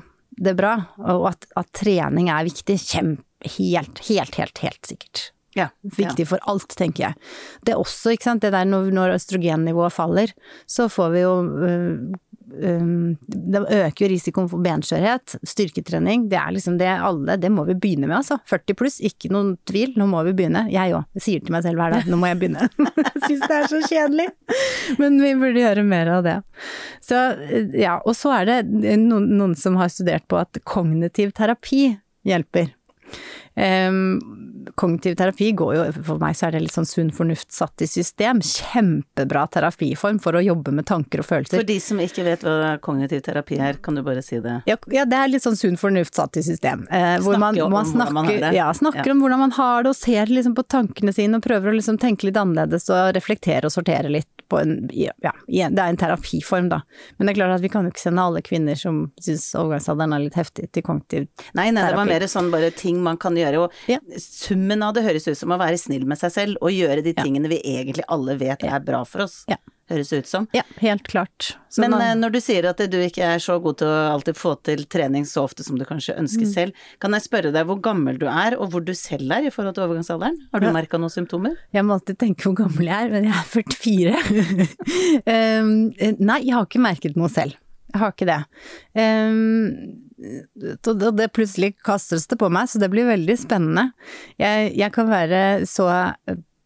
det 0.41 0.55
bra, 0.57 0.77
og 1.03 1.29
at, 1.33 1.47
at, 1.59 1.69
trening 1.77 2.31
er 2.33 2.47
viktig. 2.47 2.77
Kjempe, 2.81 3.23
helt, 3.57 4.01
helt, 4.07 4.39
helt, 4.39 4.61
helt 4.63 4.89
sikkert. 4.89 5.27
Ja, 5.55 5.69
viktig 5.81 6.25
ja. 6.25 6.29
for 6.33 6.41
alt, 6.51 6.73
tenker 6.75 7.05
jeg. 7.05 7.19
Det 7.63 7.75
er 7.75 7.79
også, 7.79 8.11
ikke 8.15 8.27
sant, 8.27 8.43
det 8.43 8.51
der 8.55 8.65
når, 8.67 8.89
når 8.95 9.13
østrogennivået 9.15 9.95
faller, 9.95 10.33
så 10.67 10.89
får 10.91 11.13
vi 11.13 11.21
jo 11.21 11.35
øh, 11.69 11.93
det 12.45 13.61
øker 13.61 14.05
jo 14.05 14.09
risikoen 14.11 14.49
for 14.51 14.61
benskjørhet. 14.63 15.37
Styrketrening, 15.47 16.27
det 16.29 16.37
er 16.39 16.53
liksom 16.53 16.77
det 16.79 16.91
alle 16.93 17.37
Det 17.41 17.49
må 17.51 17.65
vi 17.65 17.75
begynne 17.77 18.07
med, 18.07 18.19
altså. 18.19 18.37
40 18.49 18.77
pluss, 18.77 18.99
ikke 19.03 19.31
noen 19.33 19.55
tvil. 19.67 19.95
Nå 19.99 20.07
må 20.11 20.21
vi 20.27 20.35
begynne. 20.37 20.65
Jeg 20.73 20.93
òg. 20.95 21.09
Sier 21.21 21.43
til 21.43 21.55
meg 21.55 21.65
selv 21.65 21.81
hver 21.81 21.95
dag 21.95 22.09
nå 22.09 22.19
må 22.21 22.29
jeg 22.29 22.39
begynne. 22.43 22.69
syns 23.25 23.45
det 23.45 23.57
er 23.57 23.69
så 23.71 23.81
kjedelig. 23.89 24.29
Men 25.01 25.19
vi 25.21 25.33
burde 25.41 25.63
gjøre 25.63 25.85
mer 25.87 26.13
av 26.17 26.25
det. 26.27 26.37
Så 27.03 27.21
ja. 27.73 27.97
Og 28.05 28.15
så 28.17 28.33
er 28.39 28.49
det 28.49 28.59
noen, 29.01 29.31
noen 29.39 29.55
som 29.59 29.79
har 29.81 29.91
studert 29.93 30.27
på 30.31 30.39
at 30.41 30.61
kognitiv 30.67 31.33
terapi 31.37 31.95
hjelper. 32.25 32.71
Um, 33.55 34.44
kognitiv 34.75 35.15
terapi 35.19 35.51
går 35.55 35.75
jo, 35.75 35.83
for 36.03 36.17
meg 36.21 36.35
så 36.35 36.47
er 36.47 36.55
det 36.57 36.61
litt 36.65 36.73
sånn 36.75 36.87
sunn 36.89 37.11
fornuft 37.15 37.51
satt 37.53 37.81
i 37.81 37.87
system. 37.87 38.41
Kjempebra 38.41 39.45
terapiform 39.53 40.19
for 40.23 40.37
å 40.37 40.41
jobbe 40.43 40.73
med 40.75 40.85
tanker 40.89 41.21
og 41.23 41.27
følelser. 41.29 41.59
For 41.61 41.67
de 41.67 41.77
som 41.83 41.99
ikke 42.03 42.25
vet 42.27 42.43
hva 42.45 42.75
kognitiv 42.83 43.21
terapi 43.25 43.59
er, 43.61 43.79
kan 43.85 43.95
du 43.95 44.03
bare 44.05 44.23
si 44.25 44.39
det? 44.43 44.57
Ja, 44.69 44.77
ja 44.93 45.05
det 45.05 45.19
er 45.21 45.31
litt 45.31 45.45
sånn 45.45 45.57
sunn 45.59 45.77
fornuft 45.79 46.15
satt 46.17 46.37
i 46.37 46.43
system. 46.45 46.87
Eh, 46.91 47.17
hvor 47.23 47.37
man, 47.37 47.55
Snakke 47.55 47.65
om 47.67 47.71
man 47.75 47.85
hvordan 47.85 47.97
man 47.97 48.25
har 48.25 48.31
snakker, 48.31 48.41
det. 48.49 48.53
ja, 48.57 48.69
snakker 48.73 49.05
Ja. 49.05 49.11
om 49.15 49.21
hvordan 49.21 49.39
man 49.45 49.51
har 49.51 49.83
det, 49.83 49.89
og 49.89 49.95
ser 49.95 50.25
liksom 50.31 50.55
på 50.55 50.63
tankene 50.67 51.13
sine, 51.13 51.35
og 51.37 51.43
prøver 51.43 51.71
å 51.71 51.75
liksom 51.79 51.99
tenke 52.01 52.25
litt 52.29 52.37
annerledes 52.37 52.89
og 52.89 53.13
reflektere 53.15 53.65
og 53.69 53.71
sortere 53.75 54.09
litt 54.09 54.27
på 54.49 54.59
en 54.61 54.89
Ja, 54.93 55.11
det 55.47 55.79
er 55.79 55.89
en 55.89 55.97
terapiform, 55.97 56.69
da. 56.69 56.81
Men 57.17 57.27
det 57.27 57.33
er 57.35 57.39
klart 57.41 57.55
at 57.55 57.61
vi 57.61 57.69
kan 57.69 57.83
jo 57.87 57.89
ikke 57.91 58.03
sende 58.03 58.21
alle 58.21 58.41
kvinner 58.45 58.77
som 58.77 59.11
syns 59.19 59.47
overgangsalderen 59.57 60.13
er 60.13 60.19
litt 60.27 60.37
heftig, 60.37 60.71
til 60.71 60.83
kognitiv 60.85 61.27
Nei, 61.57 61.71
nei, 61.71 61.87
det 61.89 61.95
var 61.97 62.05
mer 62.05 62.21
sånn 62.29 62.51
bare 62.53 62.69
ting 62.71 63.01
man 63.01 63.17
kan 63.17 63.33
gjøre, 63.35 63.63
og 63.65 63.71
Ja. 63.89 63.97
Summen 64.55 64.81
av 64.83 64.93
det 64.95 65.03
høres 65.03 65.27
ut 65.27 65.37
som 65.37 65.49
å 65.51 65.59
være 65.59 65.77
snill 65.79 66.05
med 66.07 66.17
seg 66.17 66.31
selv, 66.31 66.57
og 66.61 66.71
gjøre 66.71 67.03
de 67.03 67.13
tingene 67.13 67.47
vi 67.51 67.59
egentlig 67.61 68.03
alle 68.09 68.37
vet 68.39 68.63
er 68.63 68.79
bra 68.79 69.03
for 69.05 69.21
oss. 69.27 69.43
Ja. 69.51 69.57
Høres 69.87 70.09
ut 70.17 70.25
som. 70.25 70.47
Ja, 70.51 70.63
helt 70.81 71.03
klart. 71.05 71.57
Så 71.69 71.81
Men 71.83 71.91
man- 71.91 72.01
eh, 72.01 72.15
når 72.17 72.31
du 72.33 72.39
sier 72.41 72.65
at 72.65 72.77
du 72.89 72.97
ikke 72.97 73.21
er 73.21 73.37
så 73.37 73.59
god 73.61 73.77
til 73.77 73.85
å 73.87 74.13
alltid 74.15 74.33
få 74.35 74.55
til 74.63 74.81
trening 74.89 75.25
så 75.29 75.43
ofte 75.45 75.61
som 75.63 75.77
du 75.77 75.85
kanskje 75.85 76.17
ønsker 76.17 76.41
Mm. 76.47 76.53
selv, 76.53 76.71
kan 76.99 77.11
jeg 77.13 77.21
spørre 77.21 77.51
deg 77.53 77.67
hvor 77.67 77.77
gammel 77.79 78.17
du 78.17 78.25
er, 78.25 78.55
og 78.57 78.71
hvor 78.71 78.81
du 78.83 78.93
selv 78.95 79.29
er 79.31 79.45
i 79.45 79.51
forhold 79.53 79.75
til 79.75 79.83
overgangsalderen? 79.85 80.37
Har 80.51 80.59
du 80.59 80.65
Ja. 80.65 80.71
merka 80.73 80.97
noen 80.97 81.11
symptomer? 81.13 81.55
Jeg 81.71 81.83
må 81.85 81.93
alltid 81.99 82.17
tenke 82.17 82.41
hvor 82.41 82.55
gammel 82.55 82.83
jeg 82.85 83.05
er, 83.05 83.09
men 83.11 83.23
jeg 83.25 83.33
er 83.33 83.45
44. 83.45 84.15
um, 85.61 85.93
nei, 86.25 86.39
jeg 86.45 86.53
har 86.55 86.65
ikke 86.65 86.81
merket 86.81 87.15
noe 87.15 87.29
selv. 87.29 87.53
Jeg 87.95 88.01
har 88.01 88.11
ikke 88.11 88.27
det. 88.27 88.41
Og 90.83 90.89
um, 90.91 91.15
det 91.15 91.29
plutselig 91.35 91.69
kastes 91.85 92.27
det 92.27 92.37
på 92.41 92.49
meg, 92.51 92.67
så 92.67 92.81
det 92.81 92.89
blir 92.91 93.07
veldig 93.07 93.37
spennende. 93.39 93.85
Jeg, 94.41 94.73
jeg 94.75 94.91
kan 94.95 95.07
være 95.07 95.39
så 95.69 95.87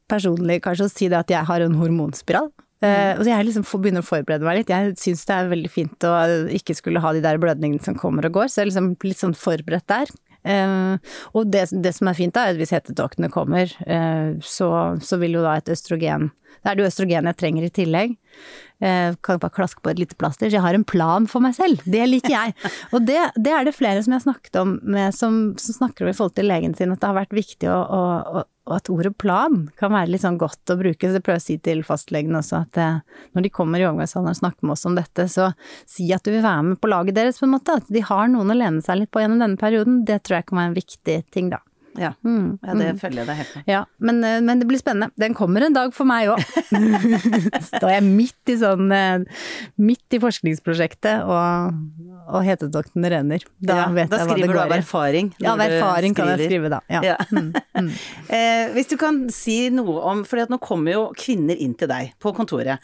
personlig 0.10 0.64
kanskje 0.66 0.88
å 0.88 0.92
si 0.92 1.10
det 1.12 1.20
at 1.20 1.30
jeg 1.36 1.46
har 1.46 1.66
en 1.66 1.78
hormonspiral. 1.78 2.50
Uh, 2.80 3.20
og 3.20 3.28
jeg 3.28 3.46
liksom 3.46 3.66
begynner 3.84 4.02
å 4.02 4.08
forberede 4.08 4.48
meg 4.48 4.62
litt. 4.62 4.74
Jeg 4.74 4.96
syns 4.98 5.26
det 5.28 5.36
er 5.36 5.52
veldig 5.52 5.72
fint 5.74 6.08
å 6.08 6.16
ikke 6.56 6.78
skulle 6.78 7.04
ha 7.04 7.14
de 7.14 7.22
der 7.22 7.38
blødningene 7.42 7.84
som 7.86 7.98
kommer 8.00 8.26
og 8.26 8.40
går, 8.40 8.50
så 8.50 8.62
jeg 8.62 8.66
er 8.66 8.72
liksom 8.72 8.90
litt 9.06 9.22
sånn 9.22 9.38
forberedt 9.38 9.90
der. 9.92 10.14
Eh, 10.48 11.16
og 11.36 11.52
det, 11.52 11.66
det 11.84 11.94
som 11.98 12.10
er 12.10 12.18
fint 12.18 12.36
da, 12.36 12.46
er 12.46 12.56
at 12.56 12.62
hvis 12.62 12.74
hetetoktene 12.76 13.32
kommer, 13.34 13.72
eh, 13.86 14.38
så, 14.46 14.70
så 15.04 15.20
vil 15.22 15.36
jo 15.40 15.46
da 15.46 15.58
et 15.60 15.72
østrogen 15.74 16.30
Det 16.60 16.70
er 16.70 16.78
det 16.78 16.84
jo 16.84 16.90
østrogen 16.90 17.28
jeg 17.30 17.40
trenger 17.40 17.66
i 17.66 17.72
tillegg. 17.76 18.16
Eh, 18.80 19.16
kan 19.24 19.40
bare 19.40 19.56
klaske 19.56 19.84
på 19.84 19.92
et 19.92 20.00
lite 20.00 20.18
plaster. 20.20 20.50
Så 20.50 20.58
jeg 20.58 20.66
har 20.66 20.76
en 20.76 20.88
plan 20.88 21.28
for 21.28 21.44
meg 21.44 21.56
selv. 21.56 21.84
Det 21.86 22.06
liker 22.08 22.34
jeg. 22.34 22.56
Og 22.94 23.04
det, 23.08 23.20
det 23.40 23.54
er 23.56 23.68
det 23.68 23.76
flere 23.76 24.04
som 24.04 24.16
jeg 24.16 24.22
har 24.22 24.28
snakket 24.28 24.60
om 24.62 24.78
med, 24.84 25.16
som, 25.16 25.42
som 25.60 25.78
snakker 25.82 26.06
om 26.06 26.12
i 26.12 26.16
forhold 26.18 26.36
til 26.40 26.50
legen 26.52 26.76
sin, 26.76 26.92
at 26.96 27.04
det 27.04 27.12
har 27.12 27.20
vært 27.20 27.36
viktig 27.36 27.72
å, 27.72 27.80
å, 27.80 28.02
å 28.40 28.46
og 28.70 28.76
at 28.78 28.90
ordet 28.94 29.16
plan 29.18 29.64
kan 29.80 29.94
være 29.94 30.14
litt 30.14 30.24
sånn 30.24 30.38
godt 30.40 30.74
å 30.74 30.78
bruke. 30.80 31.10
Så 31.10 31.18
jeg 31.18 31.26
prøver 31.26 31.42
å 31.42 31.46
si 31.46 31.58
til 31.66 31.82
fastlegen 31.88 32.38
også 32.38 32.62
at 32.62 32.80
eh, 32.80 33.00
når 33.34 33.48
de 33.48 33.54
kommer 33.54 33.82
i 33.82 33.88
overgangsalderen 33.88 34.38
og 34.38 34.42
snakker 34.44 34.70
med 34.70 34.76
oss 34.76 34.86
om 34.90 34.98
dette, 35.00 35.26
så 35.32 35.50
si 35.90 36.10
at 36.14 36.26
du 36.26 36.34
vil 36.36 36.46
være 36.46 36.68
med 36.72 36.82
på 36.82 36.92
laget 36.92 37.18
deres, 37.18 37.42
på 37.42 37.50
en 37.50 37.56
måte. 37.58 37.80
At 37.82 37.90
de 37.90 38.06
har 38.06 38.30
noen 38.30 38.54
å 38.54 38.60
lene 38.60 38.86
seg 38.86 39.02
litt 39.02 39.14
på 39.14 39.24
gjennom 39.24 39.42
denne 39.42 39.60
perioden. 39.60 40.04
Det 40.06 40.22
tror 40.24 40.40
jeg 40.40 40.50
kan 40.52 40.62
være 40.62 40.72
en 40.72 40.78
viktig 40.78 41.18
ting, 41.34 41.50
da. 41.54 41.64
Ja, 42.00 42.14
Mm, 42.24 42.58
ja 42.64 42.76
det 42.80 42.90
følger 43.02 43.22
jeg 43.24 43.28
deg 43.30 43.40
helt 43.40 43.56
med. 43.56 43.70
Ja, 43.70 43.82
men, 44.00 44.24
eh, 44.24 44.40
men 44.46 44.62
det 44.62 44.68
blir 44.70 44.80
spennende. 44.82 45.12
Den 45.20 45.36
kommer 45.38 45.66
en 45.66 45.76
dag 45.76 45.94
for 45.96 46.08
meg 46.10 46.32
òg. 46.34 46.44
Står 47.70 47.92
jeg 47.96 48.06
midt 48.06 48.54
i 48.54 48.58
sånn 48.62 48.92
eh, 48.96 49.44
Midt 49.80 50.16
i 50.16 50.22
forskningsprosjektet, 50.22 51.26
og, 51.28 51.76
og 52.30 52.46
hetetoktene 52.46 53.12
renner. 53.14 53.46
Da 53.60 53.82
Ja, 53.84 53.88
vet 53.96 54.12
da 54.12 54.22
jeg 54.22 54.30
hva 54.30 54.38
det 54.40 54.48
går. 54.48 54.54
Da 54.54 54.54
skriver 54.54 54.54
du 54.54 54.62
av 54.64 54.76
erfaring. 54.78 55.34
Ja, 55.40 55.54
av 55.54 55.66
erfaring 55.66 56.18
kan 56.18 56.32
jeg 56.34 56.50
skrive 56.50 56.72
da. 56.72 56.82
Ja. 56.92 57.04
Ja. 57.12 57.18
Mm, 57.34 57.52
eh, 58.40 58.66
hvis 58.78 58.92
du 58.92 58.98
kan 59.02 59.22
si 59.34 59.60
noe 59.74 60.00
om, 60.12 60.24
for 60.28 60.42
nå 60.50 60.60
kommer 60.64 60.96
jo 60.96 61.06
kvinner 61.18 61.60
inn 61.60 61.76
til 61.80 61.92
deg 61.92 62.16
på 62.22 62.34
kontoret. 62.38 62.80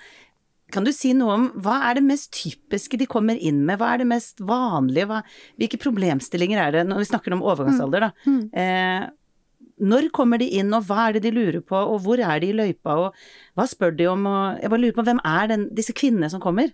Kan 0.75 0.87
du 0.87 0.91
si 0.91 1.13
noe 1.15 1.35
om 1.37 1.45
hva 1.63 1.79
er 1.89 1.99
det 1.99 2.05
mest 2.05 2.33
typiske 2.35 2.99
de 2.99 3.07
kommer 3.07 3.39
inn 3.39 3.63
med, 3.67 3.79
hva 3.79 3.93
er 3.93 4.03
det 4.03 4.09
mest 4.09 4.41
vanlige, 4.43 5.07
hva, 5.07 5.21
hvilke 5.61 5.79
problemstillinger 5.79 6.59
er 6.59 6.75
det 6.75 6.87
når 6.89 7.03
vi 7.03 7.11
snakker 7.13 7.35
om 7.35 7.45
overgangsalder, 7.45 8.09
da? 8.09 8.27
Mm. 8.27 8.41
Eh, 8.51 9.05
når 9.85 10.07
kommer 10.15 10.39
de 10.39 10.47
inn, 10.59 10.71
og 10.75 10.85
hva 10.87 11.07
er 11.07 11.17
det 11.17 11.25
de 11.25 11.33
lurer 11.35 11.63
på, 11.63 11.75
og 11.75 11.99
hvor 12.05 12.21
er 12.23 12.39
de 12.43 12.51
i 12.51 12.55
løypa, 12.55 12.95
og 13.05 13.57
hva 13.57 13.65
spør 13.67 13.95
de 13.97 14.07
om, 14.11 14.27
og 14.29 14.61
jeg 14.61 14.71
bare 14.71 14.83
lurer 14.83 14.95
på 14.95 15.07
hvem 15.07 15.19
er 15.27 15.51
den, 15.51 15.65
disse 15.75 15.95
kvinnene 15.95 16.31
som 16.31 16.43
kommer? 16.43 16.71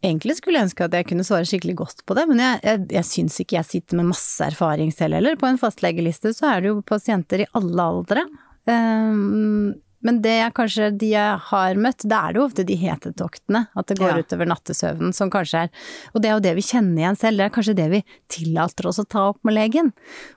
Egentlig 0.00 0.38
skulle 0.38 0.56
jeg 0.56 0.70
ønske 0.70 0.86
at 0.86 0.96
jeg 0.96 1.06
kunne 1.10 1.26
svare 1.26 1.46
skikkelig 1.46 1.76
godt 1.82 2.02
på 2.08 2.16
det, 2.16 2.24
men 2.30 2.40
jeg, 2.40 2.62
jeg, 2.64 2.86
jeg 2.96 3.08
syns 3.10 3.38
ikke 3.42 3.58
jeg 3.58 3.68
sitter 3.68 4.00
med 4.00 4.10
masse 4.14 4.46
erfaring 4.46 4.94
selv 4.96 5.18
heller. 5.18 5.36
På 5.38 5.50
en 5.50 5.60
fastlegeliste 5.60 6.32
så 6.36 6.54
er 6.54 6.64
det 6.64 6.72
jo 6.72 6.80
pasienter 6.88 7.44
i 7.44 7.50
alle 7.58 7.86
aldre. 7.92 8.24
Um, 8.70 9.74
men 10.02 10.22
det 10.24 10.32
jeg 10.38 10.54
kanskje 10.56 10.86
de 10.98 11.10
jeg 11.12 11.38
har 11.50 11.74
møtt, 11.76 12.04
det 12.08 12.16
er 12.16 12.32
det 12.32 12.40
jo 12.40 12.44
ofte 12.48 12.64
de 12.68 12.76
hetetoktene. 12.80 13.66
At 13.76 13.86
det 13.90 13.98
går 14.00 14.14
Ja. 14.16 14.22
utover 14.24 14.48
nattesøvnen 14.48 15.12
som 15.14 15.28
kanskje 15.30 15.64
er 15.66 15.70
Og 16.14 16.22
det 16.22 16.30
er 16.30 16.34
jo 16.38 16.44
det 16.46 16.54
vi 16.56 16.62
kjenner 16.64 17.02
igjen 17.02 17.18
selv, 17.20 17.36
det 17.36 17.46
er 17.46 17.54
kanskje 17.56 17.76
det 17.76 17.88
vi 17.90 18.04
tillater 18.28 18.86
oss 18.88 18.98
å 18.98 19.06
ta 19.08 19.28
opp 19.30 19.38
med 19.44 19.54
legen. 19.54 19.92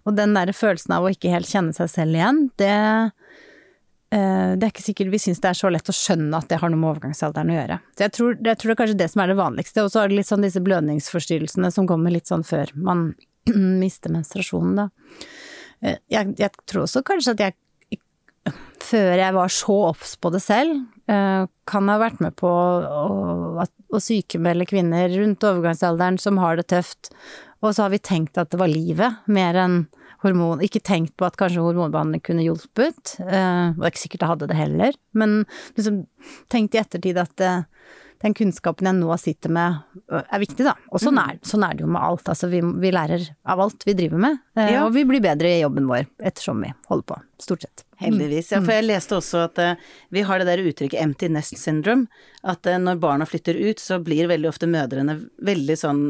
Og 0.06 0.16
den 0.16 0.34
derre 0.36 0.54
følelsen 0.54 0.92
av 0.98 1.04
å 1.08 1.12
ikke 1.16 1.32
helt 1.32 1.48
kjenne 1.48 1.74
seg 1.74 1.90
selv 1.90 2.14
igjen, 2.20 2.50
det 2.58 3.12
eh, 4.12 4.56
det 4.58 4.68
er 4.68 4.72
ikke 4.72 4.84
sikkert 4.86 5.12
vi 5.14 5.18
syns 5.22 5.40
det 5.42 5.50
er 5.50 5.58
så 5.58 5.72
lett 5.74 5.90
å 5.90 5.96
skjønne 5.96 6.38
at 6.38 6.48
det 6.52 6.60
har 6.62 6.70
noe 6.70 6.78
med 6.82 6.92
overgangsalderen 6.94 7.50
å 7.50 7.58
gjøre. 7.58 7.80
Så 7.98 8.06
jeg 8.06 8.14
tror, 8.18 8.36
jeg 8.38 8.58
tror 8.62 8.70
det 8.70 8.76
er 8.76 8.82
kanskje 8.84 9.00
det 9.00 9.10
som 9.14 9.24
er 9.24 9.32
det 9.34 9.40
vanligste. 9.40 9.84
Og 9.86 9.90
så 9.94 10.04
er 10.04 10.12
det 10.12 10.20
litt 10.20 10.30
sånn 10.30 10.46
disse 10.46 10.62
blødningsforstyrrelsene 10.64 11.72
som 11.74 11.88
kommer 11.90 12.14
litt 12.14 12.30
sånn 12.30 12.44
før 12.46 12.70
man 12.76 13.16
mister 13.82 14.14
menstruasjonen, 14.14 14.76
da. 14.84 14.90
Eh, 15.84 15.98
Jeg, 16.14 16.36
jeg 16.40 16.52
tror 16.70 16.86
også 16.86 17.02
kanskje 17.04 17.34
at 17.38 17.40
jeg 17.48 17.56
før 18.84 19.16
jeg 19.20 19.36
var 19.36 19.52
så 19.54 19.78
obs 19.90 20.16
på 20.20 20.32
det 20.34 20.42
selv, 20.44 20.84
eh, 21.12 21.46
kan 21.70 21.90
ha 21.92 21.98
vært 22.02 22.22
med 22.24 22.36
på 22.40 22.50
å, 22.50 23.64
å, 23.64 24.02
sykemelde 24.02 24.68
kvinner 24.70 25.12
rundt 25.14 25.46
overgangsalderen 25.48 26.20
som 26.22 26.40
har 26.42 26.60
det 26.60 26.70
tøft, 26.74 27.14
og 27.64 27.72
så 27.72 27.86
har 27.86 27.94
vi 27.94 28.04
tenkt 28.04 28.40
at 28.40 28.52
det 28.52 28.60
var 28.60 28.72
livet, 28.72 29.24
mer 29.32 29.60
enn 29.60 29.84
hormon 30.24 30.62
Ikke 30.64 30.80
tenkt 30.80 31.18
på 31.20 31.26
at 31.28 31.36
kanskje 31.36 31.60
hormonbehandling 31.60 32.22
kunne 32.24 32.46
hjulpet, 32.46 33.18
eh, 33.20 33.74
det 33.76 33.84
er 33.84 33.92
ikke 33.92 34.04
sikkert 34.06 34.24
jeg 34.24 34.32
hadde 34.32 34.48
det 34.48 34.60
heller, 34.60 34.96
men 35.20 35.42
liksom 35.76 36.06
tenkt 36.52 36.78
i 36.78 36.80
ettertid 36.80 37.20
at 37.20 37.34
det, 37.42 37.52
den 38.24 38.36
kunnskapen 38.38 38.88
jeg 38.88 39.00
nå 39.02 39.16
sitter 39.20 39.52
med, 39.52 39.82
er 40.08 40.40
viktig, 40.40 40.64
da. 40.64 40.78
Og 40.96 41.02
sånn 41.04 41.20
er, 41.20 41.42
sånn 41.44 41.66
er 41.68 41.76
det 41.76 41.84
jo 41.84 41.90
med 41.92 42.04
alt. 42.08 42.30
Altså, 42.32 42.48
vi, 42.52 42.62
vi 42.64 42.94
lærer 42.96 43.26
av 43.52 43.66
alt 43.66 43.84
vi 43.84 43.98
driver 44.00 44.22
med, 44.30 44.40
eh, 44.56 44.78
og 44.80 44.94
vi 44.96 45.04
blir 45.10 45.24
bedre 45.24 45.52
i 45.52 45.60
jobben 45.60 45.90
vår 45.92 46.08
ettersom 46.24 46.64
vi 46.64 46.72
holder 46.88 47.10
på. 47.12 47.20
Stort 47.44 47.68
sett. 47.68 47.84
Heldigvis. 48.02 48.52
Ja, 48.54 48.62
for 48.64 48.74
jeg 48.76 48.88
leste 48.88 49.18
også 49.18 49.44
at 49.48 49.60
uh, 49.62 49.94
vi 50.14 50.24
har 50.26 50.42
det 50.42 50.48
der 50.50 50.64
uttrykket 50.64 51.00
'empty 51.00 51.30
nest 51.30 51.58
syndrome'. 51.60 52.08
At 52.44 52.66
uh, 52.68 52.78
når 52.82 53.00
barna 53.04 53.28
flytter 53.30 53.56
ut, 53.56 53.80
så 53.80 54.00
blir 54.04 54.32
veldig 54.32 54.50
ofte 54.50 54.70
mødrene 54.70 55.20
veldig 55.38 55.78
sånn 55.80 56.04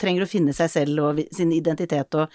Trenger 0.00 0.24
å 0.24 0.30
finne 0.30 0.52
seg 0.56 0.70
selv 0.72 1.04
og 1.04 1.22
sin 1.34 1.52
identitet, 1.52 2.14
og, 2.14 2.32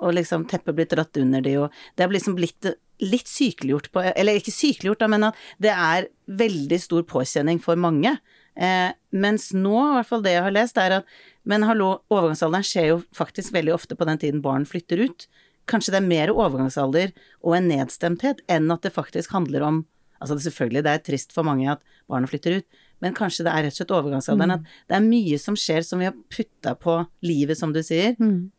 og 0.00 0.14
liksom 0.14 0.46
teppet 0.50 0.76
blir 0.76 0.88
dratt 0.90 1.16
under 1.20 1.40
de, 1.44 1.56
og 1.64 1.82
Det 1.96 2.04
er 2.04 2.14
liksom 2.14 2.36
blitt 2.38 2.72
litt 3.00 3.28
sykeliggjort 3.28 3.90
på 3.92 4.04
Eller 4.12 4.38
ikke 4.38 4.54
sykeliggjort, 4.54 5.00
da, 5.00 5.08
men 5.08 5.30
at 5.30 5.40
det 5.62 5.72
er 5.72 6.10
veldig 6.40 6.78
stor 6.80 7.06
påkjenning 7.08 7.60
for 7.62 7.78
mange. 7.80 8.18
Eh, 8.60 8.90
mens 9.10 9.50
nå, 9.56 9.76
i 9.78 9.94
hvert 9.96 10.08
fall 10.08 10.24
det 10.24 10.34
jeg 10.34 10.44
har 10.44 10.54
lest, 10.54 10.78
er 10.78 11.00
at 11.00 11.20
Men 11.48 11.64
hallo, 11.64 12.02
overgangsalderen 12.12 12.66
skjer 12.66 12.90
jo 12.90 12.96
faktisk 13.16 13.54
veldig 13.54 13.72
ofte 13.72 13.96
på 13.96 14.04
den 14.04 14.18
tiden 14.20 14.42
barn 14.44 14.66
flytter 14.68 15.00
ut. 15.08 15.24
Kanskje 15.70 15.94
det 15.94 16.00
er 16.00 16.10
mer 16.10 16.32
overgangsalder 16.34 17.14
og 17.44 17.56
en 17.56 17.70
nedstemthet 17.70 18.42
enn 18.50 18.70
at 18.74 18.84
det 18.86 18.94
faktisk 18.96 19.36
handler 19.36 19.66
om 19.68 19.80
Altså 20.20 20.36
det, 20.36 20.42
selvfølgelig, 20.44 20.82
det 20.84 20.92
er 20.92 20.98
trist 21.00 21.30
for 21.32 21.48
mange 21.48 21.64
at 21.72 21.80
barna 22.04 22.28
flytter 22.28 22.58
ut, 22.58 22.80
men 23.00 23.14
kanskje 23.16 23.46
det 23.46 23.54
er 23.54 23.64
rett 23.64 23.72
og 23.72 23.78
slett 23.78 23.94
overgangsalderen. 23.96 24.50
At 24.58 24.90
det 24.90 24.98
er 24.98 25.06
mye 25.06 25.38
som 25.40 25.56
skjer 25.56 25.80
som 25.86 26.02
vi 26.02 26.10
har 26.10 26.18
putta 26.28 26.74
på 26.76 26.98
livet, 27.24 27.56
som 27.56 27.72
du 27.72 27.80
sier, 27.80 28.18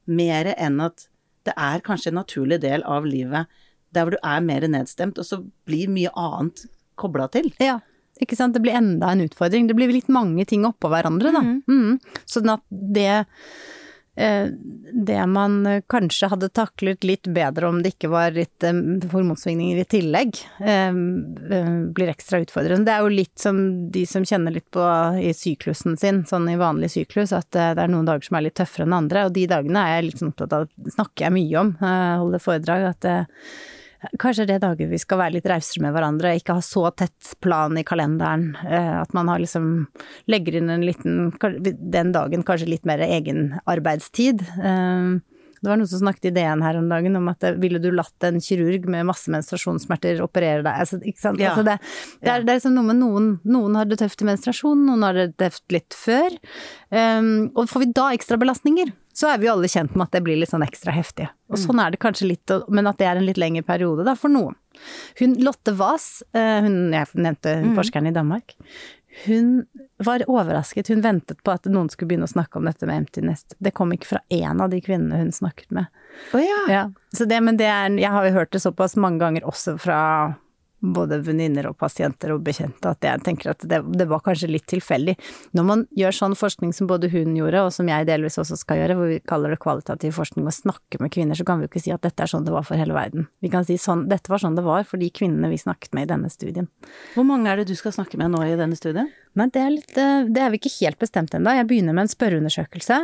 mer 0.10 0.50
enn 0.56 0.80
at 0.82 1.06
det 1.46 1.54
er 1.54 1.84
kanskje 1.86 2.10
en 2.10 2.18
naturlig 2.18 2.58
del 2.66 2.82
av 2.82 3.06
livet 3.06 3.62
der 3.94 4.08
hvor 4.08 4.16
du 4.16 4.22
er 4.24 4.42
mer 4.42 4.66
nedstemt, 4.74 5.20
og 5.20 5.28
så 5.28 5.42
blir 5.70 5.92
mye 5.92 6.10
annet 6.18 6.66
kobla 6.98 7.28
til. 7.30 7.52
Ja, 7.62 7.78
ikke 8.24 8.38
sant. 8.40 8.56
Det 8.56 8.64
blir 8.64 8.78
enda 8.78 9.12
en 9.12 9.26
utfordring. 9.26 9.68
Det 9.68 9.76
blir 9.78 9.92
litt 9.92 10.10
mange 10.12 10.46
ting 10.50 10.66
oppå 10.68 10.90
hverandre, 10.92 11.34
da. 11.36 11.42
Mm. 11.68 11.98
Sånn 12.30 12.54
at 12.54 12.64
det 12.72 13.26
det 14.94 15.28
man 15.28 15.66
eh, 15.66 15.82
kanskje 15.90 16.30
hadde 16.32 16.50
taklet 16.50 17.04
litt 17.04 17.28
bedre 17.28 17.70
om 17.70 17.82
det 17.82 17.94
ikke 17.96 18.12
var 18.12 18.36
litt 18.36 18.64
eh, 18.64 18.76
hormonsvingninger 19.12 19.82
i 19.82 19.88
tillegg, 19.90 20.40
eh, 20.60 20.92
eh, 20.92 21.72
blir 21.96 22.12
ekstra 22.12 22.42
utfordrende. 22.44 22.86
Det 22.88 22.96
er 22.96 23.06
jo 23.06 23.14
litt 23.16 23.40
som 23.40 23.62
de 23.92 24.06
som 24.10 24.26
kjenner 24.28 24.56
litt 24.56 24.70
på 24.74 24.86
i 25.22 25.34
syklusen 25.36 25.98
sin, 26.00 26.24
sånn 26.28 26.50
i 26.52 26.60
vanlig 26.60 26.92
syklus, 26.96 27.34
at 27.36 27.56
eh, 27.56 27.74
det 27.78 27.86
er 27.86 27.94
noen 27.94 28.10
dager 28.10 28.28
som 28.28 28.40
er 28.40 28.48
litt 28.50 28.58
tøffere 28.60 28.88
enn 28.88 28.98
andre, 29.02 29.28
og 29.28 29.36
de 29.38 29.48
dagene 29.52 29.86
er 29.86 30.00
jeg 30.00 30.10
litt 30.10 30.24
sånn 30.24 30.34
opptatt 30.34 30.58
av, 30.60 30.72
snakker 30.98 31.28
jeg 31.28 31.38
mye 31.38 31.62
om, 31.62 31.76
eh, 31.80 32.16
holder 32.24 32.44
foredrag, 32.44 32.90
at 32.92 33.10
eh, 33.10 33.48
Kanskje 34.18 34.48
det 34.50 34.56
er 34.58 34.64
dager 34.64 34.88
vi 34.90 34.98
skal 34.98 35.20
være 35.22 35.36
litt 35.38 35.46
rausere 35.50 35.84
med 35.86 35.94
hverandre, 35.94 36.36
ikke 36.40 36.56
ha 36.58 36.62
så 36.66 36.88
tett 36.98 37.36
plan 37.44 37.78
i 37.78 37.84
kalenderen. 37.86 38.56
eh, 38.66 39.02
At 39.02 39.14
man 39.14 39.28
har 39.30 39.40
liksom 39.40 39.88
legger 40.28 40.58
inn 40.58 40.70
en 40.74 40.82
liten 40.86 41.30
Den 41.92 42.12
dagen 42.12 42.44
kanskje 42.44 42.70
litt 42.70 42.86
mer 42.86 43.00
egen 43.06 43.60
arbeidstid. 43.70 44.42
eh, 44.42 45.20
Det 45.62 45.70
var 45.70 45.78
noen 45.78 45.88
som 45.88 46.00
snakket 46.02 46.26
i 46.26 46.34
DN 46.34 46.64
her 46.66 46.78
om 46.80 46.88
dagen 46.90 47.16
om 47.16 47.28
at 47.30 47.44
ville 47.62 47.78
du 47.78 47.92
latt 47.94 48.24
en 48.26 48.40
kirurg 48.42 48.88
med 48.90 49.06
masse 49.06 49.30
menstruasjonssmerter 49.30 50.18
operere 50.26 50.64
deg? 50.66 50.74
Altså, 50.74 50.98
ikke 51.06 51.22
sant? 51.22 51.38
Ja. 51.40 51.52
Altså 51.52 51.62
det, 51.68 51.76
det, 52.24 52.32
er, 52.32 52.42
det 52.42 52.50
er 52.50 52.58
liksom 52.58 52.74
noe 52.74 52.88
med 52.90 52.98
noen 52.98 53.28
Noen 53.46 53.76
har 53.78 53.86
det 53.86 54.00
tøft 54.02 54.24
i 54.24 54.26
menstruasjon, 54.26 54.82
noen 54.88 55.04
har 55.06 55.14
det 55.14 55.28
tøft 55.38 55.62
litt 55.70 55.94
før. 55.94 56.34
Um, 56.90 57.52
og 57.54 57.70
får 57.70 57.86
vi 57.86 57.92
da 57.94 58.08
ekstrabelastninger, 58.18 58.90
så 59.14 59.32
er 59.32 59.42
vi 59.42 59.48
jo 59.48 59.54
alle 59.56 59.70
kjent 59.72 59.96
med 59.96 60.08
at 60.08 60.16
det 60.16 60.24
blir 60.26 60.40
litt 60.40 60.52
sånn 60.52 60.66
ekstra 60.66 60.94
heftig. 60.96 61.28
Og 61.52 61.60
sånn 61.60 61.82
er 61.84 61.92
det 61.94 62.00
kanskje 62.04 62.30
litt, 62.30 62.54
men 62.72 62.88
at 62.90 63.00
det 63.02 63.10
er 63.10 63.20
en 63.20 63.28
litt 63.28 63.40
lengre 63.42 63.66
periode 63.68 64.06
da, 64.08 64.16
for 64.20 64.32
noen. 64.32 64.56
Hun 65.20 65.36
Lotte 65.44 65.76
Wass, 65.78 66.24
eh, 66.34 66.64
hun 66.64 66.96
jeg 66.96 67.12
nevnte 67.20 67.58
forskeren 67.76 68.08
i 68.08 68.16
Danmark, 68.16 68.56
hun 69.26 69.66
var 69.98 70.24
overrasket. 70.28 70.88
Hun 70.88 71.02
ventet 71.02 71.44
på 71.44 71.52
at 71.52 71.68
noen 71.68 71.90
skulle 71.92 72.14
begynne 72.14 72.30
å 72.30 72.32
snakke 72.32 72.58
om 72.58 72.66
dette 72.66 72.88
med 72.88 73.04
empty 73.04 73.24
nest. 73.26 73.58
Det 73.60 73.74
kom 73.76 73.92
ikke 73.94 74.14
fra 74.14 74.22
én 74.32 74.62
av 74.64 74.72
de 74.72 74.80
kvinnene 74.82 75.20
hun 75.20 75.34
snakket 75.36 75.74
med. 75.76 75.92
Å 76.32 76.40
ja. 76.42 76.62
Ja, 76.72 76.86
så 77.16 77.28
det, 77.28 77.42
men 77.44 77.60
det 77.60 77.68
er, 77.68 77.92
jeg 78.00 78.12
har 78.12 78.28
jo 78.28 78.34
hørt 78.40 78.54
det 78.56 78.64
såpass 78.64 78.96
mange 78.96 79.22
ganger 79.24 79.46
også 79.48 79.76
fra 79.82 80.00
både 80.82 81.20
venninner 81.22 81.68
og 81.70 81.78
pasienter 81.80 82.34
og 82.34 82.44
bekjente 82.46 82.90
at 82.90 83.06
jeg 83.06 83.22
tenker 83.26 83.54
at 83.54 83.66
det, 83.70 83.82
det 83.98 84.08
var 84.10 84.24
kanskje 84.26 84.50
litt 84.50 84.68
tilfeldig. 84.72 85.16
Når 85.58 85.68
man 85.68 85.86
gjør 85.98 86.18
sånn 86.18 86.36
forskning 86.38 86.74
som 86.76 86.90
både 86.90 87.12
hun 87.14 87.38
gjorde, 87.38 87.64
og 87.68 87.74
som 87.76 87.90
jeg 87.92 88.08
delvis 88.10 88.40
også 88.42 88.58
skal 88.60 88.82
gjøre, 88.82 88.98
hvor 88.98 89.12
vi 89.12 89.22
kaller 89.30 89.54
det 89.54 89.62
kvalitativ 89.62 90.18
forskning 90.18 90.50
og 90.50 90.58
snakker 90.58 91.04
med 91.04 91.14
kvinner, 91.14 91.38
så 91.38 91.46
kan 91.48 91.60
vi 91.60 91.68
jo 91.68 91.72
ikke 91.72 91.86
si 91.86 91.94
at 91.94 92.04
dette 92.06 92.26
er 92.26 92.32
sånn 92.32 92.48
det 92.48 92.56
var 92.56 92.66
for 92.68 92.82
hele 92.82 92.98
verden. 92.98 93.30
Vi 93.46 93.52
kan 93.54 93.68
si 93.68 93.78
sånn, 93.82 94.08
dette 94.12 94.34
var 94.34 94.42
sånn 94.44 94.58
det 94.58 94.66
var 94.66 94.86
for 94.90 95.02
de 95.02 95.12
kvinnene 95.14 95.52
vi 95.52 95.62
snakket 95.62 95.94
med 95.98 96.10
i 96.10 96.14
denne 96.14 96.32
studien. 96.34 96.70
Hvor 97.16 97.28
mange 97.28 97.52
er 97.52 97.62
det 97.62 97.70
du 97.70 97.78
skal 97.78 97.96
snakke 97.96 98.20
med 98.22 98.34
nå 98.34 98.44
i 98.48 98.58
denne 98.60 98.78
studien? 98.80 99.12
Nei, 99.38 99.48
det 99.54 99.62
er 99.62 99.72
litt 99.72 100.00
eh, 100.00 100.26
Det 100.28 100.42
er 100.44 100.50
vi 100.52 100.60
ikke 100.60 100.74
helt 100.82 101.00
bestemt 101.00 101.36
ennå. 101.38 101.54
Jeg 101.56 101.70
begynner 101.70 101.96
med 101.96 102.08
en 102.08 102.12
spørreundersøkelse. 102.12 103.04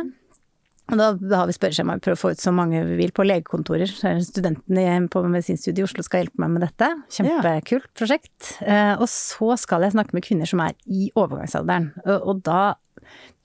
Og 0.88 0.96
da, 0.96 1.08
da 1.20 1.42
har 1.42 1.50
vi 1.50 1.56
spørreskjema, 1.56 1.98
prøver 2.00 2.16
å 2.16 2.20
få 2.20 2.30
ut 2.32 2.40
så 2.40 2.52
mange 2.54 2.80
vi 2.88 2.96
vil 3.02 3.12
på 3.12 3.26
legekontorer. 3.26 3.90
Er 4.08 4.22
Studentene 4.24 5.10
på 5.12 5.22
medisinstudiet 5.26 5.82
i 5.82 5.84
Oslo 5.84 6.04
skal 6.06 6.24
hjelpe 6.24 6.40
meg 6.40 6.54
med 6.54 6.64
dette. 6.64 6.88
Kjempekult 7.12 7.90
prosjekt. 7.98 8.54
Eh, 8.64 8.94
og 8.96 9.04
så 9.12 9.52
skal 9.60 9.84
jeg 9.84 9.96
snakke 9.96 10.16
med 10.16 10.24
kvinner 10.24 10.48
som 10.48 10.62
er 10.64 10.72
i 10.88 11.10
overgangsalderen. 11.12 11.90
Og, 12.22 12.40
da 12.46 12.78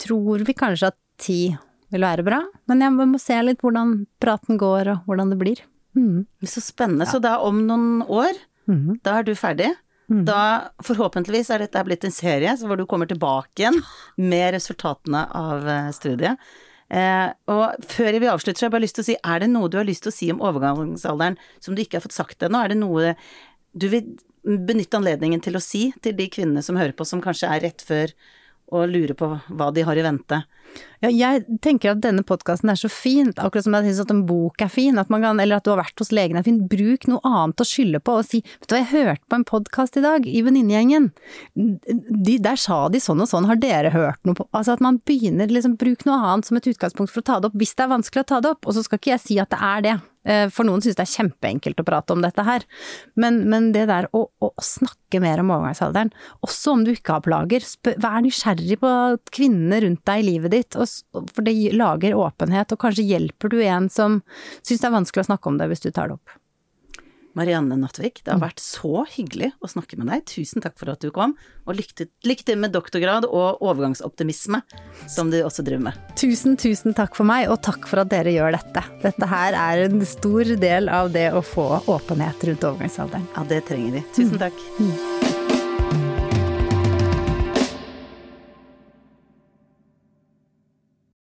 tror 0.02 0.46
vi 0.48 0.56
kanskje 0.56 0.94
at 0.94 1.00
ti 1.22 1.42
vil 1.94 2.08
være 2.08 2.26
bra. 2.26 2.40
Men 2.72 2.84
jeg 2.86 2.96
må 2.96 3.22
se 3.22 3.38
litt 3.44 3.64
hvordan 3.64 4.00
praten 4.24 4.60
går 4.62 4.94
og 4.96 5.10
hvordan 5.10 5.36
det 5.36 5.42
blir. 5.44 5.64
Mm. 6.00 6.24
Så 6.48 6.64
spennende. 6.64 7.10
Så 7.12 7.20
da 7.24 7.38
om 7.44 7.66
noen 7.68 8.06
år, 8.08 8.40
mm. 8.72 9.04
da 9.04 9.20
er 9.20 9.28
du 9.28 9.36
ferdig. 9.38 9.74
Da 10.28 10.74
forhåpentligvis 10.84 11.50
er 11.54 11.64
dette 11.64 11.82
blitt 11.88 12.04
en 12.06 12.14
serie 12.14 12.54
hvor 12.60 12.78
du 12.78 12.86
kommer 12.90 13.10
tilbake 13.10 13.64
igjen 13.64 13.80
med 14.32 14.54
resultatene 14.58 15.26
av 15.34 15.68
eh, 15.70 15.90
studiet. 15.96 16.42
Eh, 16.94 17.30
og 17.50 17.88
før 17.90 18.20
vi 18.22 18.30
avslutter, 18.30 18.60
så 18.60 18.66
har 18.66 18.70
jeg 18.70 18.76
bare 18.76 18.86
lyst 18.86 19.00
til 19.00 19.06
å 19.06 19.08
si, 19.08 19.16
er 19.18 19.42
det 19.42 19.50
noe 19.50 19.72
du 19.72 19.80
har 19.80 19.88
lyst 19.88 20.06
til 20.06 20.14
å 20.14 20.16
si 20.16 20.30
om 20.34 20.44
overgangsalderen 20.46 21.40
som 21.64 21.74
du 21.74 21.82
ikke 21.82 21.98
har 21.98 22.06
fått 22.06 22.16
sagt 22.16 22.46
ennå? 22.46 22.62
Er 22.62 22.74
det 22.74 22.80
noe 22.82 23.16
du 23.74 23.88
vil 23.90 24.14
benytte 24.44 25.00
anledningen 25.00 25.42
til 25.42 25.58
å 25.58 25.64
si 25.64 25.88
til 26.04 26.16
de 26.18 26.28
kvinnene 26.30 26.62
som 26.66 26.78
hører 26.78 26.94
på, 26.98 27.08
som 27.08 27.24
kanskje 27.24 27.50
er 27.50 27.64
rett 27.66 27.82
før 27.86 28.14
og 28.74 28.92
lurer 28.92 29.16
på 29.18 29.30
hva 29.50 29.72
de 29.74 29.86
har 29.88 29.98
i 29.98 30.06
vente? 30.06 30.44
Ja, 31.04 31.10
jeg 31.12 31.60
tenker 31.64 31.92
at 31.92 32.02
denne 32.04 32.24
podkasten 32.24 32.72
er 32.72 32.80
så 32.80 32.88
fint, 32.92 33.36
akkurat 33.36 33.66
som 33.66 33.76
jeg 33.76 33.90
syns 33.90 34.04
at 34.06 34.14
en 34.14 34.22
bok 34.28 34.62
er 34.64 34.72
fin, 34.72 34.96
at 35.00 35.10
kan, 35.12 35.42
eller 35.44 35.60
at 35.60 35.66
du 35.66 35.74
har 35.74 35.82
vært 35.82 36.00
hos 36.00 36.14
legen 36.16 36.40
er 36.40 36.46
fin. 36.46 36.62
Bruk 36.72 37.10
noe 37.12 37.20
annet 37.28 37.60
å 37.60 37.68
skylde 37.68 38.00
på 38.00 38.16
og 38.22 38.28
si 38.28 38.40
vet 38.44 38.70
du 38.70 38.76
hva, 38.76 38.80
jeg 38.80 38.92
hørte 38.94 39.28
på 39.28 39.40
en 39.40 39.46
podkast 39.50 40.00
i 40.00 40.06
dag 40.06 40.30
i 40.30 40.46
venninnegjengen. 40.46 41.10
De, 41.60 42.38
der 42.40 42.60
sa 42.60 42.86
de 42.94 43.04
sånn 43.04 43.20
og 43.24 43.30
sånn, 43.30 43.50
har 43.52 43.60
dere 43.60 43.92
hørt 43.94 44.22
noe 44.24 44.38
på 44.40 44.48
Altså 44.54 44.78
at 44.78 44.84
man 44.86 45.02
begynner 45.08 45.52
liksom, 45.52 45.76
bruk 45.82 46.06
noe 46.08 46.22
annet 46.22 46.48
som 46.48 46.60
et 46.60 46.72
utgangspunkt 46.72 47.12
for 47.12 47.24
å 47.24 47.28
ta 47.28 47.40
det 47.42 47.52
opp, 47.52 47.60
hvis 47.60 47.76
det 47.76 47.86
er 47.86 47.94
vanskelig 47.98 48.24
å 48.24 48.32
ta 48.32 48.42
det 48.44 48.56
opp. 48.56 48.68
Og 48.68 48.78
så 48.78 48.86
skal 48.86 49.02
ikke 49.02 49.16
jeg 49.16 49.24
si 49.26 49.40
at 49.42 49.52
det 49.52 49.60
er 49.60 49.86
det. 49.86 49.96
Eh, 50.24 50.48
For 50.54 50.68
noen 50.68 50.84
syns 50.84 50.96
det 50.98 51.04
er 51.04 51.14
kjempeenkelt 51.14 51.82
å 51.82 51.86
prate 51.88 52.16
om 52.16 52.24
dette 52.24 52.46
her. 52.48 52.64
Men, 53.20 53.42
men 53.52 53.72
det 53.76 53.88
der 53.92 54.08
å, 54.16 54.26
å 54.40 54.52
snakke 54.64 55.20
mer 55.24 55.42
om 55.44 55.52
overgangsalderen, 55.54 56.14
også 56.46 56.78
om 56.78 56.86
du 56.86 56.94
ikke 56.94 57.18
har 57.18 57.26
plager, 57.26 57.66
spør, 57.68 57.98
vær 58.04 58.24
nysgjerrig 58.24 58.80
på 58.82 58.94
kvinnene 59.36 59.82
rundt 59.84 60.04
deg 60.08 60.24
i 60.24 60.28
livet 60.32 60.56
ditt, 60.56 60.63
og, 60.80 61.28
for 61.34 61.46
det 61.46 61.56
lager 61.76 62.18
åpenhet, 62.20 62.72
og 62.74 62.82
kanskje 62.86 63.08
hjelper 63.08 63.54
du 63.54 63.60
en 63.64 63.90
som 63.92 64.22
syns 64.62 64.80
det 64.80 64.88
er 64.90 64.98
vanskelig 65.00 65.26
å 65.26 65.30
snakke 65.34 65.52
om 65.52 65.60
det 65.62 65.70
hvis 65.72 65.86
du 65.86 65.92
tar 65.92 66.10
det 66.10 66.20
opp. 66.20 66.40
Marianne 67.34 67.76
Nattvik, 67.82 68.22
det 68.24 68.30
har 68.30 68.42
vært 68.44 68.62
så 68.62 69.06
hyggelig 69.10 69.50
å 69.64 69.70
snakke 69.72 69.98
med 69.98 70.12
deg. 70.12 70.26
Tusen 70.30 70.62
takk 70.62 70.78
for 70.78 70.92
at 70.94 71.02
du 71.02 71.10
kom, 71.14 71.34
og 71.66 71.80
lykke 71.80 72.46
til, 72.46 72.60
med 72.62 72.76
doktorgrad 72.76 73.26
og 73.26 73.64
overgangsoptimisme, 73.66 74.62
som 75.10 75.34
du 75.34 75.40
også 75.42 75.66
driver 75.66 75.88
med. 75.90 76.14
Tusen, 76.20 76.58
tusen 76.62 76.94
takk 76.98 77.18
for 77.18 77.26
meg, 77.26 77.50
og 77.50 77.62
takk 77.66 77.90
for 77.90 78.04
at 78.04 78.14
dere 78.14 78.36
gjør 78.36 78.54
dette. 78.60 78.86
Dette 79.02 79.34
her 79.34 79.58
er 79.58 79.88
en 79.88 80.06
stor 80.06 80.56
del 80.62 80.94
av 80.94 81.10
det 81.16 81.32
å 81.34 81.42
få 81.42 81.68
åpenhet 81.90 82.50
rundt 82.52 82.70
overgangsalderen. 82.70 83.30
Ja, 83.34 83.48
det 83.50 83.64
trenger 83.72 83.98
vi. 83.98 84.08
Tusen 84.14 84.42
takk. 84.42 85.23